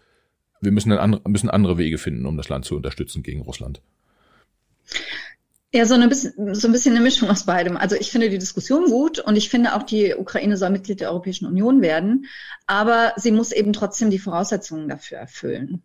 wir 0.62 0.72
müssen, 0.72 0.92
andere, 0.92 1.28
müssen 1.28 1.50
andere 1.50 1.78
Wege 1.78 1.98
finden, 1.98 2.26
um 2.26 2.38
das 2.38 2.50
Land 2.50 2.66
zu 2.66 2.76
unterstützen 2.76 3.24
gegen 3.24 3.42
Russland. 3.42 3.82
Ja, 5.74 5.86
so, 5.86 5.94
eine 5.94 6.10
bisschen, 6.10 6.54
so 6.54 6.68
ein 6.68 6.74
bisschen 6.74 6.96
eine 6.96 7.04
Mischung 7.04 7.30
aus 7.30 7.46
beidem. 7.46 7.78
Also 7.78 7.96
ich 7.96 8.12
finde 8.12 8.30
die 8.30 8.38
Diskussion 8.38 8.86
gut 8.86 9.20
und 9.20 9.38
ich 9.38 9.50
finde 9.50 9.74
auch, 9.74 9.84
die 9.84 10.14
Ukraine 10.14 10.58
soll 10.58 10.70
Mitglied 10.70 11.00
der 11.00 11.12
Europäischen 11.12 11.46
Union 11.46 11.82
werden, 11.82 12.26
aber 12.68 13.14
sie 13.16 13.32
muss 13.32 13.54
eben 13.54 13.72
trotzdem 13.72 14.10
die 14.10 14.20
Voraussetzungen 14.20 14.90
dafür 14.90 15.20
erfüllen. 15.20 15.82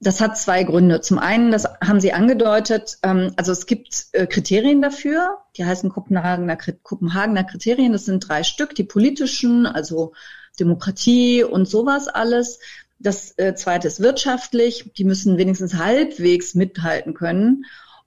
Das 0.00 0.22
hat 0.22 0.38
zwei 0.38 0.64
Gründe. 0.64 1.02
Zum 1.02 1.18
einen, 1.18 1.50
das 1.50 1.66
haben 1.82 2.00
Sie 2.00 2.14
angedeutet, 2.14 2.98
ähm, 3.02 3.32
also 3.36 3.52
es 3.52 3.66
gibt 3.66 4.06
äh, 4.12 4.26
Kriterien 4.26 4.80
dafür, 4.80 5.38
die 5.58 5.66
heißen 5.66 5.90
Kopenhagener, 5.90 6.56
Kopenhagener 6.82 7.44
Kriterien, 7.44 7.92
das 7.92 8.06
sind 8.06 8.26
drei 8.26 8.42
Stück, 8.42 8.74
die 8.74 8.84
politischen, 8.84 9.66
also 9.66 10.12
Demokratie 10.58 11.44
und 11.44 11.68
sowas 11.68 12.08
alles. 12.08 12.58
Das 12.98 13.36
äh, 13.38 13.54
zweite 13.54 13.88
ist 13.88 14.00
wirtschaftlich, 14.00 14.92
die 14.96 15.04
müssen 15.04 15.36
wenigstens 15.36 15.74
halbwegs 15.74 16.54
mithalten 16.54 17.12
können. 17.12 17.66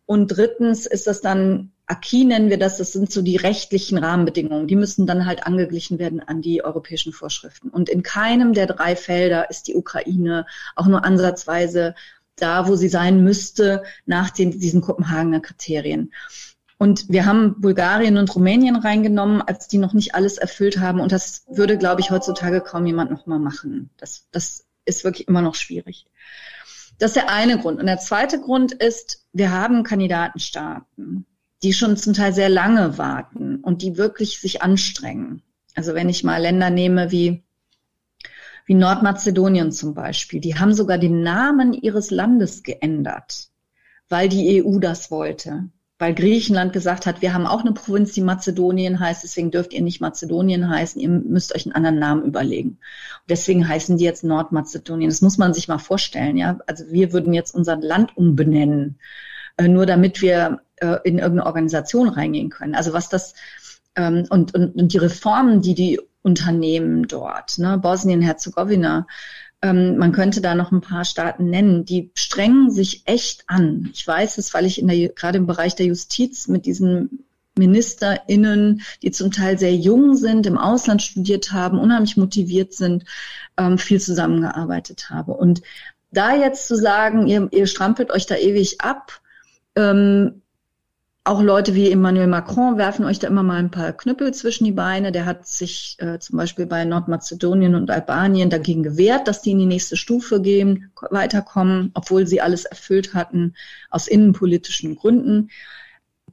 Und 0.10 0.26
drittens 0.30 0.88
ist 0.88 1.06
das 1.06 1.22
dann, 1.22 1.72
Aki 1.86 2.26
nennen 2.26 2.50
wir 2.50 2.58
das, 2.58 2.80
das 2.80 2.93
sind 2.93 3.12
so 3.12 3.22
die 3.22 3.36
rechtlichen 3.36 4.00
Rahmenbedingungen. 4.00 4.65
Die 4.65 4.76
müssen 4.76 5.06
dann 5.06 5.28
halt 5.28 5.45
angeglichen 5.45 6.00
werden 6.00 6.19
an 6.19 6.41
die 6.41 6.63
europäischen 6.63 7.13
Vorschriften. 7.13 7.69
Und 7.69 7.89
in 7.89 8.02
keinem 8.02 8.54
der 8.54 8.65
drei 8.65 8.95
Felder 8.95 9.52
ist 9.52 9.67
die 9.67 9.76
Ukraine 9.76 10.48
auch 10.76 10.88
nur 10.88 11.06
ansatzweise 11.06 11.93
da, 12.38 12.67
wo 12.67 12.76
sie 12.76 12.89
sein 12.89 13.24
müsste 13.24 13.84
nach 14.08 14.32
den, 14.32 14.60
diesen 14.60 14.82
Kopenhagener 14.82 15.41
Kriterien. 15.41 16.12
Und 16.80 17.08
wir 17.10 17.28
haben 17.28 17.62
Bulgarien 17.62 18.17
und 18.17 18.34
Rumänien 18.34 18.78
reingenommen, 18.78 19.43
als 19.43 19.67
die 19.67 19.78
noch 19.78 19.93
nicht 19.93 20.15
alles 20.15 20.39
erfüllt 20.39 20.80
haben. 20.80 21.02
Und 21.02 21.12
das 21.12 21.43
würde, 21.52 21.78
glaube 21.78 22.02
ich, 22.02 22.10
heutzutage 22.10 22.62
kaum 22.62 22.88
jemand 22.88 23.12
noch 23.12 23.28
mal 23.28 23.38
machen. 23.38 23.91
Das, 23.98 24.26
das 24.32 24.65
ist 24.86 25.04
wirklich 25.04 25.28
immer 25.28 25.43
noch 25.43 25.54
schwierig. 25.54 26.08
Das 27.00 27.12
ist 27.12 27.16
der 27.16 27.32
eine 27.32 27.58
Grund. 27.58 27.80
Und 27.80 27.86
der 27.88 27.98
zweite 27.98 28.40
Grund 28.40 28.74
ist, 28.74 29.26
wir 29.34 29.52
haben 29.52 29.84
Kandidatenstaaten, 29.84 31.26
die 31.64 31.74
schon 31.74 31.98
zum 31.98 32.14
Teil 32.14 32.34
sehr 32.34 32.50
lange 32.50 32.98
warten 32.98 33.58
und 33.58 33.82
die 33.82 33.98
wirklich 33.98 34.40
sich 34.40 34.62
anstrengen. 34.62 35.42
Also 35.76 35.96
wenn 35.96 36.10
ich 36.10 36.24
mal 36.24 36.42
Länder 36.42 36.70
nehme 36.70 37.12
wie, 37.12 37.44
wie 38.66 38.74
Nordmazedonien 38.74 39.72
zum 39.72 39.94
Beispiel, 39.94 40.42
die 40.42 40.56
haben 40.56 40.74
sogar 40.74 40.98
den 40.98 41.22
Namen 41.22 41.74
ihres 41.74 42.12
Landes 42.12 42.64
geändert, 42.64 43.50
weil 44.10 44.30
die 44.30 44.64
EU 44.64 44.80
das 44.80 45.10
wollte 45.10 45.70
weil 46.00 46.16
Griechenland 46.16 46.72
gesagt 46.72 47.06
hat, 47.06 47.22
wir 47.22 47.34
haben 47.34 47.46
auch 47.46 47.60
eine 47.60 47.74
Provinz, 47.74 48.14
die 48.14 48.22
Mazedonien 48.22 49.02
heißt, 49.02 49.24
deswegen 49.24 49.52
dürft 49.52 49.74
ihr 49.74 49.82
nicht 49.82 50.00
Mazedonien 50.00 50.70
heißen, 50.70 51.02
ihr 51.02 51.10
müsst 51.10 51.54
euch 51.54 51.66
einen 51.66 51.76
anderen 51.76 52.00
Namen 52.00 52.24
überlegen. 52.24 52.70
Und 52.70 53.30
deswegen 53.30 53.68
heißen 53.68 53.98
die 53.98 54.06
jetzt 54.06 54.24
Nordmazedonien. 54.24 55.10
Das 55.10 55.22
muss 55.22 55.38
man 55.38 55.54
sich 55.54 55.68
mal 55.68 55.78
vorstellen, 55.78 56.38
ja. 56.38 56.58
Also 56.68 56.86
wir 56.90 57.12
würden 57.12 57.34
jetzt 57.34 57.54
unser 57.54 57.76
Land 57.76 58.16
umbenennen, 58.16 58.98
äh, 59.58 59.68
nur 59.68 59.86
damit 59.86 60.22
wir 60.22 60.62
äh, 60.78 60.98
in 61.04 61.20
irgendeine 61.20 61.46
Organisation 61.46 62.08
reingehen 62.08 62.50
können. 62.50 62.76
Also 62.76 62.94
was 62.94 63.10
das 63.10 63.34
ähm, 63.96 64.26
und, 64.30 64.56
und, 64.56 64.76
und 64.76 64.94
die 64.94 64.98
Reformen, 64.98 65.62
die 65.62 65.76
die 65.76 66.00
Unternehmen 66.22 67.08
dort, 67.08 67.58
ne, 67.58 67.78
Bosnien-Herzegowina, 67.78 69.06
ähm, 69.62 69.97
man 69.97 70.12
könnte 70.12 70.41
da 70.41 70.55
noch 70.55 70.72
ein 70.72 70.82
paar 70.82 71.05
Staaten 71.05 71.49
nennen, 71.49 71.86
die 71.86 72.12
strengen 72.14 72.72
sich 72.72 73.03
echt 73.05 73.43
an. 73.47 73.89
Ich 73.93 74.05
weiß 74.07 74.38
es, 74.38 74.53
weil 74.53 74.66
ich 74.66 74.80
in 74.80 74.88
der, 74.88 75.10
gerade 75.10 75.38
im 75.38 75.47
Bereich 75.47 75.76
der 75.76 75.88
Justiz 75.88 76.47
mit 76.47 76.66
diesen 76.66 77.26
MinisterInnen, 77.57 78.82
die 79.03 79.12
zum 79.12 79.32
Teil 79.32 79.60
sehr 79.60 79.76
jung 79.76 80.16
sind, 80.16 80.45
im 80.45 80.57
Ausland 80.57 81.01
studiert 81.01 81.51
haben, 81.51 81.78
unheimlich 81.78 82.16
motiviert 82.16 82.74
sind, 82.74 83.03
ähm, 83.57 83.78
viel 83.78 83.99
zusammengearbeitet 83.99 85.10
habe. 85.10 85.34
Und 85.34 85.62
da 86.12 86.36
jetzt 86.36 86.68
zu 86.68 86.76
sagen, 86.76 87.28
ihr, 87.28 87.49
ihr 87.51 87.68
strampelt 87.68 88.12
euch 88.12 88.26
da 88.26 88.36
ewig 88.36 88.82
ab, 88.82 89.22
ähm, 89.76 90.41
auch 91.30 91.43
Leute 91.43 91.75
wie 91.75 91.91
Emmanuel 91.91 92.25
Macron 92.25 92.80
werfen 92.80 93.05
euch 93.05 93.19
da 93.19 93.27
immer 93.27 93.43
mal 93.43 93.57
ein 93.57 93.69
paar 93.69 93.93
Knüppel 93.93 94.34
zwischen 94.34 94.63
die 94.63 94.71
Beine. 94.71 95.11
Der 95.11 95.27
hat 95.27 95.45
sich 95.45 95.95
äh, 95.99 96.17
zum 96.17 96.38
Beispiel 96.38 96.65
bei 96.65 96.84
Nordmazedonien 96.86 97.75
und 97.75 97.91
Albanien 97.91 98.49
dagegen 98.49 98.82
gewehrt, 98.82 99.27
dass 99.27 99.43
die 99.43 99.51
in 99.51 99.59
die 99.59 99.67
nächste 99.67 99.95
Stufe 99.95 100.41
gehen, 100.41 100.91
weiterkommen, 101.11 101.91
obwohl 101.93 102.25
sie 102.25 102.41
alles 102.41 102.65
erfüllt 102.65 103.13
hatten 103.13 103.53
aus 103.91 104.07
innenpolitischen 104.07 104.95
Gründen. 104.95 105.51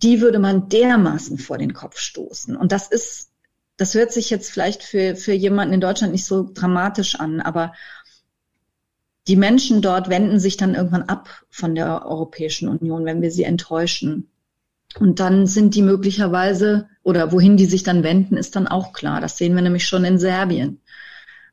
Die 0.01 0.23
würde 0.23 0.39
man 0.39 0.71
dermaßen 0.71 1.37
vor 1.37 1.59
den 1.59 1.75
Kopf 1.75 1.99
stoßen. 1.99 2.57
Und 2.57 2.73
das 2.73 2.89
ist, 2.89 3.29
das 3.77 3.93
hört 3.93 4.13
sich 4.13 4.31
jetzt 4.31 4.51
vielleicht 4.51 4.83
für, 4.83 5.15
für 5.15 5.35
jemanden 5.35 5.75
in 5.75 5.83
Deutschland 5.83 6.15
nicht 6.15 6.25
so 6.25 6.51
dramatisch 6.55 7.21
an, 7.21 7.43
aber 7.43 7.75
die 9.29 9.37
Menschen 9.37 9.83
dort 9.83 10.09
wenden 10.09 10.41
sich 10.41 10.57
dann 10.57 10.75
irgendwann 10.75 11.03
ab 11.03 11.29
von 11.51 11.75
der 11.75 12.07
Europäischen 12.07 12.71
Union, 12.71 13.05
wenn 13.05 13.21
wir 13.21 13.31
sie 13.31 13.45
enttäuschen. 13.45 14.31
Und 14.99 15.21
dann 15.21 15.47
sind 15.47 15.75
die 15.75 15.83
möglicherweise, 15.83 16.89
oder 17.03 17.33
wohin 17.33 17.57
die 17.57 17.67
sich 17.67 17.83
dann 17.83 18.03
wenden, 18.03 18.37
ist 18.37 18.57
dann 18.57 18.67
auch 18.67 18.93
klar. 18.93 19.21
Das 19.21 19.37
sehen 19.37 19.55
wir 19.55 19.63
nämlich 19.63 19.87
schon 19.87 20.05
in 20.05 20.19
Serbien, 20.19 20.81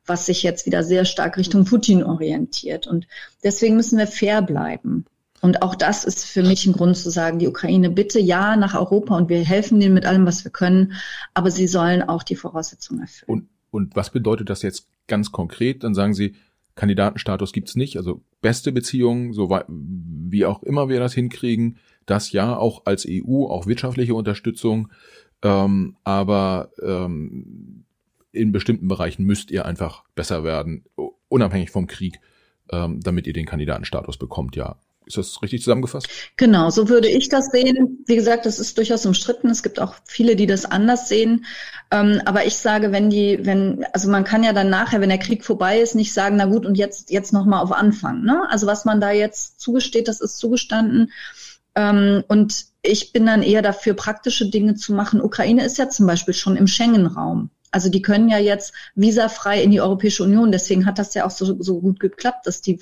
was 0.06 0.26
sich 0.26 0.42
jetzt 0.42 0.66
wieder 0.66 0.82
sehr 0.82 1.04
stark 1.04 1.36
Richtung 1.36 1.64
Putin 1.64 2.02
orientiert. 2.02 2.86
Und 2.86 3.06
deswegen 3.42 3.76
müssen 3.76 3.98
wir 3.98 4.06
fair 4.06 4.40
bleiben. 4.42 5.04
Und 5.44 5.60
auch 5.60 5.74
das 5.74 6.04
ist 6.04 6.24
für 6.24 6.42
mich 6.42 6.64
ein 6.64 6.72
Grund 6.72 6.96
zu 6.96 7.10
sagen, 7.10 7.38
die 7.38 7.48
Ukraine 7.48 7.90
bitte 7.90 8.18
ja 8.18 8.56
nach 8.56 8.74
Europa 8.74 9.14
und 9.14 9.28
wir 9.28 9.44
helfen 9.44 9.78
denen 9.78 9.92
mit 9.92 10.06
allem, 10.06 10.24
was 10.24 10.42
wir 10.42 10.50
können, 10.50 10.94
aber 11.34 11.50
sie 11.50 11.66
sollen 11.66 12.02
auch 12.02 12.22
die 12.22 12.34
Voraussetzungen 12.34 13.02
erfüllen. 13.02 13.28
Und, 13.28 13.48
und 13.70 13.94
was 13.94 14.08
bedeutet 14.08 14.48
das 14.48 14.62
jetzt 14.62 14.86
ganz 15.06 15.32
konkret? 15.32 15.84
Dann 15.84 15.94
sagen 15.94 16.14
Sie, 16.14 16.34
Kandidatenstatus 16.76 17.52
gibt's 17.52 17.76
nicht, 17.76 17.98
also 17.98 18.22
beste 18.40 18.72
Beziehungen, 18.72 19.34
so 19.34 19.50
wie 19.68 20.46
auch 20.46 20.62
immer 20.62 20.88
wir 20.88 20.98
das 20.98 21.12
hinkriegen, 21.12 21.76
das 22.06 22.32
ja 22.32 22.56
auch 22.56 22.82
als 22.86 23.06
EU, 23.08 23.46
auch 23.46 23.66
wirtschaftliche 23.66 24.14
Unterstützung, 24.14 24.90
ähm, 25.42 25.96
aber 26.04 26.70
ähm, 26.82 27.84
in 28.32 28.52
bestimmten 28.52 28.88
Bereichen 28.88 29.24
müsst 29.24 29.50
ihr 29.50 29.64
einfach 29.64 30.04
besser 30.14 30.44
werden, 30.44 30.84
unabhängig 31.28 31.70
vom 31.70 31.86
Krieg, 31.86 32.20
ähm, 32.70 33.00
damit 33.00 33.26
ihr 33.26 33.32
den 33.32 33.46
Kandidatenstatus 33.46 34.18
bekommt, 34.18 34.56
ja. 34.56 34.76
Ist 35.06 35.18
das 35.18 35.42
richtig 35.42 35.62
zusammengefasst? 35.62 36.08
Genau, 36.38 36.70
so 36.70 36.88
würde 36.88 37.08
ich 37.08 37.28
das 37.28 37.48
sehen. 37.48 38.02
Wie 38.06 38.16
gesagt, 38.16 38.46
das 38.46 38.58
ist 38.58 38.78
durchaus 38.78 39.04
umstritten. 39.04 39.50
Es 39.50 39.62
gibt 39.62 39.78
auch 39.78 39.94
viele, 40.06 40.34
die 40.34 40.46
das 40.46 40.64
anders 40.64 41.08
sehen. 41.08 41.44
Ähm, 41.90 42.22
aber 42.24 42.46
ich 42.46 42.56
sage, 42.56 42.90
wenn 42.90 43.10
die, 43.10 43.38
wenn, 43.42 43.84
also 43.92 44.10
man 44.10 44.24
kann 44.24 44.42
ja 44.42 44.54
dann 44.54 44.70
nachher, 44.70 45.02
wenn 45.02 45.10
der 45.10 45.18
Krieg 45.18 45.44
vorbei 45.44 45.78
ist, 45.78 45.94
nicht 45.94 46.14
sagen, 46.14 46.36
na 46.36 46.46
gut, 46.46 46.64
und 46.64 46.78
jetzt, 46.78 47.10
jetzt 47.10 47.34
nochmal 47.34 47.62
auf 47.62 47.72
Anfang. 47.72 48.22
Ne? 48.22 48.44
Also 48.48 48.66
was 48.66 48.86
man 48.86 49.00
da 49.00 49.10
jetzt 49.10 49.60
zugesteht, 49.60 50.08
das 50.08 50.22
ist 50.22 50.38
zugestanden. 50.38 51.12
Ähm, 51.74 52.24
und 52.28 52.66
ich 52.82 53.12
bin 53.12 53.26
dann 53.26 53.42
eher 53.42 53.62
dafür, 53.62 53.94
praktische 53.94 54.48
Dinge 54.48 54.74
zu 54.74 54.94
machen. 54.94 55.20
Ukraine 55.20 55.64
ist 55.64 55.78
ja 55.78 55.88
zum 55.88 56.06
Beispiel 56.06 56.34
schon 56.34 56.56
im 56.56 56.66
Schengen-Raum. 56.66 57.50
Also 57.70 57.90
die 57.90 58.02
können 58.02 58.28
ja 58.28 58.38
jetzt 58.38 58.72
visafrei 58.94 59.62
in 59.62 59.72
die 59.72 59.80
Europäische 59.80 60.22
Union. 60.22 60.52
Deswegen 60.52 60.86
hat 60.86 60.98
das 60.98 61.14
ja 61.14 61.26
auch 61.26 61.30
so, 61.30 61.60
so 61.60 61.80
gut 61.80 61.98
geklappt, 61.98 62.46
dass 62.46 62.60
die 62.60 62.78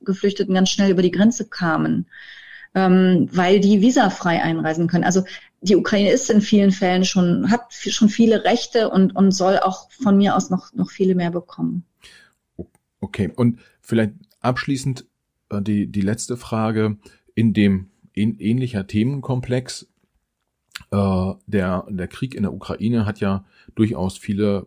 Geflüchteten 0.00 0.54
ganz 0.54 0.70
schnell 0.70 0.90
über 0.90 1.02
die 1.02 1.12
Grenze 1.12 1.48
kamen, 1.48 2.06
ähm, 2.74 3.28
weil 3.30 3.60
die 3.60 3.80
visafrei 3.80 4.42
einreisen 4.42 4.88
können. 4.88 5.04
Also 5.04 5.24
die 5.60 5.76
Ukraine 5.76 6.10
ist 6.10 6.28
in 6.28 6.40
vielen 6.40 6.72
Fällen 6.72 7.04
schon, 7.04 7.52
hat 7.52 7.72
schon 7.72 8.08
viele 8.08 8.44
Rechte 8.44 8.90
und, 8.90 9.14
und 9.14 9.30
soll 9.30 9.60
auch 9.60 9.88
von 9.92 10.16
mir 10.16 10.34
aus 10.34 10.50
noch, 10.50 10.72
noch 10.72 10.90
viele 10.90 11.14
mehr 11.14 11.30
bekommen. 11.30 11.84
Okay, 13.00 13.30
und 13.34 13.60
vielleicht 13.80 14.14
abschließend 14.40 15.06
äh, 15.50 15.62
die, 15.62 15.86
die 15.86 16.00
letzte 16.00 16.36
Frage 16.36 16.96
in 17.36 17.52
dem 17.52 17.91
ähnlicher 18.14 18.86
Themenkomplex. 18.86 19.88
Äh, 20.90 21.32
der, 21.46 21.86
der 21.88 22.08
Krieg 22.08 22.34
in 22.34 22.42
der 22.42 22.52
Ukraine 22.52 23.06
hat 23.06 23.20
ja 23.20 23.44
durchaus 23.74 24.18
viele 24.18 24.66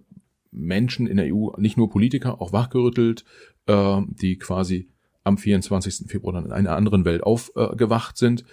Menschen 0.52 1.08
in 1.08 1.18
der 1.18 1.34
EU, 1.34 1.50
nicht 1.58 1.78
nur 1.78 1.90
Politiker, 1.90 2.42
auch 2.42 2.54
wachgerüttelt, 2.54 3.26
äh, 3.68 4.02
die 4.08 4.38
quasi 4.38 4.88
am 5.24 5.38
24. 5.38 6.08
Februar 6.08 6.34
dann 6.34 6.46
in 6.46 6.52
einer 6.52 6.76
anderen 6.76 7.04
Welt 7.04 7.24
aufgewacht 7.24 8.18
sind, 8.18 8.46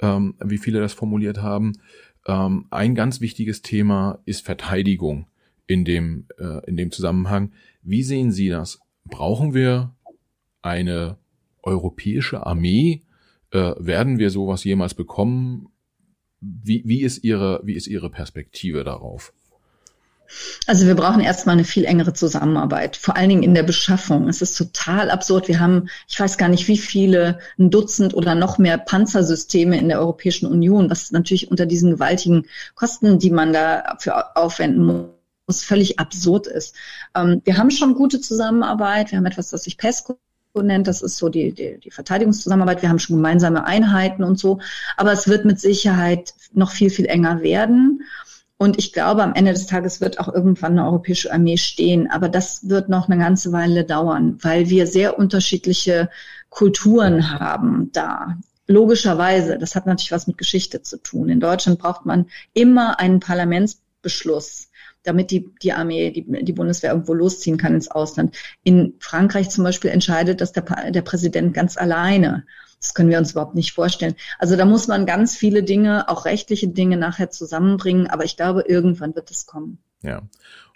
ähm, 0.00 0.34
wie 0.44 0.58
viele 0.58 0.80
das 0.80 0.92
formuliert 0.92 1.40
haben. 1.40 1.72
Ähm, 2.26 2.66
ein 2.70 2.94
ganz 2.94 3.20
wichtiges 3.20 3.62
Thema 3.62 4.18
ist 4.24 4.44
Verteidigung 4.44 5.26
in 5.66 5.84
dem, 5.84 6.26
äh, 6.38 6.66
in 6.66 6.76
dem 6.76 6.90
Zusammenhang. 6.90 7.52
Wie 7.82 8.02
sehen 8.02 8.32
Sie 8.32 8.48
das? 8.48 8.80
Brauchen 9.04 9.54
wir 9.54 9.94
eine 10.62 11.16
europäische 11.62 12.44
Armee? 12.44 13.02
Äh, 13.50 13.72
werden 13.78 14.18
wir 14.18 14.30
sowas 14.30 14.64
jemals 14.64 14.94
bekommen? 14.94 15.68
Wie, 16.40 16.82
wie, 16.84 17.02
ist 17.02 17.24
Ihre, 17.24 17.60
wie 17.64 17.74
ist 17.74 17.86
Ihre 17.86 18.10
Perspektive 18.10 18.84
darauf? 18.84 19.32
Also 20.66 20.86
wir 20.86 20.94
brauchen 20.94 21.20
erstmal 21.20 21.54
eine 21.54 21.64
viel 21.64 21.84
engere 21.84 22.12
Zusammenarbeit, 22.12 22.96
vor 22.96 23.16
allen 23.16 23.28
Dingen 23.28 23.42
in 23.42 23.54
der 23.54 23.62
Beschaffung. 23.62 24.28
Es 24.28 24.42
ist 24.42 24.56
total 24.56 25.10
absurd. 25.10 25.48
Wir 25.48 25.60
haben, 25.60 25.88
ich 26.08 26.18
weiß 26.18 26.36
gar 26.36 26.48
nicht, 26.48 26.66
wie 26.68 26.78
viele, 26.78 27.38
ein 27.58 27.70
Dutzend 27.70 28.14
oder 28.14 28.34
noch 28.34 28.58
mehr 28.58 28.78
Panzersysteme 28.78 29.78
in 29.78 29.88
der 29.88 30.00
Europäischen 30.00 30.46
Union, 30.46 30.90
was 30.90 31.12
natürlich 31.12 31.50
unter 31.50 31.66
diesen 31.66 31.92
gewaltigen 31.92 32.46
Kosten, 32.74 33.18
die 33.18 33.30
man 33.30 33.52
dafür 33.52 34.36
aufwenden 34.36 34.84
muss, 35.46 35.62
völlig 35.62 36.00
absurd 36.00 36.48
ist. 36.48 36.74
Ähm, 37.14 37.40
wir 37.44 37.56
haben 37.56 37.70
schon 37.70 37.94
gute 37.94 38.20
Zusammenarbeit. 38.20 39.12
Wir 39.12 39.18
haben 39.18 39.26
etwas, 39.26 39.50
das 39.50 39.64
sich 39.64 39.78
PESCO 39.78 40.18
nennt. 40.62 40.86
Das 40.86 41.02
ist 41.02 41.16
so 41.16 41.28
die, 41.28 41.52
die, 41.52 41.78
die 41.78 41.90
Verteidigungszusammenarbeit. 41.90 42.82
Wir 42.82 42.88
haben 42.88 42.98
schon 42.98 43.16
gemeinsame 43.16 43.64
Einheiten 43.64 44.24
und 44.24 44.38
so. 44.38 44.60
Aber 44.96 45.12
es 45.12 45.28
wird 45.28 45.44
mit 45.44 45.60
Sicherheit 45.60 46.34
noch 46.52 46.70
viel, 46.70 46.90
viel 46.90 47.06
enger 47.06 47.42
werden. 47.42 48.02
Und 48.58 48.78
ich 48.78 48.92
glaube, 48.92 49.22
am 49.22 49.34
Ende 49.34 49.52
des 49.52 49.66
Tages 49.66 50.00
wird 50.00 50.18
auch 50.18 50.32
irgendwann 50.32 50.72
eine 50.72 50.86
europäische 50.86 51.32
Armee 51.32 51.58
stehen. 51.58 52.10
Aber 52.10 52.28
das 52.28 52.68
wird 52.68 52.88
noch 52.88 53.08
eine 53.08 53.18
ganze 53.18 53.52
Weile 53.52 53.84
dauern, 53.84 54.38
weil 54.40 54.70
wir 54.70 54.86
sehr 54.86 55.18
unterschiedliche 55.18 56.08
Kulturen 56.48 57.38
haben 57.38 57.90
da. 57.92 58.38
Logischerweise, 58.66 59.58
das 59.58 59.76
hat 59.76 59.86
natürlich 59.86 60.12
was 60.12 60.26
mit 60.26 60.38
Geschichte 60.38 60.82
zu 60.82 60.96
tun. 60.96 61.28
In 61.28 61.38
Deutschland 61.38 61.78
braucht 61.78 62.06
man 62.06 62.26
immer 62.54 62.98
einen 62.98 63.20
Parlamentsbeschluss, 63.20 64.70
damit 65.06 65.30
die, 65.30 65.48
die 65.62 65.72
Armee, 65.72 66.10
die, 66.10 66.44
die 66.44 66.52
Bundeswehr 66.52 66.92
irgendwo 66.92 67.14
losziehen 67.14 67.56
kann 67.56 67.74
ins 67.74 67.90
Ausland. 67.90 68.36
In 68.64 68.94
Frankreich 68.98 69.50
zum 69.50 69.64
Beispiel 69.64 69.90
entscheidet 69.90 70.40
das 70.40 70.52
der, 70.52 70.90
der 70.90 71.02
Präsident 71.02 71.54
ganz 71.54 71.76
alleine. 71.76 72.44
Das 72.80 72.94
können 72.94 73.10
wir 73.10 73.18
uns 73.18 73.32
überhaupt 73.32 73.54
nicht 73.54 73.72
vorstellen. 73.72 74.14
Also 74.38 74.56
da 74.56 74.64
muss 74.64 74.86
man 74.86 75.06
ganz 75.06 75.36
viele 75.36 75.62
Dinge, 75.62 76.08
auch 76.08 76.24
rechtliche 76.24 76.68
Dinge 76.68 76.96
nachher 76.96 77.30
zusammenbringen, 77.30 78.06
aber 78.06 78.24
ich 78.24 78.36
glaube, 78.36 78.64
irgendwann 78.66 79.14
wird 79.14 79.30
es 79.30 79.46
kommen. 79.46 79.78
Ja, 80.02 80.22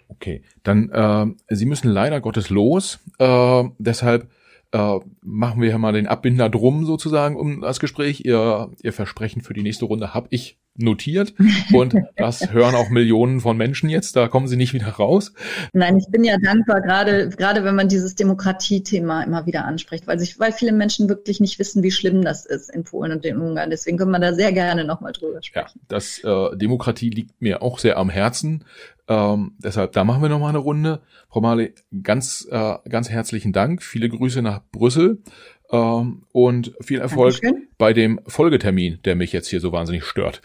okay. 0.07 0.43
Dann, 0.63 0.89
äh, 0.89 1.55
Sie 1.55 1.65
müssen 1.65 1.89
leider 1.89 2.19
Gottes 2.19 2.49
los. 2.49 2.99
Äh, 3.19 3.63
deshalb 3.77 4.29
äh, 4.71 4.99
machen 5.21 5.61
wir 5.61 5.69
hier 5.69 5.77
mal 5.77 5.93
den 5.93 6.07
Abbinder 6.07 6.49
drum 6.49 6.85
sozusagen 6.85 7.35
um 7.35 7.61
das 7.61 7.79
Gespräch. 7.79 8.23
Ihr, 8.23 8.69
ihr 8.81 8.93
Versprechen 8.93 9.41
für 9.41 9.53
die 9.53 9.63
nächste 9.63 9.85
Runde 9.85 10.13
habe 10.13 10.27
ich 10.29 10.57
notiert 10.77 11.33
und 11.73 11.95
das 12.15 12.53
hören 12.53 12.75
auch 12.75 12.89
Millionen 12.89 13.41
von 13.41 13.57
Menschen 13.57 13.89
jetzt, 13.89 14.15
da 14.15 14.29
kommen 14.29 14.47
sie 14.47 14.55
nicht 14.55 14.73
wieder 14.73 14.87
raus. 14.87 15.33
Nein, 15.73 15.97
ich 15.97 16.07
bin 16.09 16.23
ja 16.23 16.37
dankbar, 16.37 16.81
gerade, 16.81 17.29
gerade 17.29 17.63
wenn 17.65 17.75
man 17.75 17.89
dieses 17.89 18.15
Demokratiethema 18.15 19.23
immer 19.23 19.45
wieder 19.45 19.65
anspricht, 19.65 20.07
weil 20.07 20.17
sich, 20.19 20.39
weil 20.39 20.53
viele 20.53 20.71
Menschen 20.71 21.09
wirklich 21.09 21.41
nicht 21.41 21.59
wissen, 21.59 21.83
wie 21.83 21.91
schlimm 21.91 22.23
das 22.23 22.45
ist 22.45 22.73
in 22.73 22.83
Polen 22.85 23.11
und 23.11 23.25
in 23.25 23.37
Ungarn. 23.37 23.69
Deswegen 23.69 23.97
können 23.97 24.11
wir 24.11 24.19
da 24.19 24.33
sehr 24.33 24.53
gerne 24.53 24.85
nochmal 24.85 25.11
drüber 25.11 25.41
sprechen. 25.43 25.79
Ja, 25.79 25.85
das 25.89 26.19
äh, 26.23 26.55
Demokratie 26.55 27.09
liegt 27.09 27.41
mir 27.41 27.61
auch 27.61 27.79
sehr 27.79 27.97
am 27.97 28.09
Herzen. 28.09 28.63
Ähm, 29.11 29.55
deshalb, 29.57 29.91
da 29.91 30.05
machen 30.05 30.21
wir 30.21 30.29
nochmal 30.29 30.49
eine 30.49 30.59
Runde. 30.59 31.01
Frau 31.27 31.41
Marley, 31.41 31.75
ganz, 32.01 32.47
äh, 32.49 32.75
ganz 32.87 33.09
herzlichen 33.09 33.51
Dank. 33.51 33.83
Viele 33.83 34.07
Grüße 34.07 34.41
nach 34.41 34.61
Brüssel. 34.71 35.21
Ähm, 35.69 36.23
und 36.31 36.73
viel 36.79 36.99
Erfolg 36.99 37.41
Dankeschön. 37.41 37.67
bei 37.77 37.91
dem 37.91 38.21
Folgetermin, 38.25 38.99
der 39.03 39.15
mich 39.15 39.33
jetzt 39.33 39.49
hier 39.49 39.59
so 39.59 39.73
wahnsinnig 39.73 40.05
stört. 40.05 40.41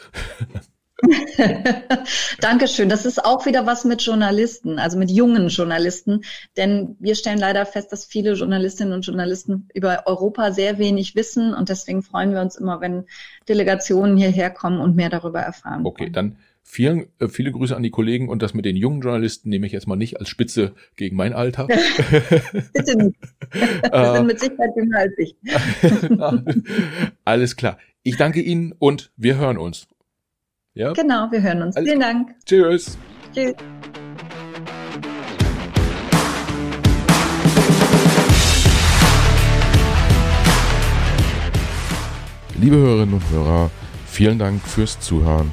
Dankeschön. 2.41 2.89
Das 2.89 3.07
ist 3.07 3.25
auch 3.25 3.47
wieder 3.47 3.67
was 3.67 3.85
mit 3.85 4.03
Journalisten, 4.03 4.81
also 4.81 4.99
mit 4.99 5.13
jungen 5.13 5.47
Journalisten. 5.49 6.23
Denn 6.57 6.97
wir 6.99 7.15
stellen 7.15 7.39
leider 7.39 7.67
fest, 7.67 7.93
dass 7.93 8.05
viele 8.05 8.33
Journalistinnen 8.33 8.95
und 8.95 9.07
Journalisten 9.07 9.69
über 9.75 10.05
Europa 10.07 10.51
sehr 10.51 10.79
wenig 10.79 11.15
wissen. 11.15 11.55
Und 11.55 11.69
deswegen 11.69 12.03
freuen 12.03 12.33
wir 12.33 12.41
uns 12.41 12.57
immer, 12.57 12.81
wenn 12.81 13.05
Delegationen 13.49 14.17
hierher 14.17 14.51
kommen 14.51 14.81
und 14.81 14.97
mehr 14.97 15.11
darüber 15.11 15.41
erfahren. 15.41 15.87
Okay, 15.87 16.05
wollen. 16.05 16.13
dann 16.13 16.37
Vielen, 16.69 17.07
äh, 17.21 17.29
viele 17.29 17.53
Grüße 17.53 17.77
an 17.77 17.85
die 17.85 17.91
Kollegen 17.91 18.29
und 18.29 18.43
das 18.43 18.53
mit 18.53 18.65
den 18.65 18.75
jungen 18.75 19.01
Journalisten 19.01 19.49
nehme 19.49 19.67
ich 19.67 19.73
jetzt 19.73 19.87
mal 19.87 19.95
nicht 19.95 20.19
als 20.19 20.29
Spitze 20.29 20.75
gegen 20.97 21.15
mein 21.15 21.33
Alter. 21.33 21.69
Bitte 22.75 22.99
nicht. 22.99 23.17
Wir 23.53 24.15
sind 24.17 24.27
mit 24.27 24.41
Sicherheit 24.41 24.71
jünger 24.77 24.99
als 24.99 25.13
ich. 25.17 25.37
Alles 27.25 27.55
klar. 27.55 27.79
Ich 28.03 28.17
danke 28.17 28.41
Ihnen 28.41 28.75
und 28.79 29.13
wir 29.17 29.39
hören 29.39 29.59
uns. 29.59 29.87
Ja? 30.75 30.93
Genau, 30.93 31.31
wir 31.31 31.41
hören 31.41 31.63
uns. 31.63 31.77
Alles 31.77 31.89
Vielen 31.89 32.01
Dank. 32.01 32.35
Tschüss. 32.45 32.99
Tschüss. 33.33 33.55
Liebe 42.61 42.77
Hörerinnen 42.77 43.15
und 43.15 43.31
Hörer, 43.31 43.71
vielen 44.07 44.39
Dank 44.39 44.63
fürs 44.67 44.99
Zuhören. 44.99 45.53